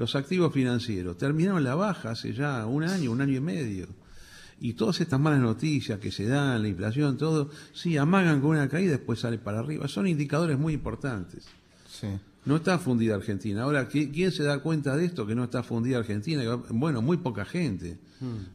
Los 0.00 0.16
activos 0.16 0.50
financieros 0.54 1.18
terminaron 1.18 1.62
la 1.62 1.74
baja 1.74 2.12
hace 2.12 2.32
ya 2.32 2.64
un 2.64 2.84
año, 2.84 3.12
un 3.12 3.20
año 3.20 3.36
y 3.36 3.40
medio. 3.40 3.86
Y 4.58 4.72
todas 4.72 4.98
estas 5.02 5.20
malas 5.20 5.40
noticias 5.40 6.00
que 6.00 6.10
se 6.10 6.24
dan, 6.24 6.62
la 6.62 6.68
inflación, 6.68 7.18
todo, 7.18 7.50
sí, 7.74 7.98
amagan 7.98 8.40
con 8.40 8.52
una 8.52 8.66
caída 8.66 8.92
después 8.92 9.20
sale 9.20 9.36
para 9.36 9.58
arriba. 9.58 9.88
Son 9.88 10.06
indicadores 10.06 10.58
muy 10.58 10.72
importantes. 10.72 11.44
sí. 11.86 12.08
No 12.46 12.56
está 12.56 12.78
fundida 12.78 13.14
Argentina. 13.16 13.62
Ahora, 13.64 13.88
¿qui- 13.88 14.10
¿quién 14.10 14.32
se 14.32 14.42
da 14.42 14.60
cuenta 14.60 14.96
de 14.96 15.04
esto? 15.04 15.26
Que 15.26 15.34
no 15.34 15.44
está 15.44 15.62
fundida 15.62 15.98
Argentina. 15.98 16.42
Bueno, 16.70 17.02
muy 17.02 17.18
poca 17.18 17.44
gente. 17.44 17.98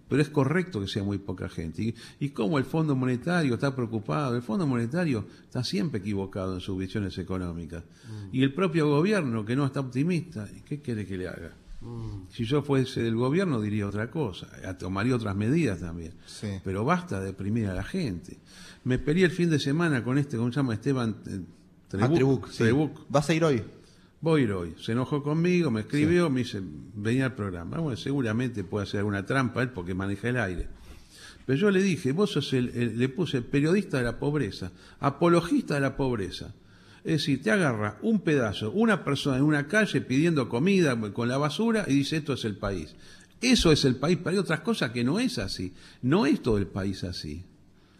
Pero 0.09 0.21
es 0.21 0.29
correcto 0.29 0.79
que 0.81 0.87
sea 0.87 1.03
muy 1.03 1.17
poca 1.19 1.49
gente. 1.49 1.81
¿Y, 1.83 1.95
y 2.19 2.29
cómo 2.29 2.57
el 2.57 2.65
Fondo 2.65 2.95
Monetario 2.95 3.53
está 3.55 3.75
preocupado? 3.75 4.35
El 4.35 4.41
Fondo 4.41 4.65
Monetario 4.67 5.25
está 5.43 5.63
siempre 5.63 5.99
equivocado 5.99 6.55
en 6.55 6.61
sus 6.61 6.77
visiones 6.77 7.17
económicas. 7.19 7.83
Y 8.31 8.41
el 8.43 8.53
propio 8.53 8.87
gobierno, 8.89 9.45
que 9.45 9.55
no 9.55 9.65
está 9.65 9.79
optimista, 9.81 10.47
¿qué 10.65 10.81
quiere 10.81 11.05
que 11.05 11.17
le 11.17 11.27
haga? 11.27 11.51
Si 12.31 12.45
yo 12.45 12.63
fuese 12.63 13.03
del 13.03 13.15
gobierno 13.15 13.61
diría 13.61 13.85
otra 13.87 14.09
cosa, 14.09 14.47
eh, 14.63 14.73
tomaría 14.73 15.15
otras 15.15 15.35
medidas 15.35 15.79
también. 15.79 16.13
Sí. 16.25 16.47
Pero 16.63 16.83
basta 16.83 17.19
de 17.19 17.27
deprimir 17.27 17.67
a 17.67 17.75
la 17.75 17.83
gente. 17.83 18.39
Me 18.83 18.97
peleé 18.97 19.25
el 19.25 19.31
fin 19.31 19.51
de 19.51 19.59
semana 19.59 20.03
con 20.03 20.17
este, 20.17 20.37
¿cómo 20.37 20.51
se 20.51 20.55
llama? 20.55 20.73
Esteban 20.73 21.17
Ah, 21.93 22.07
Trebuch, 22.15 22.49
sí. 22.51 22.57
Trebuch. 22.63 22.91
¿Vas 23.09 23.29
a 23.29 23.33
ir 23.33 23.43
hoy? 23.43 23.63
Voy 24.21 24.41
a 24.41 24.43
ir 24.45 24.51
hoy. 24.53 24.75
Se 24.81 24.93
enojó 24.93 25.21
conmigo, 25.21 25.69
me 25.71 25.81
escribió, 25.81 26.29
me 26.29 26.39
dice, 26.41 26.61
venía 26.95 27.25
al 27.25 27.35
programa. 27.35 27.77
Bueno, 27.77 27.95
seguramente 27.97 28.63
puede 28.63 28.83
hacer 28.83 28.99
alguna 28.99 29.25
trampa 29.25 29.61
él 29.61 29.69
porque 29.69 29.93
maneja 29.93 30.29
el 30.29 30.37
aire. 30.37 30.67
Pero 31.45 31.59
yo 31.59 31.69
le 31.71 31.81
dije, 31.83 32.11
vos 32.11 32.31
sos 32.31 32.51
el, 32.53 32.69
el- 32.69 32.97
le 32.97 33.07
puse 33.09 33.41
periodista 33.43 33.97
de 33.99 34.03
la 34.03 34.17
pobreza, 34.19 34.71
apologista 34.99 35.75
de 35.75 35.81
la 35.81 35.95
pobreza. 35.95 36.53
Es 37.03 37.13
decir, 37.21 37.43
te 37.43 37.51
agarra 37.51 37.99
un 38.01 38.19
pedazo, 38.21 38.71
una 38.71 39.03
persona 39.03 39.37
en 39.37 39.43
una 39.43 39.67
calle 39.67 40.01
pidiendo 40.01 40.49
comida 40.49 40.99
con 41.13 41.27
la 41.27 41.37
basura 41.37 41.85
y 41.87 41.93
dice, 41.93 42.17
esto 42.17 42.33
es 42.33 42.45
el 42.45 42.55
país. 42.57 42.95
Eso 43.41 43.71
es 43.71 43.85
el 43.85 43.97
país, 43.97 44.17
pero 44.17 44.31
hay 44.31 44.37
otras 44.37 44.61
cosas 44.61 44.89
que 44.89 45.03
no 45.03 45.19
es 45.19 45.37
así. 45.37 45.71
No 46.01 46.25
es 46.25 46.41
todo 46.41 46.57
el 46.57 46.65
país 46.65 47.03
así. 47.03 47.43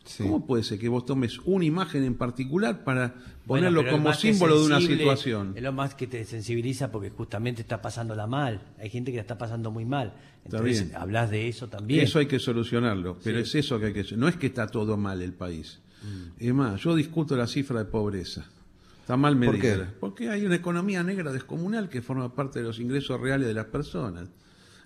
Sí. 0.06 0.24
¿Cómo 0.24 0.46
puede 0.46 0.64
ser 0.64 0.80
que 0.80 0.88
vos 0.88 1.06
tomes 1.06 1.40
una 1.46 1.66
imagen 1.66 2.04
en 2.04 2.16
particular 2.16 2.84
para 2.84 3.16
ponerlo 3.46 3.90
como 3.90 4.14
símbolo 4.14 4.60
de 4.60 4.66
una 4.66 4.80
situación? 4.80 5.54
Es 5.56 5.64
lo 5.64 5.74
más 5.74 5.96
que 5.96 6.08
te 6.08 6.24
sensibiliza 6.26 6.92
porque 6.92 7.10
justamente 7.10 7.62
está 7.62 7.82
pasándola 7.82 8.28
mal. 8.28 8.62
Hay 8.80 8.90
gente 8.90 9.12
que 9.12 9.18
la 9.18 9.22
está 9.22 9.38
pasando 9.38 9.72
muy 9.72 9.86
mal. 9.86 10.14
Entonces, 10.46 10.94
hablas 10.94 11.32
de 11.32 11.48
eso 11.48 11.68
también. 11.68 12.04
Eso 12.04 12.20
hay 12.20 12.28
que 12.28 12.40
solucionarlo, 12.40 13.18
pero 13.24 13.40
es 13.40 13.54
eso 13.56 13.80
que 13.80 13.88
hay 13.88 13.94
que 13.94 14.16
No 14.16 14.28
es 14.28 14.36
que 14.36 14.48
está 14.48 14.68
todo 14.68 14.96
mal 14.96 15.22
el 15.22 15.34
país. 15.34 15.80
Es 16.40 16.54
más, 16.54 16.82
yo 16.82 16.96
discuto 16.96 17.36
la 17.36 17.48
cifra 17.48 17.80
de 17.80 17.86
pobreza. 17.86 18.46
Está 19.02 19.18
mal 19.18 19.38
¿Por 19.38 19.58
medida. 19.58 19.86
qué? 19.86 19.92
Porque 20.00 20.30
hay 20.30 20.46
una 20.46 20.56
economía 20.56 21.04
negra 21.04 21.32
descomunal 21.32 21.90
que 21.90 22.02
forma 22.02 22.34
parte 22.34 22.60
de 22.60 22.66
los 22.66 22.80
ingresos 22.80 23.20
reales 23.20 23.48
de 23.48 23.54
las 23.54 23.66
personas. 23.66 24.30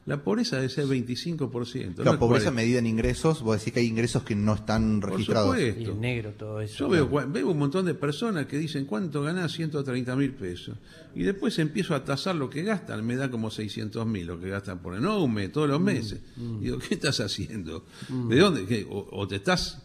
La 0.09 0.23
pobreza 0.23 0.55
debe 0.57 0.69
ser 0.69 0.85
25%. 0.87 1.99
La 1.99 2.03
no 2.05 2.11
el 2.13 2.17
pobreza 2.19 2.45
40. 2.45 2.51
medida 2.51 2.79
en 2.79 2.87
ingresos, 2.87 3.41
vos 3.41 3.57
decís 3.59 3.71
que 3.73 3.79
hay 3.79 3.85
ingresos 3.87 4.23
que 4.23 4.35
no 4.35 4.55
están 4.55 4.99
Por 4.99 5.11
registrados. 5.11 5.55
supuesto. 5.55 5.79
Y 5.81 5.85
el 5.85 6.01
negro, 6.01 6.31
todo 6.37 6.59
eso. 6.61 6.75
Yo 6.77 6.89
veo, 6.89 7.09
cua- 7.09 7.31
veo 7.31 7.49
un 7.49 7.57
montón 7.59 7.85
de 7.85 7.93
personas 7.93 8.45
que 8.47 8.57
dicen, 8.57 8.85
¿cuánto 8.85 9.21
ganás? 9.21 9.51
130 9.53 10.15
mil 10.15 10.33
pesos. 10.33 10.77
Y 11.15 11.23
después 11.23 11.57
empiezo 11.59 11.95
a 11.95 12.03
tasar 12.03 12.35
lo 12.35 12.49
que 12.49 12.63
gastan, 12.63 13.05
me 13.05 13.15
da 13.15 13.29
como 13.31 13.49
600 13.51 14.05
mil 14.05 14.27
lo 14.27 14.39
que 14.39 14.49
gastan 14.49 14.79
por 14.79 14.95
Enoume 14.95 15.49
todos 15.49 15.67
Mm, 15.67 15.71
los 15.71 15.81
meses. 15.81 16.19
Digo, 16.59 16.77
¿qué 16.79 16.95
estás 16.95 17.19
haciendo? 17.19 17.85
¿De 18.09 18.37
dónde? 18.39 18.65
¿Qué? 18.65 18.85
O, 18.89 19.07
o 19.11 19.27
te 19.27 19.37
estás 19.37 19.81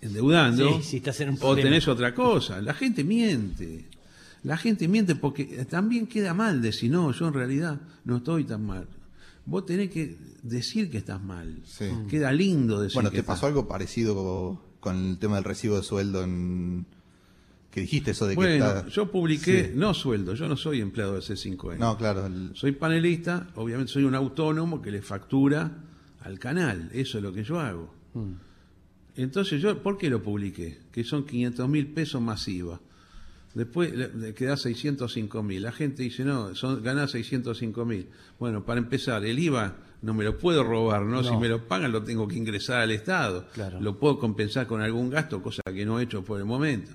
endeudando, 0.00 0.78
Sí, 0.78 0.82
sí, 0.82 0.96
estás 0.98 1.20
en 1.20 1.30
un 1.30 1.38
o 1.40 1.56
tenés 1.56 1.88
otra 1.88 2.14
cosa. 2.14 2.60
La 2.62 2.74
gente 2.74 3.04
miente. 3.04 3.84
La 4.44 4.56
gente 4.56 4.86
miente 4.86 5.16
porque 5.16 5.44
también 5.68 6.06
queda 6.06 6.32
mal 6.32 6.62
decir, 6.62 6.90
no, 6.90 7.10
yo 7.12 7.26
en 7.28 7.34
realidad 7.34 7.80
no 8.04 8.18
estoy 8.18 8.44
tan 8.44 8.64
mal. 8.64 8.86
Vos 9.48 9.64
tenés 9.66 9.90
que 9.90 10.16
decir 10.42 10.90
que 10.90 10.98
estás 10.98 11.22
mal. 11.22 11.62
Sí. 11.64 11.86
Queda 12.08 12.32
lindo 12.32 12.80
decir 12.80 12.94
Bueno, 12.94 13.10
que 13.10 13.16
¿te 13.16 13.20
estás 13.20 13.36
pasó 13.36 13.46
algo 13.46 13.66
parecido 13.66 14.14
co- 14.14 14.62
con 14.80 14.96
el 15.12 15.18
tema 15.18 15.36
del 15.36 15.44
recibo 15.44 15.76
de 15.76 15.82
sueldo 15.82 16.22
en... 16.22 16.86
que 17.70 17.80
dijiste 17.80 18.10
eso 18.12 18.26
de 18.26 18.32
que 18.32 18.36
Bueno, 18.36 18.66
está... 18.66 18.88
yo 18.88 19.10
publiqué, 19.10 19.64
Sí. 19.66 19.70
no 19.74 19.94
sueldo, 19.94 20.34
yo 20.34 20.48
no 20.48 20.56
soy 20.56 20.80
empleado 20.80 21.14
de 21.14 21.20
C5N. 21.20 21.78
No, 21.78 21.96
claro. 21.96 22.26
el- 22.26 22.50
Soy 22.54 22.72
panelista, 22.72 23.48
obviamente 23.56 23.92
soy 23.92 24.04
un 24.04 24.14
autónomo 24.14 24.80
que 24.82 24.90
le 24.90 25.02
factura 25.02 25.84
al 26.20 26.38
canal, 26.38 26.90
eso 26.92 27.18
es 27.18 27.24
lo 27.24 27.32
que 27.32 27.42
yo 27.44 27.58
hago. 27.58 27.92
Mm. 28.14 28.32
Entonces 29.16 29.60
yo, 29.60 29.82
¿por 29.82 29.98
qué 29.98 30.08
lo 30.10 30.22
publiqué? 30.22 30.78
Que 30.92 31.02
son 31.04 31.24
500 31.24 31.68
mil 31.68 31.86
pesos 31.88 32.20
masiva. 32.22 32.80
Después 33.54 33.92
le, 33.94 34.34
queda 34.34 34.56
605 34.56 35.42
mil. 35.42 35.62
La 35.62 35.72
gente 35.72 36.02
dice, 36.02 36.24
no, 36.24 36.54
son, 36.54 36.82
ganás 36.82 37.12
605 37.12 37.84
mil. 37.84 38.08
Bueno, 38.38 38.64
para 38.64 38.78
empezar, 38.78 39.24
el 39.24 39.38
IVA 39.38 39.76
no 40.02 40.14
me 40.14 40.24
lo 40.24 40.38
puedo 40.38 40.62
robar, 40.62 41.02
¿no? 41.02 41.24
Si 41.24 41.36
me 41.36 41.48
lo 41.48 41.66
pagan 41.66 41.90
lo 41.90 42.04
tengo 42.04 42.28
que 42.28 42.36
ingresar 42.36 42.82
al 42.82 42.92
Estado. 42.92 43.46
Claro. 43.54 43.80
Lo 43.80 43.98
puedo 43.98 44.18
compensar 44.18 44.66
con 44.66 44.80
algún 44.80 45.10
gasto, 45.10 45.42
cosa 45.42 45.62
que 45.64 45.84
no 45.84 45.98
he 45.98 46.04
hecho 46.04 46.22
por 46.24 46.38
el 46.38 46.44
momento. 46.44 46.92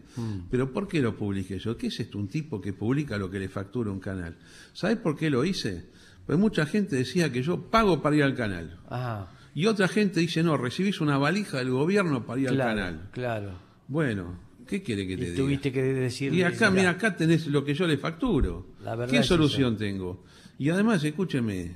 Pero 0.50 0.72
¿por 0.72 0.88
qué 0.88 1.02
lo 1.02 1.18
publiqué 1.18 1.60
yo? 1.60 1.76
¿Qué 1.76 1.88
es 1.88 2.00
esto? 2.00 2.18
Un 2.18 2.28
tipo 2.28 2.62
que 2.62 2.72
publica 2.72 3.18
lo 3.18 3.30
que 3.30 3.40
le 3.40 3.50
factura 3.50 3.92
un 3.92 4.00
canal. 4.00 4.38
¿Sabes 4.74 4.98
por 4.98 5.18
qué 5.18 5.30
lo 5.30 5.44
hice? 5.44 5.88
Pues 6.26 6.40
mucha 6.40 6.66
gente 6.66 6.96
decía 6.96 7.32
que 7.32 7.44
yo 7.44 7.70
pago 7.70 8.02
para 8.02 8.16
ir 8.16 8.24
al 8.24 8.36
canal. 8.36 8.80
Ah, 8.90 9.28
Y 9.54 9.66
otra 9.66 9.90
gente 9.90 10.22
dice, 10.22 10.42
no, 10.42 10.56
recibís 10.56 11.02
una 11.02 11.18
valija 11.18 11.58
del 11.58 11.72
gobierno 11.72 12.26
para 12.26 12.40
ir 12.40 12.48
claro, 12.48 12.70
al 12.70 12.78
canal. 12.78 13.10
claro. 13.12 13.52
Bueno, 13.90 14.40
¿qué 14.78 14.82
quiere 14.84 15.06
que 15.08 15.16
te 15.18 15.26
diga? 15.26 15.36
tuviste 15.38 15.72
que 15.72 15.82
decir. 15.84 16.34
Y 16.34 16.42
acá, 16.44 16.72
mira, 16.72 16.90
acá 16.92 17.16
tenés 17.16 17.46
lo 17.48 17.64
que 17.64 17.74
yo 17.76 17.86
le 17.86 17.98
facturo. 17.98 18.66
La 18.84 18.96
verdad 18.96 19.12
¿Qué 19.14 19.20
es 19.20 19.26
solución 19.28 19.78
tengo? 19.78 20.24
Y 20.58 20.70
además, 20.70 21.04
escúcheme, 21.04 21.72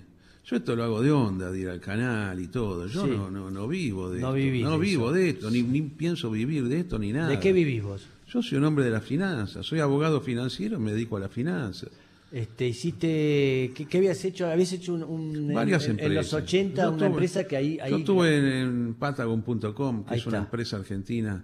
yo 0.46 0.56
esto 0.58 0.76
lo 0.76 0.84
hago 0.84 1.02
de 1.02 1.12
onda, 1.12 1.52
de 1.52 1.60
ir 1.60 1.70
al 1.70 1.80
canal 1.80 2.40
y 2.40 2.48
todo. 2.48 2.88
Yo 2.88 3.06
Sí. 3.06 3.12
no, 3.12 3.30
no, 3.30 3.52
no 3.52 3.68
vivo 3.68 4.10
de 4.10 4.20
No 4.22 4.36
esto. 4.36 4.70
no 4.70 4.80
vivo 4.80 5.06
eso. 5.10 5.14
de 5.16 5.30
esto, 5.30 5.52
ni, 5.52 5.62
ni 5.62 5.82
pienso 5.82 6.32
vivir 6.32 6.68
de 6.68 6.80
esto 6.80 6.98
ni 6.98 7.12
nada. 7.14 7.30
¿De 7.30 7.40
qué 7.40 7.52
vivís 7.54 7.84
vos? 7.84 8.08
Yo 8.30 8.42
soy 8.42 8.58
un 8.58 8.64
hombre 8.66 8.84
de 8.86 8.92
las 8.92 9.04
finanzas, 9.04 9.66
soy 9.66 9.80
abogado 9.80 10.20
financiero, 10.22 10.80
me 10.80 10.92
dedico 10.92 11.18
a 11.18 11.20
las 11.20 11.32
finanzas. 11.32 11.90
Este, 12.30 12.68
hiciste, 12.68 13.72
¿qué, 13.74 13.86
qué 13.90 13.98
habías 14.00 14.24
hecho? 14.26 14.48
Habías 14.48 14.74
hecho 14.74 14.94
un, 14.96 15.04
un- 15.04 15.54
Varias 15.54 15.86
en, 15.86 15.92
en 15.92 16.14
los 16.14 16.26
empresas. 16.34 16.34
80 16.44 16.82
Yo 16.84 16.90
una 16.90 16.98
tuve- 16.98 17.06
empresa 17.08 17.48
que 17.48 17.56
ahí, 17.56 17.80
ahí 17.80 17.92
Yo 17.92 17.98
estuve 18.00 18.38
en, 18.38 18.46
en 18.46 18.94
Patagon.com, 18.96 20.04
que 20.04 20.14
Ahí 20.14 20.20
es 20.20 20.26
una 20.28 20.38
está. 20.40 20.46
empresa 20.46 20.76
argentina 20.78 21.44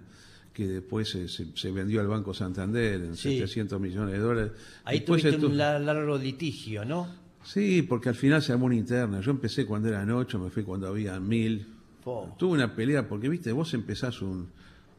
que 0.54 0.66
después 0.68 1.10
se, 1.10 1.28
se- 1.28 1.70
vendió 1.72 2.00
al 2.00 2.06
Banco 2.06 2.32
Santander 2.32 3.02
en 3.02 3.16
Sí. 3.16 3.32
700 3.38 3.78
millones 3.80 4.12
de 4.14 4.20
dólares. 4.20 4.52
ahí 4.84 5.00
Después 5.00 5.20
tuviste 5.22 5.44
un 5.44 5.58
la- 5.58 5.78
largo 5.80 6.16
litigio, 6.16 6.84
¿no? 6.84 7.08
Sí, 7.42 7.82
porque 7.82 8.08
al 8.08 8.14
final 8.14 8.40
se 8.40 8.52
armó 8.52 8.66
una 8.66 8.76
interna. 8.76 9.20
Yo 9.20 9.32
empecé 9.32 9.66
cuando 9.66 9.88
eran 9.88 10.10
ocho, 10.12 10.38
me 10.38 10.48
fui 10.50 10.62
cuando 10.62 10.86
había 10.86 11.18
mil. 11.20 11.66
Po. 12.02 12.34
Tuve 12.38 12.52
una 12.54 12.74
pelea, 12.74 13.06
porque 13.08 13.28
viste, 13.28 13.50
vos 13.52 13.74
empezás 13.74 14.22
un- 14.22 14.48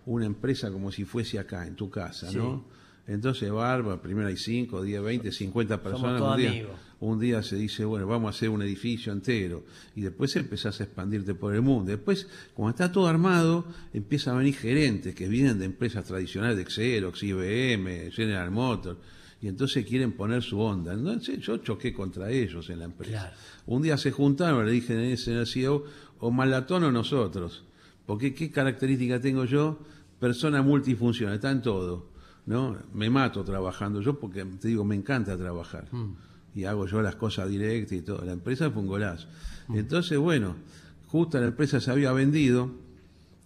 una 0.06 0.26
empresa 0.26 0.70
como 0.72 0.92
si 0.92 1.06
fuese 1.06 1.40
acá, 1.40 1.66
en 1.66 1.76
tu 1.76 1.90
casa, 1.90 2.30
Sí. 2.30 2.38
¿no? 2.38 2.66
Entonces, 3.08 3.50
barba, 3.52 4.02
primero 4.02 4.28
hay 4.28 4.38
5, 4.38 4.82
10, 4.84 5.02
20, 5.02 5.32
50 5.32 5.82
personas. 5.82 6.20
todos 6.20 6.32
Un 6.36 6.38
día, 6.42 6.50
amigos. 6.50 6.80
Un 7.00 7.20
día 7.20 7.44
se 7.44 7.56
dice, 7.56 7.86
bueno, 7.86 8.08
vamos 8.08 8.28
a 8.28 8.38
hacer 8.38 8.50
un 8.50 8.62
edificio 8.62 9.12
entero. 9.12 9.64
Y 9.96 10.02
después 10.02 10.36
empezás 10.36 10.80
a 10.80 10.86
expandirte 10.86 11.36
por 11.36 11.54
el 11.54 11.62
mundo. 11.62 11.92
Después, 11.92 12.28
cuando 12.54 12.72
está 12.72 12.92
todo 12.92 13.08
armado, 13.08 13.66
empiezan 13.94 14.36
a 14.36 14.38
venir 14.40 14.56
gerentes 14.56 15.14
que 15.14 15.28
vienen 15.28 15.60
de 15.60 15.66
empresas 15.66 16.06
tradicionales 16.06 16.58
de 16.58 16.66
Xerox, 16.66 17.24
IBM, 17.24 18.12
General 18.12 18.50
Motors. 18.52 19.00
Y 19.42 19.48
entonces 19.48 19.86
quieren 19.86 20.14
poner 20.14 20.42
su 20.42 20.60
onda. 20.60 20.94
Entonces 20.94 21.40
yo 21.40 21.58
choqué 21.58 21.94
contra 21.94 22.32
ellos 22.32 22.70
en 22.70 22.80
la 22.80 22.86
empresa. 22.86 23.12
Claro. 23.12 23.36
Un 23.68 23.82
día 23.82 23.98
se 23.98 24.12
juntaron, 24.12 24.66
le 24.66 24.72
dije 24.72 24.94
en 24.94 25.38
el 25.38 25.48
CEO, 25.48 25.84
o 26.20 26.32
Malatón 26.32 26.86
o 26.86 26.92
nosotros. 26.92 27.64
Porque 28.06 28.34
qué 28.34 28.50
característica 28.50 29.20
tengo 29.20 29.46
yo, 29.46 29.80
persona 30.20 30.62
multifuncional, 30.62 31.36
está 31.36 31.52
en 31.52 31.62
todo. 31.62 32.16
¿no? 32.46 32.78
Me 32.94 33.10
mato 33.10 33.44
trabajando 33.44 34.02
yo 34.02 34.20
porque 34.20 34.46
te 34.46 34.68
digo, 34.68 34.86
me 34.86 34.96
encanta 34.96 35.38
trabajar. 35.38 35.88
Y 36.56 36.64
hago 36.64 36.88
yo 36.88 37.02
las 37.02 37.16
cosas 37.16 37.50
directas 37.50 37.92
y 37.98 38.02
todo. 38.02 38.24
La 38.26 38.32
empresa 38.32 38.72
fue 38.72 38.82
un 38.82 38.88
golazo. 38.88 39.28
Entonces, 39.74 40.18
bueno, 40.18 40.56
justo 41.08 41.40
la 41.40 41.48
empresa 41.48 41.80
se 41.82 41.92
había 41.92 42.12
vendido. 42.14 42.72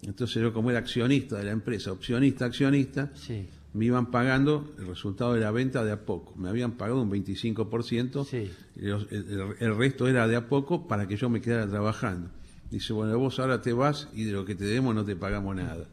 Entonces 0.03 0.41
yo 0.41 0.53
como 0.53 0.69
era 0.69 0.79
accionista 0.79 1.37
de 1.37 1.43
la 1.45 1.51
empresa, 1.51 1.91
opcionista, 1.91 2.45
accionista, 2.45 3.11
Sí. 3.15 3.47
me 3.73 3.85
iban 3.85 4.11
pagando 4.11 4.73
el 4.79 4.87
resultado 4.87 5.33
de 5.33 5.41
la 5.41 5.51
venta 5.51 5.83
de 5.83 5.91
a 5.91 6.05
poco. 6.05 6.33
Me 6.37 6.47
habían 6.49 6.73
pagado 6.73 7.01
un 7.01 7.09
25%, 7.09 8.23
Sí. 8.25 8.49
el, 8.77 9.07
el- 9.11 9.55
el 9.59 9.75
resto 9.75 10.07
era 10.07 10.27
de 10.27 10.35
a 10.37 10.47
poco 10.47 10.87
para 10.87 11.07
que 11.07 11.17
yo 11.17 11.29
me 11.29 11.41
quedara 11.41 11.67
trabajando. 11.67 12.29
Dice, 12.71 12.93
bueno, 12.93 13.17
vos 13.17 13.39
ahora 13.39 13.61
te 13.61 13.73
vas 13.73 14.07
y 14.13 14.23
de 14.25 14.31
lo 14.31 14.45
que 14.45 14.55
te 14.55 14.63
demos 14.65 14.93
no 14.95 15.03
te 15.03 15.15
pagamos 15.15 15.55
nada. 15.55 15.85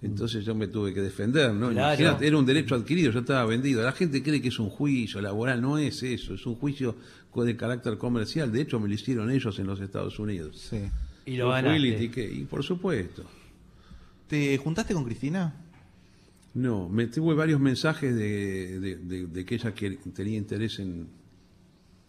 Entonces 0.00 0.44
yo 0.44 0.54
me 0.54 0.68
tuve 0.68 0.94
que 0.94 1.00
defender, 1.00 1.52
¿no? 1.52 1.70
Claro. 1.70 2.18
Era 2.20 2.38
un 2.38 2.46
derecho 2.46 2.74
adquirido, 2.76 3.10
yo 3.10 3.20
estaba 3.20 3.44
vendido. 3.46 3.82
La 3.82 3.90
gente 3.92 4.22
cree 4.22 4.40
que 4.40 4.48
es 4.48 4.58
un 4.60 4.68
juicio 4.70 5.20
laboral, 5.20 5.60
no 5.60 5.76
es 5.76 6.02
eso, 6.04 6.34
es 6.34 6.46
un 6.46 6.54
juicio 6.54 6.94
de 7.34 7.56
carácter 7.56 7.98
comercial. 7.98 8.50
De 8.52 8.60
hecho, 8.60 8.78
me 8.80 8.88
lo 8.88 8.94
hicieron 8.94 9.30
ellos 9.30 9.58
en 9.58 9.66
los 9.66 9.80
Estados 9.80 10.18
Unidos. 10.18 10.56
Sí. 10.70 10.82
Y 11.26 11.36
lo 11.36 11.48
y 12.32 12.44
por 12.44 12.62
supuesto. 12.64 13.24
¿Te 14.28 14.56
juntaste 14.58 14.94
con 14.94 15.04
Cristina? 15.04 15.54
No, 16.54 16.88
me 16.88 17.06
tuve 17.06 17.34
varios 17.34 17.60
mensajes 17.60 18.14
de, 18.14 18.80
de- 18.80 18.96
de- 18.96 19.26
de 19.26 19.44
que 19.44 19.54
ella 19.56 19.72
que- 19.74 19.98
tenía 20.14 20.36
interés 20.38 20.78
en, 20.80 21.06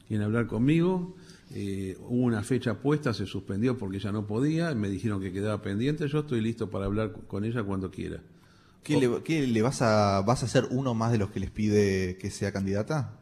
en 0.09 0.21
hablar 0.21 0.47
conmigo. 0.47 1.15
Eh, 1.51 1.97
hubo 2.01 2.25
una 2.25 2.43
fecha 2.43 2.75
puesta, 2.75 3.13
se 3.13 3.25
suspendió 3.25 3.77
porque 3.77 3.97
ella 3.97 4.11
no 4.11 4.27
podía. 4.27 4.73
Me 4.75 4.89
dijeron 4.89 5.21
que 5.21 5.31
quedaba 5.31 5.61
pendiente. 5.61 6.07
Yo 6.07 6.19
estoy 6.19 6.41
listo 6.41 6.69
para 6.69 6.85
hablar 6.85 7.13
con 7.27 7.43
ella 7.43 7.63
cuando 7.63 7.89
quiera. 7.89 8.21
¿Qué, 8.83 8.97
le, 8.97 9.23
qué 9.23 9.45
le 9.45 9.61
vas 9.61 9.81
a 9.81 10.21
vas 10.21 10.43
a 10.43 10.47
ser 10.47 10.67
uno 10.71 10.93
más 10.93 11.11
de 11.11 11.17
los 11.17 11.31
que 11.31 11.39
les 11.39 11.51
pide 11.51 12.17
que 12.17 12.29
sea 12.29 12.51
candidata? 12.51 13.19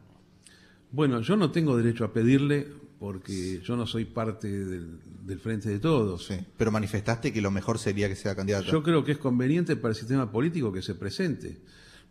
Bueno, 0.90 1.20
yo 1.20 1.36
no 1.36 1.50
tengo 1.50 1.76
derecho 1.76 2.04
a 2.04 2.12
pedirle 2.12 2.68
porque 2.98 3.60
yo 3.62 3.76
no 3.76 3.86
soy 3.86 4.04
parte 4.04 4.48
del, 4.48 4.98
Frente 5.40 5.68
de 5.68 5.78
Todos. 5.78 6.26
Sí, 6.26 6.36
pero 6.56 6.72
manifestaste 6.72 7.32
que 7.32 7.42
lo 7.42 7.50
mejor 7.50 7.78
sería 7.78 8.08
que 8.08 8.16
sea 8.16 8.34
candidato. 8.34 8.66
Yo 8.66 8.82
creo 8.82 9.04
que 9.04 9.12
es 9.12 9.18
conveniente 9.18 9.76
para 9.76 9.90
el 9.90 9.96
sistema 9.96 10.30
político 10.30 10.72
que 10.72 10.82
se 10.82 10.94
presente. 10.94 11.58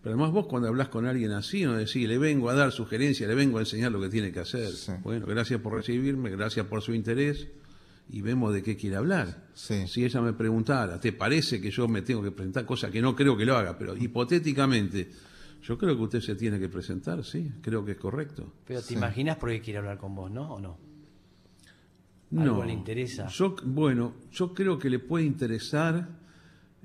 Pero 0.02 0.16
además 0.16 0.32
vos 0.32 0.48
cuando 0.48 0.68
hablas 0.68 0.90
con 0.90 1.06
alguien 1.06 1.32
así, 1.32 1.64
no 1.64 1.76
decís, 1.76 2.08
le 2.08 2.18
vengo 2.18 2.50
a 2.50 2.54
dar 2.54 2.72
sugerencias, 2.72 3.28
le 3.28 3.36
vengo 3.36 3.58
a 3.58 3.62
enseñar 3.62 3.92
lo 3.92 4.00
que 4.00 4.10
tiene 4.10 4.32
que 4.32 4.40
hacer. 4.40 4.70
Bueno, 5.04 5.26
gracias 5.26 5.60
por 5.60 5.74
recibirme, 5.74 6.30
gracias 6.30 6.66
por 6.68 6.82
su 6.82 6.94
interés 6.94 7.48
y 8.10 8.22
vemos 8.22 8.54
de 8.54 8.64
qué 8.64 8.78
quiere 8.78 8.96
hablar. 8.96 9.48
Si 9.54 10.06
ella 10.06 10.22
me 10.22 10.34
preguntara, 10.34 11.00
¿te 11.00 11.14
parece 11.14 11.60
que 11.60 11.72
yo 11.72 11.88
me 11.88 12.04
tengo 12.04 12.24
que 12.24 12.32
presentar? 12.32 12.66
Cosa 12.66 12.90
que 12.90 13.02
no 13.02 13.16
creo 13.16 13.36
que 13.36 13.46
lo 13.46 13.58
haga, 13.58 13.78
pero 13.78 13.98
hipotéticamente, 13.98 15.10
yo 15.64 15.78
creo 15.78 15.96
que 15.98 16.04
usted 16.04 16.22
se 16.22 16.36
tiene 16.36 16.60
que 16.60 16.70
presentar, 16.70 17.24
sí, 17.26 17.52
creo 17.62 17.84
que 17.84 17.94
es 17.94 17.98
correcto. 17.98 18.54
Pero 18.66 18.82
te 18.82 18.94
imaginas 18.94 19.38
por 19.38 19.50
qué 19.50 19.62
quiere 19.62 19.80
hablar 19.80 19.98
con 19.98 20.16
vos, 20.16 20.32
¿no? 20.32 20.54
¿O 20.54 20.60
no? 20.60 20.78
¿Algo 22.38 22.58
no, 22.58 22.66
le 22.66 22.74
interesa? 22.74 23.28
Yo, 23.28 23.56
bueno, 23.64 24.16
yo 24.32 24.54
creo 24.54 24.78
que 24.78 24.90
le 24.90 25.00
puede 25.00 25.26
interesar 25.26 26.10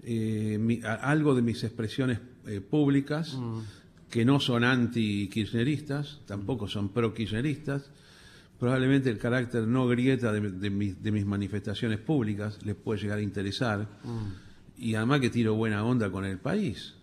eh, 0.02 0.80
algo 0.84 1.34
de 1.34 1.42
mis 1.42 1.62
expresiones 1.64 2.20
eh, 2.46 2.60
públicas, 2.60 3.34
mm. 3.34 3.60
que 4.10 4.24
no 4.24 4.40
son 4.40 4.64
anti-kirchneristas, 4.64 6.20
tampoco 6.26 6.68
son 6.68 6.90
pro-kirchneristas. 6.90 7.90
Probablemente 8.58 9.10
el 9.10 9.18
carácter 9.18 9.66
no 9.66 9.88
grieta 9.88 10.32
de, 10.32 10.70
mis, 10.70 11.26
manifestaciones 11.26 11.98
públicas 11.98 12.58
les 12.64 12.76
puede 12.76 13.00
llegar 13.00 13.18
a 13.18 13.22
interesar. 13.22 13.88
Mm. 14.04 14.82
Y 14.82 14.94
además 14.94 15.20
que 15.20 15.30
tiro 15.30 15.54
buena 15.54 15.84
onda 15.84 16.10
con 16.10 16.24
el 16.24 16.38
país. 16.38 16.94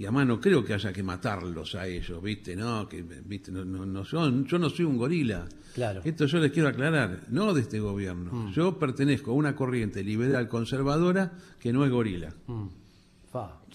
Y 0.00 0.04
además 0.04 0.26
no 0.28 0.40
creo 0.40 0.64
que 0.64 0.72
haya 0.72 0.94
que 0.94 1.02
matarlos 1.02 1.74
a 1.74 1.86
ellos, 1.86 2.22
¿viste? 2.22 2.56
No, 2.56 2.88
que, 2.88 3.02
¿viste? 3.02 3.52
No, 3.52 3.64
no, 3.64 4.02
yo, 4.02 4.30
no 4.30 4.70
soy 4.70 4.86
un 4.86 4.96
gorila. 4.96 5.46
Claro. 5.74 6.00
Esto 6.04 6.24
yo 6.24 6.38
les 6.38 6.52
quiero 6.52 6.70
aclarar, 6.70 7.24
no 7.28 7.52
de 7.52 7.60
este 7.60 7.80
gobierno. 7.80 8.32
Mm. 8.32 8.52
Yo 8.52 8.78
pertenezco 8.78 9.32
a 9.32 9.34
una 9.34 9.54
corriente 9.54 10.02
liberal 10.02 10.48
conservadora 10.48 11.32
que 11.58 11.72
no 11.72 11.84
es 11.84 11.90
gorila. 11.90 12.34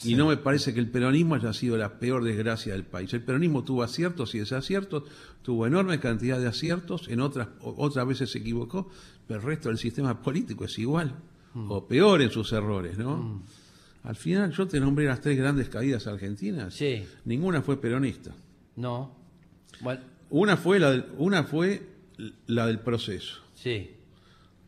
Y 0.04 0.16
no 0.16 0.28
me 0.28 0.38
parece 0.38 0.74
que 0.74 0.80
el 0.80 0.90
peronismo 0.90 1.36
haya 1.36 1.54
sido 1.54 1.78
la 1.78 1.98
peor 1.98 2.24
desgracia 2.24 2.74
del 2.74 2.84
país. 2.84 3.14
El 3.14 3.24
peronismo 3.24 3.64
tuvo 3.64 3.84
aciertos 3.84 4.36
y 4.36 4.40
desaciertos, 4.40 5.04
tuvo 5.42 5.66
enorme 5.66 6.00
cantidad 6.00 6.40
de 6.40 6.48
aciertos, 6.48 7.08
en 7.08 7.22
otras, 7.22 7.48
otras 7.62 8.06
veces 8.06 8.32
se 8.32 8.40
equivocó, 8.40 8.90
pero 9.28 9.40
el 9.40 9.46
resto 9.46 9.70
del 9.70 9.78
sistema 9.78 10.22
político 10.22 10.66
es 10.66 10.78
igual, 10.78 11.16
mm. 11.54 11.72
o 11.72 11.88
peor 11.88 12.22
en 12.22 12.32
sus 12.32 12.52
errores, 12.52 12.98
¿no? 12.98 13.18
Mm. 13.18 13.44
Al 14.04 14.16
final 14.16 14.52
yo 14.52 14.68
te 14.68 14.80
nombré 14.80 15.06
las 15.06 15.22
tres 15.22 15.38
grandes 15.38 15.70
caídas 15.70 16.06
argentinas. 16.06 16.74
Sí. 16.74 17.06
Ninguna 17.24 17.62
fue 17.62 17.80
peronista. 17.80 18.32
No. 18.76 19.16
Una 20.30 20.58
fue 20.58 20.80
la 20.80 20.92
del, 20.92 21.06
una 21.18 21.44
fue 21.44 21.82
la 22.48 22.68
del 22.68 22.80
proceso. 22.80 23.42
Sí. 23.56 23.92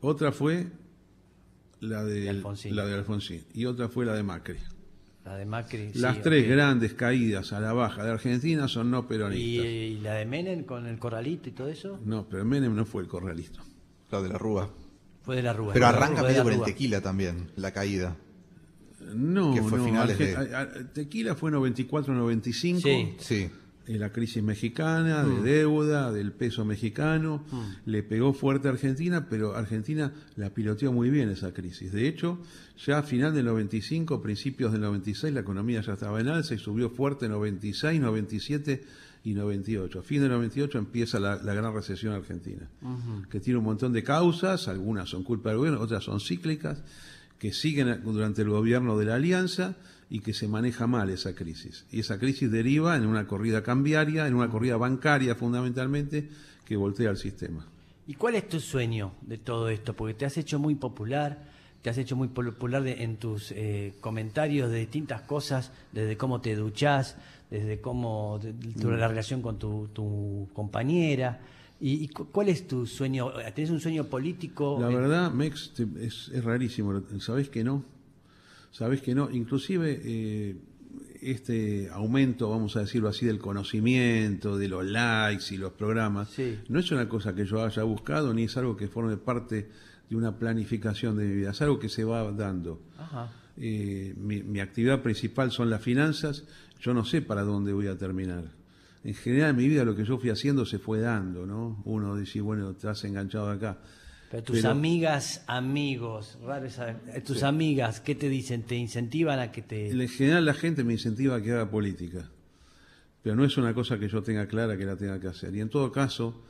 Otra 0.02 0.32
fue 0.32 0.68
la 1.82 2.04
de, 2.04 2.42
La 2.72 2.86
de 2.86 2.94
Alfonsín. 2.94 3.44
Y 3.54 3.66
otra 3.66 3.90
fue 3.90 4.06
la 4.06 4.14
de 4.14 4.24
Macri. 4.24 4.58
Las 5.96 6.22
tres 6.22 6.48
grandes 6.48 6.94
caídas 6.94 7.54
a 7.54 7.60
la 7.60 7.74
baja 7.74 8.04
de 8.04 8.12
Argentina 8.12 8.68
son 8.68 8.92
no 8.92 9.08
peronistas. 9.08 9.66
¿Y, 9.66 10.00
la 10.02 10.14
de 10.14 10.26
Menem 10.26 10.64
con 10.64 10.86
el 10.86 11.00
corralito 11.00 11.50
y 11.50 11.52
todo 11.52 11.68
eso? 11.68 12.00
No, 12.06 12.28
pero 12.30 12.46
Menem 12.46 12.76
no 12.76 12.86
fue 12.86 13.02
el 13.04 13.08
corralito. 13.08 13.62
La 14.12 14.22
de 14.22 14.30
la 14.30 14.38
Rúa. 14.38 14.70
Fue 15.24 15.36
de 15.36 15.44
la 15.44 15.54
Rúa. 15.54 15.74
Pero 15.74 15.88
arranca 15.88 16.24
medio 16.24 16.44
con 16.44 16.54
el 16.54 16.62
tequila 16.62 17.02
también, 17.02 17.52
la 17.56 17.72
caída. 17.72 18.16
No, 19.14 19.54
que 19.54 19.62
fue 19.62 19.84
finales 19.84 20.18
de... 20.18 20.86
Tequila 20.94 21.36
fue 21.36 21.52
94-95. 21.52 22.82
Sí. 22.82 23.16
sí 23.20 23.50
la 23.88 24.12
crisis 24.12 24.44
mexicana, 24.44 25.24
de 25.24 25.40
mm. 25.40 25.44
deuda, 25.44 26.12
del 26.12 26.34
peso 26.34 26.66
mexicano, 26.66 27.44
mm. 27.50 27.90
le 27.90 28.04
pegó 28.04 28.34
fuerte 28.34 28.68
a 28.68 28.72
Argentina, 28.72 29.28
pero 29.30 29.56
Argentina 29.56 30.14
la 30.36 30.50
piloteó 30.54 30.92
muy 30.92 31.10
bien 31.10 31.30
esa 31.30 31.54
crisis. 31.54 31.92
De 31.92 32.08
hecho, 32.08 32.40
ya 32.86 33.00
a 33.00 33.04
final 33.04 33.34
del 33.34 33.46
95, 33.46 34.22
principios 34.22 34.74
del 34.74 34.82
96, 34.82 35.34
la 35.34 35.40
economía 35.40 35.82
ya 35.82 35.94
estaba 35.94 36.20
en 36.20 36.28
alza 36.28 36.54
y 36.54 36.58
subió 36.58 36.90
fuerte 36.90 37.26
en 37.26 37.32
96, 37.32 38.02
97 38.02 38.84
y 39.24 39.34
98. 39.34 40.00
A 40.00 40.04
fin 40.04 40.22
del 40.22 40.32
98 40.32 40.78
empieza 40.78 41.20
la, 41.20 41.38
gran 41.38 41.74
recesión 41.74 42.14
argentina, 42.14 42.70
que 43.30 43.40
tiene 43.40 43.60
un 43.60 43.66
montón 43.66 43.94
de 43.94 44.04
causas, 44.04 44.68
algunas 44.68 45.10
son 45.10 45.24
culpa 45.24 45.50
del 45.50 45.60
gobierno, 45.60 45.82
otras 45.82 46.04
son 46.04 46.20
cíclicas, 46.20 46.84
que 47.40 47.54
siguen 47.54 48.02
durante 48.04 48.42
el 48.42 48.50
gobierno 48.50 48.98
de 48.98 49.06
la 49.06 49.16
Alianza 49.16 49.76
y 50.10 50.20
que 50.20 50.34
se 50.34 50.48
maneja 50.48 50.88
mal 50.88 51.10
esa 51.10 51.36
crisis. 51.36 51.86
Y 51.92 52.00
esa 52.00 52.18
crisis 52.18 52.52
deriva 52.52 52.96
en 52.96 53.06
una 53.06 53.28
corrida 53.28 53.64
cambiaria, 53.64 54.28
en 54.28 54.36
una 54.36 54.50
corrida 54.50 54.78
bancaria 54.78 55.36
fundamentalmente, 55.36 56.30
que 56.66 56.78
voltea 56.78 57.10
el 57.10 57.18
sistema. 57.18 57.66
¿Y 58.08 58.14
cuál 58.14 58.36
es 58.36 58.48
tu 58.48 58.60
sueño 58.60 59.14
de 59.22 59.38
todo 59.38 59.70
esto? 59.70 59.94
Porque 59.94 60.14
te 60.14 60.26
has 60.26 60.38
hecho 60.38 60.60
muy 60.60 60.76
popular, 60.76 61.46
te 61.82 61.90
has 61.90 61.98
hecho 61.98 62.16
muy 62.16 62.30
popular 62.30 62.88
en 62.88 63.18
tus 63.18 63.52
eh, 63.52 63.96
comentarios 64.00 64.72
de 64.72 64.80
distintas 64.80 65.22
cosas, 65.22 65.72
desde 65.92 66.16
cómo 66.16 66.40
te 66.40 66.56
duchás, 66.56 67.18
desde 67.50 67.82
cómo 67.82 68.40
tu, 68.80 68.92
la 68.92 69.08
relación 69.10 69.42
con 69.42 69.60
tu, 69.60 70.48
compañera. 70.54 71.42
¿Y, 71.80 72.08
cuál 72.08 72.50
es 72.50 72.66
tu 72.66 72.88
sueño? 72.88 73.34
¿Tienes 73.54 73.72
un 73.72 73.82
sueño 73.82 74.06
político? 74.06 74.78
La 74.80 74.88
verdad, 74.88 75.32
Mex, 75.32 75.74
es, 76.00 76.30
es 76.34 76.44
rarísimo. 76.44 77.04
¿Sabés 77.20 77.50
que 77.50 77.64
no? 77.64 77.84
Sabes 78.72 79.02
que 79.02 79.16
no, 79.16 79.30
inclusive 79.32 80.02
eh, 80.04 80.56
este 81.22 81.90
aumento, 81.92 82.50
vamos 82.50 82.76
a 82.76 82.82
decirlo 82.82 83.10
así, 83.10 83.26
del 83.26 83.40
conocimiento, 83.40 84.58
de 84.58 84.68
los 84.68 84.86
likes 84.86 85.54
y 85.54 85.58
los 85.58 85.74
programas, 85.74 86.30
no 86.70 86.80
es 86.80 86.92
una 86.92 87.10
cosa 87.10 87.34
que 87.34 87.46
yo 87.46 87.64
haya 87.64 87.84
buscado 87.84 88.34
ni 88.34 88.44
es 88.44 88.58
algo 88.58 88.76
que 88.78 88.88
forme 88.88 89.18
parte 89.18 89.70
de 90.10 90.16
una 90.16 90.38
planificación 90.38 91.18
de 91.18 91.26
mi 91.26 91.36
vida, 91.36 91.52
es 91.52 91.62
algo 91.62 91.80
que 91.80 91.90
se 91.90 92.04
va 92.04 92.32
dando. 92.32 92.82
Eh, 93.58 94.14
mi, 94.18 94.60
actividad 94.60 95.02
principal 95.02 95.52
son 95.52 95.70
las 95.70 95.82
finanzas, 95.82 96.44
yo 96.80 96.94
no 96.94 97.04
sé 97.04 97.22
para 97.22 97.42
dónde 97.42 97.74
voy 97.74 97.88
a 97.88 97.98
terminar. 97.98 98.44
En 99.04 99.14
general 99.16 99.52
en 99.52 99.56
mi 99.56 99.68
vida 99.68 99.84
lo 99.84 99.96
que 99.96 100.06
yo 100.06 100.20
fui 100.20 100.30
haciendo 100.30 100.66
se 100.66 100.80
fue 100.80 101.00
dando, 101.00 101.46
¿no? 101.46 101.82
Uno 101.86 102.16
dice, 102.16 102.42
bueno, 102.42 102.74
te 102.74 102.88
has 102.88 103.04
enganchado 103.04 103.50
acá. 103.50 103.80
Pero 104.30 104.44
tus 104.44 104.66
amigas, 104.66 105.44
amigos, 105.48 106.38
tus 107.26 107.44
amigas, 107.44 108.02
¿qué 108.02 108.14
te 108.14 108.28
dicen? 108.28 108.64
¿Te 108.64 108.76
incentivan 108.76 109.40
a 109.40 109.52
que 109.52 109.62
te...? 109.62 109.90
En 109.90 110.10
general 110.10 110.46
la 110.46 110.54
gente 110.54 110.84
me 110.84 110.94
incentiva 110.94 111.38
a 111.38 111.42
que 111.42 111.54
haga 111.54 111.70
política, 111.70 112.30
pero 113.24 113.36
no 113.36 113.46
es 113.46 113.58
una 113.58 113.74
cosa 113.74 113.98
que 113.98 114.10
yo 114.10 114.22
tenga 114.24 114.48
clara 114.48 114.78
que 114.78 114.86
la 114.86 114.98
tenga 114.98 115.20
que 115.20 115.28
hacer. 115.28 115.56
Y 115.56 115.62
en 115.62 115.70
todo 115.70 115.94
caso, 115.94 116.44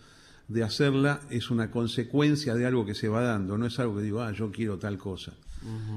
de 0.48 0.64
hacerla 0.64 1.22
es 1.30 1.52
una 1.52 1.70
consecuencia 1.70 2.56
de 2.56 2.66
algo 2.66 2.86
que 2.86 2.96
se 2.96 3.10
va 3.10 3.22
dando, 3.22 3.58
no 3.58 3.68
es 3.68 3.78
algo 3.80 3.98
que 3.98 4.04
digo, 4.04 4.22
ah, 4.22 4.32
yo 4.32 4.52
quiero 4.52 4.80
tal 4.80 4.98
cosa. 4.98 5.34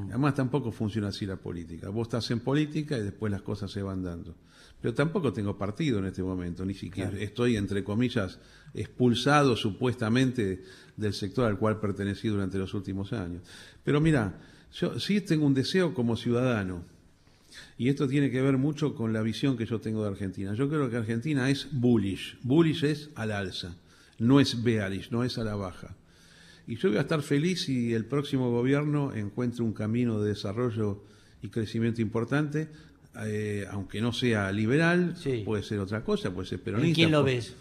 Además 0.09 0.35
tampoco 0.35 0.73
funciona 0.73 1.09
así 1.09 1.27
la 1.27 1.37
política. 1.37 1.89
Vos 1.91 2.09
estás 2.09 2.31
en 2.31 2.41
política 2.41 2.97
y 2.99 3.03
después 3.03 3.31
las 3.31 3.43
cosas 3.43 3.71
se 3.71 3.83
van 3.83 4.03
dando. 4.03 4.35
Pero 4.81 4.95
tampoco 4.95 5.33
tengo 5.33 5.59
partido 5.59 5.99
en 5.99 6.07
este 6.07 6.23
momento, 6.23 6.65
ni 6.65 6.75
siquiera 6.75 7.11
estoy, 7.19 7.57
entre 7.57 7.85
comillas, 7.85 8.39
expulsado 8.73 9.55
supuestamente 9.55 10.65
del 10.97 11.13
sector 11.13 11.47
al 11.47 11.59
cual 11.59 11.79
pertenecí 11.79 12.29
durante 12.29 12.59
los 12.59 12.73
últimos 12.73 13.13
años. 13.13 13.43
Pero 13.85 14.01
mira, 14.01 14.41
yo 14.73 14.99
sí 14.99 15.21
tengo 15.21 15.47
un 15.47 15.55
deseo 15.55 15.93
como 15.93 16.17
ciudadano, 16.17 16.83
y 17.77 17.89
esto 17.89 18.09
tiene 18.09 18.31
que 18.31 18.41
ver 18.41 18.57
mucho 18.57 18.95
con 18.95 19.13
la 19.13 19.23
visión 19.23 19.57
que 19.57 19.67
yo 19.67 19.81
tengo 19.81 20.03
de 20.03 20.11
Argentina. 20.11 20.55
Yo 20.55 20.69
creo 20.69 20.89
que 20.89 20.97
Argentina 20.97 21.51
es 21.51 21.69
bullish, 21.73 22.39
bullish 22.43 22.85
es 22.85 23.11
al 23.15 23.33
alza, 23.33 23.77
no 24.19 24.41
es 24.41 24.63
bearish, 24.63 25.11
no 25.11 25.25
es 25.25 25.39
a 25.39 25.45
la 25.45 25.57
baja. 25.57 25.97
Y 26.71 26.77
yo 26.77 26.89
voy 26.89 26.99
a 26.99 27.01
estar 27.01 27.21
feliz 27.21 27.65
si 27.65 27.93
el 27.95 28.05
próximo 28.05 28.49
gobierno 28.53 29.13
encuentre 29.13 29.65
un 29.65 29.73
camino 29.73 30.21
de 30.21 30.29
desarrollo 30.29 31.03
y 31.43 31.49
crecimiento 31.49 32.01
importante, 32.01 32.69
eh, 33.25 33.67
aunque 33.73 34.01
no 34.01 34.13
sea 34.13 34.53
liberal, 34.53 35.17
puede 35.45 35.65
ser 35.65 35.81
otra 35.81 36.05
cosa, 36.05 36.33
puede 36.33 36.47
ser 36.47 36.61
peronista. 36.61 36.93
¿Y 36.93 36.95
quién 36.95 37.11
lo 37.11 37.25
ves? 37.25 37.55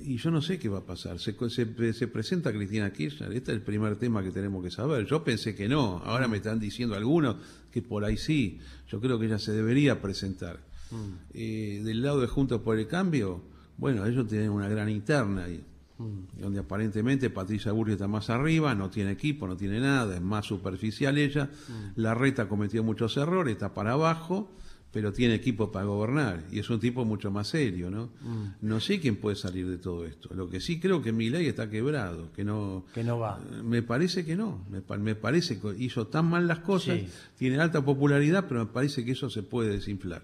Y 0.00 0.16
yo 0.16 0.30
no 0.30 0.40
sé 0.40 0.58
qué 0.58 0.70
va 0.70 0.78
a 0.78 0.86
pasar. 0.86 1.18
Se, 1.20 1.36
se, 1.50 2.08
presenta 2.08 2.50
Cristina 2.50 2.90
Kirchner. 2.90 3.30
Este 3.30 3.52
es 3.52 3.58
el 3.58 3.62
primer 3.62 3.96
tema 3.96 4.22
que 4.22 4.30
tenemos 4.30 4.64
que 4.64 4.70
saber. 4.70 5.04
Yo 5.04 5.22
pensé 5.22 5.54
que 5.54 5.68
no. 5.68 5.98
Ahora 5.98 6.26
me 6.26 6.38
están 6.38 6.58
diciendo 6.58 6.94
algunos 6.94 7.36
que 7.70 7.82
por 7.82 8.06
ahí 8.06 8.16
sí. 8.16 8.58
Yo 8.88 9.02
creo 9.02 9.18
que 9.18 9.26
ella 9.26 9.38
se 9.38 9.52
debería 9.52 10.00
presentar. 10.00 10.60
Mm. 10.90 10.96
Eh, 11.34 11.82
del 11.84 12.00
lado 12.00 12.22
de 12.22 12.26
Juntos 12.26 12.62
por 12.62 12.78
el 12.78 12.86
Cambio, 12.86 13.42
bueno, 13.76 14.06
ellos 14.06 14.26
tienen 14.26 14.48
una 14.48 14.66
gran 14.70 14.88
interna. 14.88 15.44
ahí 15.44 15.62
mm. 15.98 16.40
donde 16.40 16.60
aparentemente 16.60 17.30
Patricia 17.30 17.72
Burri 17.72 17.92
está 17.92 18.08
más 18.08 18.30
arriba, 18.30 18.74
no 18.74 18.90
tiene 18.90 19.12
equipo, 19.12 19.46
no 19.46 19.56
tiene 19.56 19.80
nada, 19.80 20.14
es 20.14 20.22
más 20.22 20.46
superficial 20.46 21.18
ella. 21.18 21.50
Mm. 21.68 22.00
La 22.00 22.14
reta 22.14 22.48
cometió 22.48 22.82
muchos 22.82 23.16
errores, 23.16 23.52
está 23.54 23.74
para 23.74 23.92
abajo 23.92 24.50
pero 24.94 25.12
tiene 25.12 25.34
equipo 25.34 25.72
para 25.72 25.86
gobernar 25.86 26.44
y 26.52 26.60
es 26.60 26.70
un 26.70 26.78
tipo 26.78 27.04
mucho 27.04 27.28
más 27.32 27.48
serio, 27.48 27.90
¿no? 27.90 28.12
Mm. 28.20 28.46
No 28.60 28.78
sé 28.78 29.00
quién 29.00 29.16
puede 29.16 29.34
salir 29.34 29.68
de 29.68 29.76
todo 29.76 30.06
esto. 30.06 30.32
Lo 30.32 30.48
que 30.48 30.60
sí 30.60 30.78
creo 30.78 31.02
que 31.02 31.10
mi 31.10 31.30
ley 31.30 31.48
está 31.48 31.68
quebrado, 31.68 32.30
que 32.30 32.44
no 32.44 32.84
que 32.94 33.02
no 33.02 33.18
va. 33.18 33.40
Me 33.64 33.82
parece 33.82 34.24
que 34.24 34.36
no, 34.36 34.64
me, 34.70 35.16
parece 35.16 35.60
que 35.60 35.74
hizo 35.80 36.06
tan 36.06 36.26
mal 36.26 36.46
las 36.46 36.60
cosas, 36.60 37.00
tiene 37.36 37.58
alta 37.58 37.84
popularidad, 37.84 38.44
pero 38.48 38.60
me 38.60 38.70
parece 38.70 39.04
que 39.04 39.10
eso 39.10 39.28
se 39.28 39.42
puede 39.42 39.70
desinflar. 39.70 40.22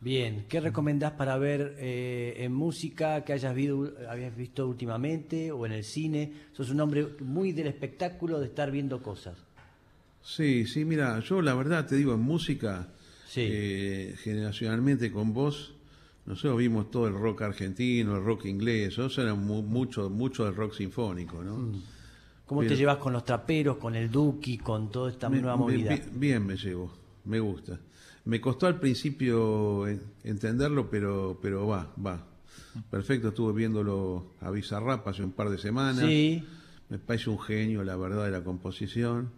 Bien, 0.00 0.46
¿qué 0.48 0.60
recomendás 0.60 1.12
para 1.12 1.36
ver 1.36 1.76
eh, 1.78 2.34
en 2.38 2.54
música 2.54 3.22
que 3.22 3.34
hayas, 3.34 3.54
visto, 3.54 3.92
habías 4.08 4.34
visto 4.34 4.66
últimamente 4.66 5.52
o 5.52 5.66
en 5.66 5.72
el 5.72 5.84
cine? 5.84 6.32
Sos 6.52 6.70
un 6.70 6.80
hombre 6.80 7.06
muy 7.20 7.52
del 7.52 7.66
espectáculo 7.66 8.40
de 8.40 8.46
estar 8.46 8.70
viendo 8.70 9.02
cosas. 9.02 9.36
Sí, 10.22 10.66
sí, 10.66 10.86
mira, 10.86 11.20
yo 11.20 11.42
la 11.42 11.54
verdad 11.54 11.86
te 11.86 11.96
digo, 11.96 12.14
en 12.14 12.20
música, 12.20 12.88
Sí. 13.26 13.42
eh, 13.44 14.14
generacionalmente 14.22 15.12
con 15.12 15.34
vos, 15.34 15.74
nosotros 16.24 16.58
vimos 16.58 16.90
todo 16.90 17.06
el 17.06 17.14
rock 17.14 17.42
argentino, 17.42 18.16
el 18.16 18.24
rock 18.24 18.46
inglés, 18.46 18.96
nosotros 18.96 19.18
éramos 19.18 19.44
mu- 19.44 19.62
mucho, 19.62 20.08
mucho 20.08 20.44
del 20.46 20.54
rock 20.54 20.74
sinfónico, 20.74 21.42
¿no? 21.44 21.56
Mm. 21.58 21.82
¿Cómo 22.46 22.60
Pero- 22.62 22.72
te 22.72 22.76
llevas 22.78 22.96
con 22.98 23.12
los 23.12 23.24
traperos, 23.24 23.76
con 23.76 23.94
el 23.94 24.10
Duki, 24.10 24.58
con 24.58 24.90
toda 24.90 25.10
esta 25.10 25.28
Me- 25.28 25.36
nueva 25.40 25.56
me- 25.56 25.60
movida? 25.62 25.94
bi- 25.94 26.02
bien 26.14 26.46
me 26.46 26.56
llevo, 26.56 26.90
me 27.26 27.38
gusta. 27.38 27.78
Me 28.24 28.40
costó 28.40 28.66
al 28.66 28.78
principio 28.78 29.86
en- 29.88 30.02
entenderlo, 30.24 30.90
pero, 30.90 31.38
pero 31.42 31.66
va, 31.66 31.92
va. 32.04 32.26
Perfecto, 32.90 33.28
estuve 33.28 33.52
viéndolo 33.52 34.34
a 34.40 34.50
Bizarrap 34.50 35.06
hace 35.08 35.22
un 35.24 35.32
par 35.32 35.50
de 35.50 35.58
semanas. 35.58 36.04
Sí, 36.06 36.44
Me 36.88 36.98
parece 36.98 37.30
un 37.30 37.38
genio, 37.40 37.84
la 37.84 37.96
verdad, 37.96 38.24
de 38.24 38.32
la 38.32 38.42
composición. 38.42 39.30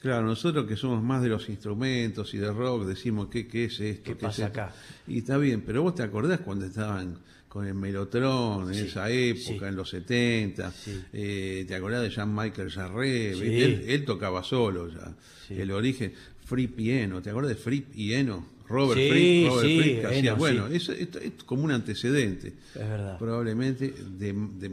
Claro, 0.00 0.26
nosotros 0.26 0.66
que 0.66 0.76
somos 0.76 1.02
más 1.02 1.22
de 1.22 1.28
los 1.28 1.48
instrumentos 1.48 2.32
y 2.34 2.38
de 2.38 2.50
rock, 2.52 2.84
decimos, 2.86 3.28
¿qué, 3.28 3.46
qué 3.46 3.64
es 3.66 3.80
esto? 3.80 4.02
¿Qué 4.04 4.12
es 4.12 4.16
pasa 4.18 4.46
esto? 4.46 4.60
acá? 4.62 4.74
Y 5.06 5.18
está 5.18 5.36
bien, 5.38 5.62
pero 5.66 5.82
vos 5.82 5.94
te 5.94 6.02
acordás 6.02 6.40
cuando 6.40 6.64
estaban 6.66 7.18
con 7.48 7.66
el 7.66 7.74
Melotron 7.74 8.68
en 8.68 8.74
Sí, 8.74 8.80
esa 8.88 9.10
época, 9.10 9.58
sí. 9.60 9.64
en 9.68 9.76
los 9.76 9.88
70, 9.90 10.70
Sí. 10.72 11.00
eh, 11.12 11.64
te 11.66 11.74
acordás 11.74 12.02
de 12.02 12.10
Jean-Michael 12.10 12.70
Jarre, 12.70 13.30
él, 13.32 13.84
él 13.88 14.04
tocaba 14.04 14.42
solo 14.42 14.88
ya, 14.88 15.14
Sí. 15.48 15.54
el 15.60 15.70
origen, 15.72 16.12
Fripp 16.46 16.80
y 16.80 16.92
Eno, 16.92 17.20
¿te 17.20 17.30
acordás 17.30 17.50
de 17.50 17.56
Fripp 17.56 17.94
y 17.94 18.14
Eno? 18.14 18.56
Robert 18.68 18.98
Sí, 19.00 19.10
Fripp, 19.10 19.48
Robert 19.48 19.66
sí, 19.68 19.80
Fripp, 19.80 20.00
que 20.00 20.06
hacía- 20.06 20.18
Eno, 20.18 20.36
bueno, 20.36 20.68
sí. 20.68 20.74
eso- 20.76 20.92
esto 20.92 21.18
es 21.20 21.32
como 21.44 21.62
un 21.62 21.70
antecedente, 21.70 22.48
es 22.48 22.74
verdad. 22.74 23.16
probablemente 23.18 23.92
de- 24.18 24.32
de- 24.32 24.70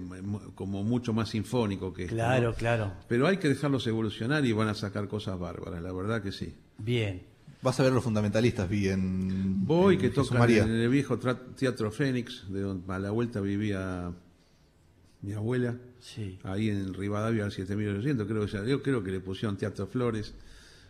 como 0.55 0.83
mucho 0.83 1.13
más 1.13 1.29
sinfónico 1.29 1.93
que 1.93 2.03
esto, 2.05 2.15
¿no? 2.15 2.21
Claro, 2.23 2.53
claro. 2.55 2.93
Pero 3.07 3.27
hay 3.27 3.37
que 3.37 3.49
dejarlos 3.49 3.85
evolucionar 3.85 4.43
y 4.45 4.51
van 4.51 4.67
a 4.69 4.73
sacar 4.73 5.07
cosas 5.07 5.37
bárbaras, 5.37 5.81
la 5.83 5.91
verdad 5.93 6.23
que 6.23 6.31
sí. 6.31 6.53
Bien. 6.79 7.21
Vas 7.61 7.79
a 7.79 7.83
ver 7.83 7.93
los 7.93 8.03
fundamentalistas, 8.03 8.67
vi 8.67 8.87
en. 8.89 9.63
Voy 9.65 9.95
en 9.95 10.01
que 10.01 10.09
tocan 10.09 10.39
María. 10.39 10.63
en 10.63 10.71
el 10.71 10.89
viejo 10.89 11.17
Teatro 11.19 11.91
Fénix, 11.91 12.45
de 12.49 12.61
donde 12.61 12.91
a 12.93 12.97
la 12.99 13.11
vuelta 13.11 13.41
vivía 13.41 14.11
mi 15.21 15.33
abuela, 15.33 15.77
Sí. 16.01 16.39
ahí 16.43 16.69
en 16.69 16.93
Rivadavia 16.93 17.45
al 17.45 17.51
7800, 17.51 18.27
creo 18.27 18.45
que 18.45 18.51
ya- 18.51 18.65
yo 18.65 18.81
creo 18.81 19.03
que 19.03 19.11
le 19.11 19.19
pusieron 19.21 19.55
Teatro 19.55 19.87
Flores. 19.87 20.33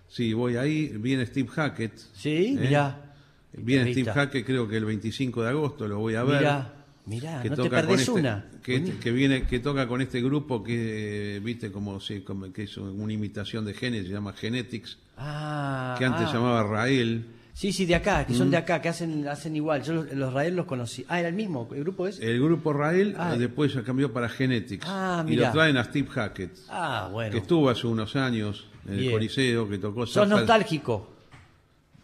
Sí, 0.07 0.33
voy 0.33 0.55
ahí, 0.57 0.87
viene 0.97 1.25
Steve 1.25 1.47
Hackett. 1.49 1.97
Sí, 2.13 2.55
¿eh? 2.55 2.57
mirá. 2.59 3.13
Viene 3.53 3.91
Steve. 3.93 4.11
Hackett, 4.11 4.45
creo 4.45 4.67
que 4.67 4.77
el 4.77 4.85
25 4.85 5.43
de 5.43 5.49
agosto 5.49 5.87
lo 5.87 5.99
voy 5.99 6.15
a 6.15 6.23
ver. 6.23 6.39
Mirá, 6.39 6.73
mirá, 7.05 7.41
que 7.41 7.49
no 7.49 7.55
te 7.55 7.63
toca 7.63 7.77
con 7.77 7.87
perdés 7.87 7.99
este- 8.07 8.11
una. 8.19 8.45
que, 8.63 8.83
que 8.99 9.11
viene 9.11 9.43
que 9.43 9.59
toca 9.59 9.87
con 9.87 10.01
este 10.01 10.21
grupo 10.21 10.63
que 10.63 11.39
viste 11.43 11.71
como, 11.71 11.99
sí, 11.99 12.21
como 12.21 12.51
que 12.51 12.63
es 12.63 12.77
una 12.77 13.11
imitación 13.13 13.65
de 13.65 13.73
Genesis 13.73 14.07
se 14.07 14.13
llama 14.13 14.33
Genetics 14.33 14.97
Ah, 15.17 15.95
que 15.99 16.05
antes 16.05 16.27
ah. 16.27 16.33
llamaba 16.33 16.63
Rael 16.63 17.25
Sí, 17.55 17.71
sí, 17.71 17.85
de 17.85 17.93
acá, 17.93 18.25
que 18.25 18.33
son 18.33 18.47
Mm. 18.47 18.51
de 18.51 18.57
acá, 18.57 18.81
que 18.81 18.89
hacen, 18.89 19.27
hacen 19.27 19.55
igual. 19.55 19.83
Yo 19.83 19.93
los, 19.93 20.11
los 20.13 20.33
Rael 20.33 20.55
los 20.55 20.65
conocí. 20.65 21.05
Ah, 21.07 21.19
era 21.19 21.29
el 21.29 21.35
mismo, 21.35 21.69
el 21.75 21.81
grupo 21.81 22.07
es. 22.07 22.19
el 22.19 22.41
grupo 22.41 22.73
Rael 22.73 23.13
Ah. 23.15 23.33
eh, 23.35 23.37
después 23.37 23.71
ya 23.75 23.83
cambió 23.83 24.11
para 24.11 24.27
Genetics 24.27 24.87
Ah, 24.89 25.23
y 25.27 25.35
lo 25.35 25.51
traen 25.51 25.77
a 25.77 25.83
Steve 25.83 26.07
Hackett 26.09 26.51
Ah, 26.69 27.03
que 27.07 27.13
bueno. 27.13 27.37
estuvo 27.37 27.69
hace 27.69 27.85
unos 27.85 28.15
años 28.15 28.65
en 28.87 28.93
el 28.93 28.99
Bien. 28.99 29.11
Coliseo 29.13 29.69
que 29.69 29.77
tocó 29.77 30.05
Sos 30.05 30.25
Zappa- 30.27 30.29
nostálgico. 30.39 31.09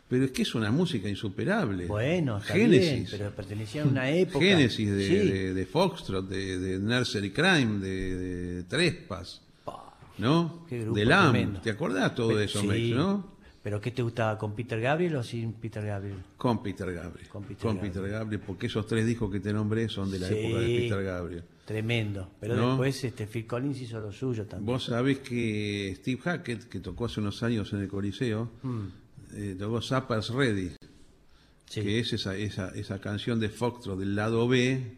pero 0.07 0.25
es 0.25 0.31
que 0.31 0.41
es 0.43 0.55
una 0.55 0.71
música 0.71 1.07
insuperable 1.07 1.85
Bueno, 1.85 2.37
está 2.37 2.53
Génesis 2.53 2.91
bien, 2.93 3.07
pero 3.11 3.31
pertenecían 3.31 3.87
a 3.87 3.91
una 3.91 4.09
época. 4.09 4.43
Génesis 4.43 4.89
de, 4.91 5.07
Sí. 5.07 5.15
de, 5.31 5.53
de 5.53 5.65
Foxtrot 5.65 6.27
de, 6.27 6.57
de 6.59 6.79
Nursery 6.79 7.31
Crime 7.31 7.79
de, 7.79 8.63
de 8.63 8.91
Pa, 9.07 9.23
¿no? 10.17 10.65
qué 10.67 10.79
grupo 10.81 10.97
de 10.97 11.05
Lamb 11.05 11.31
tremendo. 11.31 11.61
¿te 11.61 11.69
acordás 11.69 12.15
todo 12.15 12.29
Pero- 12.29 12.39
eso 12.41 12.61
sí. 12.61 12.67
Mex, 12.67 12.95
no? 12.95 13.39
¿Pero 13.61 13.81
qué 13.81 13.91
te 13.91 14.01
gustaba? 14.01 14.37
¿Con 14.37 14.55
Peter 14.55 14.79
Gabriel 14.79 15.17
o 15.17 15.23
sin 15.23 15.51
Peter 15.51 15.85
Gabriel? 15.85 16.15
Con 16.37 16.63
Peter 16.63 16.91
Gabriel. 16.93 17.27
Con 17.27 17.43
Peter 17.43 17.57
Con 17.61 17.75
Gabriel. 17.75 17.93
Peter 17.93 18.09
Gabriel, 18.11 18.41
porque 18.47 18.67
esos 18.67 18.87
tres 18.87 19.05
discos 19.05 19.29
que 19.29 19.41
te 19.41 19.51
nombré 19.51 19.89
son 19.89 20.09
de 20.09 20.17
la 20.17 20.29
Sí. 20.29 20.35
época 20.37 20.59
de 20.61 20.65
Peter 20.79 21.03
Gabriel. 21.03 21.43
Tremendo. 21.69 22.31
Pero 22.39 22.55
¿No? 22.55 22.69
después 22.69 23.03
este, 23.03 23.27
Phil 23.27 23.45
Collins 23.45 23.79
hizo 23.79 23.99
lo 23.99 24.11
suyo 24.11 24.47
también. 24.47 24.65
Vos 24.65 24.85
sabés 24.85 25.19
que 25.19 25.93
Steve 25.97 26.19
Hackett, 26.19 26.63
que 26.67 26.79
tocó 26.79 27.05
hace 27.05 27.19
unos 27.19 27.43
años 27.43 27.71
en 27.73 27.81
el 27.81 27.87
Coliseo, 27.87 28.49
eh, 29.35 29.55
tocó 29.59 29.79
Zappa's 29.79 30.29
Ready, 30.31 30.69
Mm. 30.69 30.75
Sí. 31.69 31.81
que 31.83 31.99
es 31.99 32.11
esa, 32.13 32.35
esa, 32.35 32.69
esa 32.69 32.99
canción 32.99 33.39
de 33.39 33.49
Foxtrot 33.49 33.99
del 33.99 34.15
lado 34.15 34.47
B, 34.47 34.97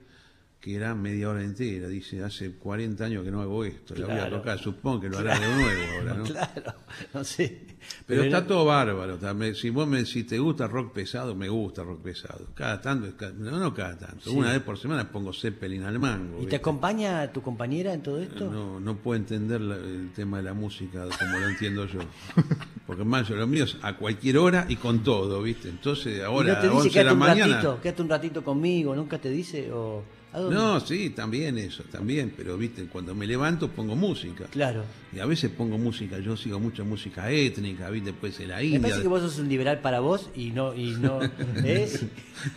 que 0.61 0.75
era 0.75 0.93
media 0.93 1.27
hora 1.29 1.43
entera. 1.43 1.87
Dice, 1.87 2.23
hace 2.23 2.51
40 2.51 3.03
años 3.05 3.23
que 3.25 3.31
no 3.31 3.41
hago 3.41 3.65
esto, 3.65 3.95
la 3.95 4.05
voy 4.05 4.17
a 4.19 4.29
tocar. 4.29 4.59
Supongo 4.59 5.01
que 5.01 5.09
lo 5.09 5.17
hará 5.17 5.39
de 5.39 5.47
nuevo 5.47 5.69
ahora, 5.97 6.13
¿no? 6.13 6.23
Claro, 6.31 6.73
no 7.15 7.23
sé. 7.23 7.61
Pero 8.05 8.23
está 8.23 8.37
era- 8.39 8.47
todo 8.47 8.65
bárbaro. 8.65 9.15
también. 9.17 9.55
Si 9.55 9.71
vos 9.71 9.87
me, 9.87 10.05
si 10.05 10.23
te 10.23 10.37
gusta 10.37 10.67
rock 10.67 10.93
pesado, 10.93 11.33
me 11.33 11.49
gusta 11.49 11.83
rock 11.83 12.01
pesado. 12.03 12.45
Cada 12.53 12.79
tanto, 12.79 13.11
cada- 13.17 13.31
no, 13.33 13.59
no 13.59 13.73
cada 13.73 13.97
tanto. 13.97 14.29
Sí. 14.29 14.35
Una 14.35 14.51
vez 14.51 14.61
por 14.61 14.77
semana 14.77 15.09
pongo 15.11 15.33
Zeppelin 15.33 15.83
al 15.83 15.97
mango. 15.97 16.35
¿Y 16.35 16.41
¿viste? 16.41 16.49
te 16.51 16.55
acompaña 16.57 17.31
tu 17.33 17.41
compañera 17.41 17.91
en 17.93 18.03
todo 18.03 18.21
esto? 18.21 18.51
No, 18.51 18.79
no 18.79 18.97
puedo 18.97 19.17
entender 19.19 19.61
la- 19.61 19.77
el 19.77 20.11
tema 20.13 20.37
de 20.37 20.43
la 20.43 20.53
música 20.53 21.07
como 21.17 21.39
lo 21.39 21.47
entiendo 21.49 21.87
yo. 21.87 22.01
Porque 22.85 23.03
más 23.03 23.27
yo 23.27 23.35
lo 23.35 23.47
mío 23.47 23.63
es 23.63 23.77
a 23.81 23.95
cualquier 23.97 24.37
hora 24.37 24.65
y 24.69 24.75
con 24.75 24.99
todo, 25.03 25.41
¿viste? 25.41 25.69
Entonces 25.69 26.19
¿Y 26.19 26.21
ahora 26.21 26.53
no 26.53 26.59
te 26.59 26.67
a 26.67 26.69
dice 26.69 26.75
11 26.75 26.87
de 26.87 26.93
quédate 26.93 27.05
la 27.07 27.13
un 27.13 27.19
mañana. 27.19 27.53
ratito, 27.55 27.79
quédate 27.81 28.01
un 28.03 28.09
ratito 28.09 28.43
conmigo? 28.43 28.95
¿Nunca 28.95 29.17
te 29.17 29.29
dice? 29.31 29.71
O, 29.71 29.99
¿a? 30.01 30.20
No, 30.33 30.79
sí, 30.79 31.09
también 31.09 31.57
eso, 31.57 31.83
también, 31.91 32.33
pero 32.35 32.57
viste, 32.57 32.85
cuando 32.85 33.13
me 33.13 33.27
levanto 33.27 33.69
pongo 33.69 33.95
música. 33.95 34.45
Claro. 34.45 34.83
Y 35.13 35.19
a 35.19 35.25
veces 35.25 35.51
pongo 35.51 35.77
música, 35.77 36.19
yo 36.19 36.37
sigo 36.37 36.59
mucha 36.59 36.83
música 36.83 37.29
étnica, 37.29 37.89
viste, 37.89 38.13
pues 38.13 38.39
en 38.39 38.49
la 38.49 38.57
Me 38.57 38.63
India. 38.65 38.81
parece 38.81 39.01
que 39.01 39.07
vos 39.09 39.21
sos 39.21 39.39
un 39.39 39.49
liberal 39.49 39.79
para 39.79 39.99
vos 39.99 40.29
y 40.35 40.51
no, 40.51 40.73
y 40.73 40.91
no, 40.95 41.19
¿eh? 41.63 41.89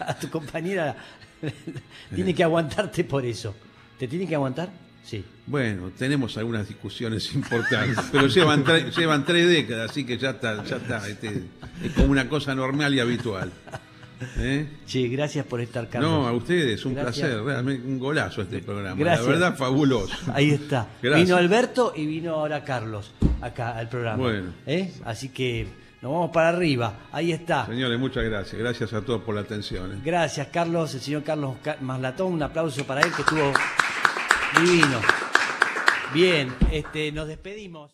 a 0.00 0.16
tu 0.18 0.30
compañera 0.30 0.96
tiene 2.14 2.34
que 2.34 2.44
aguantarte 2.44 3.04
por 3.04 3.24
eso. 3.24 3.54
¿Te 3.98 4.08
tiene 4.08 4.26
que 4.26 4.34
aguantar? 4.34 4.70
Sí. 5.04 5.22
Bueno, 5.46 5.90
tenemos 5.98 6.36
algunas 6.38 6.66
discusiones 6.66 7.34
importantes, 7.34 7.98
pero 8.12 8.26
llevan, 8.28 8.64
tre- 8.64 8.90
llevan 8.96 9.24
tres 9.24 9.48
décadas, 9.48 9.90
así 9.90 10.04
que 10.06 10.16
ya 10.16 10.30
está, 10.30 10.64
ya 10.64 10.76
está, 10.76 11.06
este, 11.08 11.42
es 11.82 11.92
como 11.94 12.08
una 12.08 12.28
cosa 12.28 12.54
normal 12.54 12.94
y 12.94 13.00
habitual. 13.00 13.52
¿Eh? 14.38 14.66
Che, 14.86 15.08
gracias 15.08 15.44
por 15.46 15.60
estar, 15.60 15.88
Carlos. 15.88 16.10
No, 16.10 16.26
a 16.28 16.32
ustedes, 16.32 16.84
un 16.84 16.94
Gracias. 16.94 17.26
placer, 17.28 17.44
realmente 17.44 17.86
un 17.86 17.98
golazo 17.98 18.42
este 18.42 18.60
programa, 18.60 18.96
Gracias. 18.98 19.26
la 19.26 19.32
verdad 19.32 19.56
fabuloso. 19.56 20.14
Ahí 20.34 20.50
está. 20.50 20.88
Gracias. 21.02 21.26
Vino 21.26 21.36
Alberto 21.36 21.92
y 21.96 22.06
vino 22.06 22.34
ahora 22.34 22.64
Carlos 22.64 23.12
acá 23.40 23.76
al 23.76 23.88
programa. 23.88 24.16
Bueno. 24.22 24.52
¿Eh? 24.66 24.92
Así 25.04 25.28
que 25.30 25.66
nos 26.02 26.12
vamos 26.12 26.30
para 26.32 26.50
arriba. 26.50 27.00
Ahí 27.12 27.32
está. 27.32 27.66
Señores, 27.66 27.98
muchas 27.98 28.24
gracias, 28.24 28.60
gracias 28.60 28.92
a 28.92 29.00
todos 29.02 29.22
por 29.22 29.34
la 29.34 29.40
atención. 29.42 29.92
¿eh? 29.92 30.00
Gracias, 30.04 30.48
Carlos, 30.48 30.94
el 30.94 31.00
señor 31.00 31.22
Carlos 31.22 31.56
Ca- 31.62 31.78
Maslatón. 31.80 32.34
Un 32.34 32.42
aplauso 32.42 32.84
para 32.84 33.00
él 33.00 33.10
que 33.14 33.22
estuvo 33.22 33.52
divino. 34.60 35.00
Bien, 36.12 36.54
este, 36.70 37.10
nos 37.10 37.26
despedimos. 37.26 37.90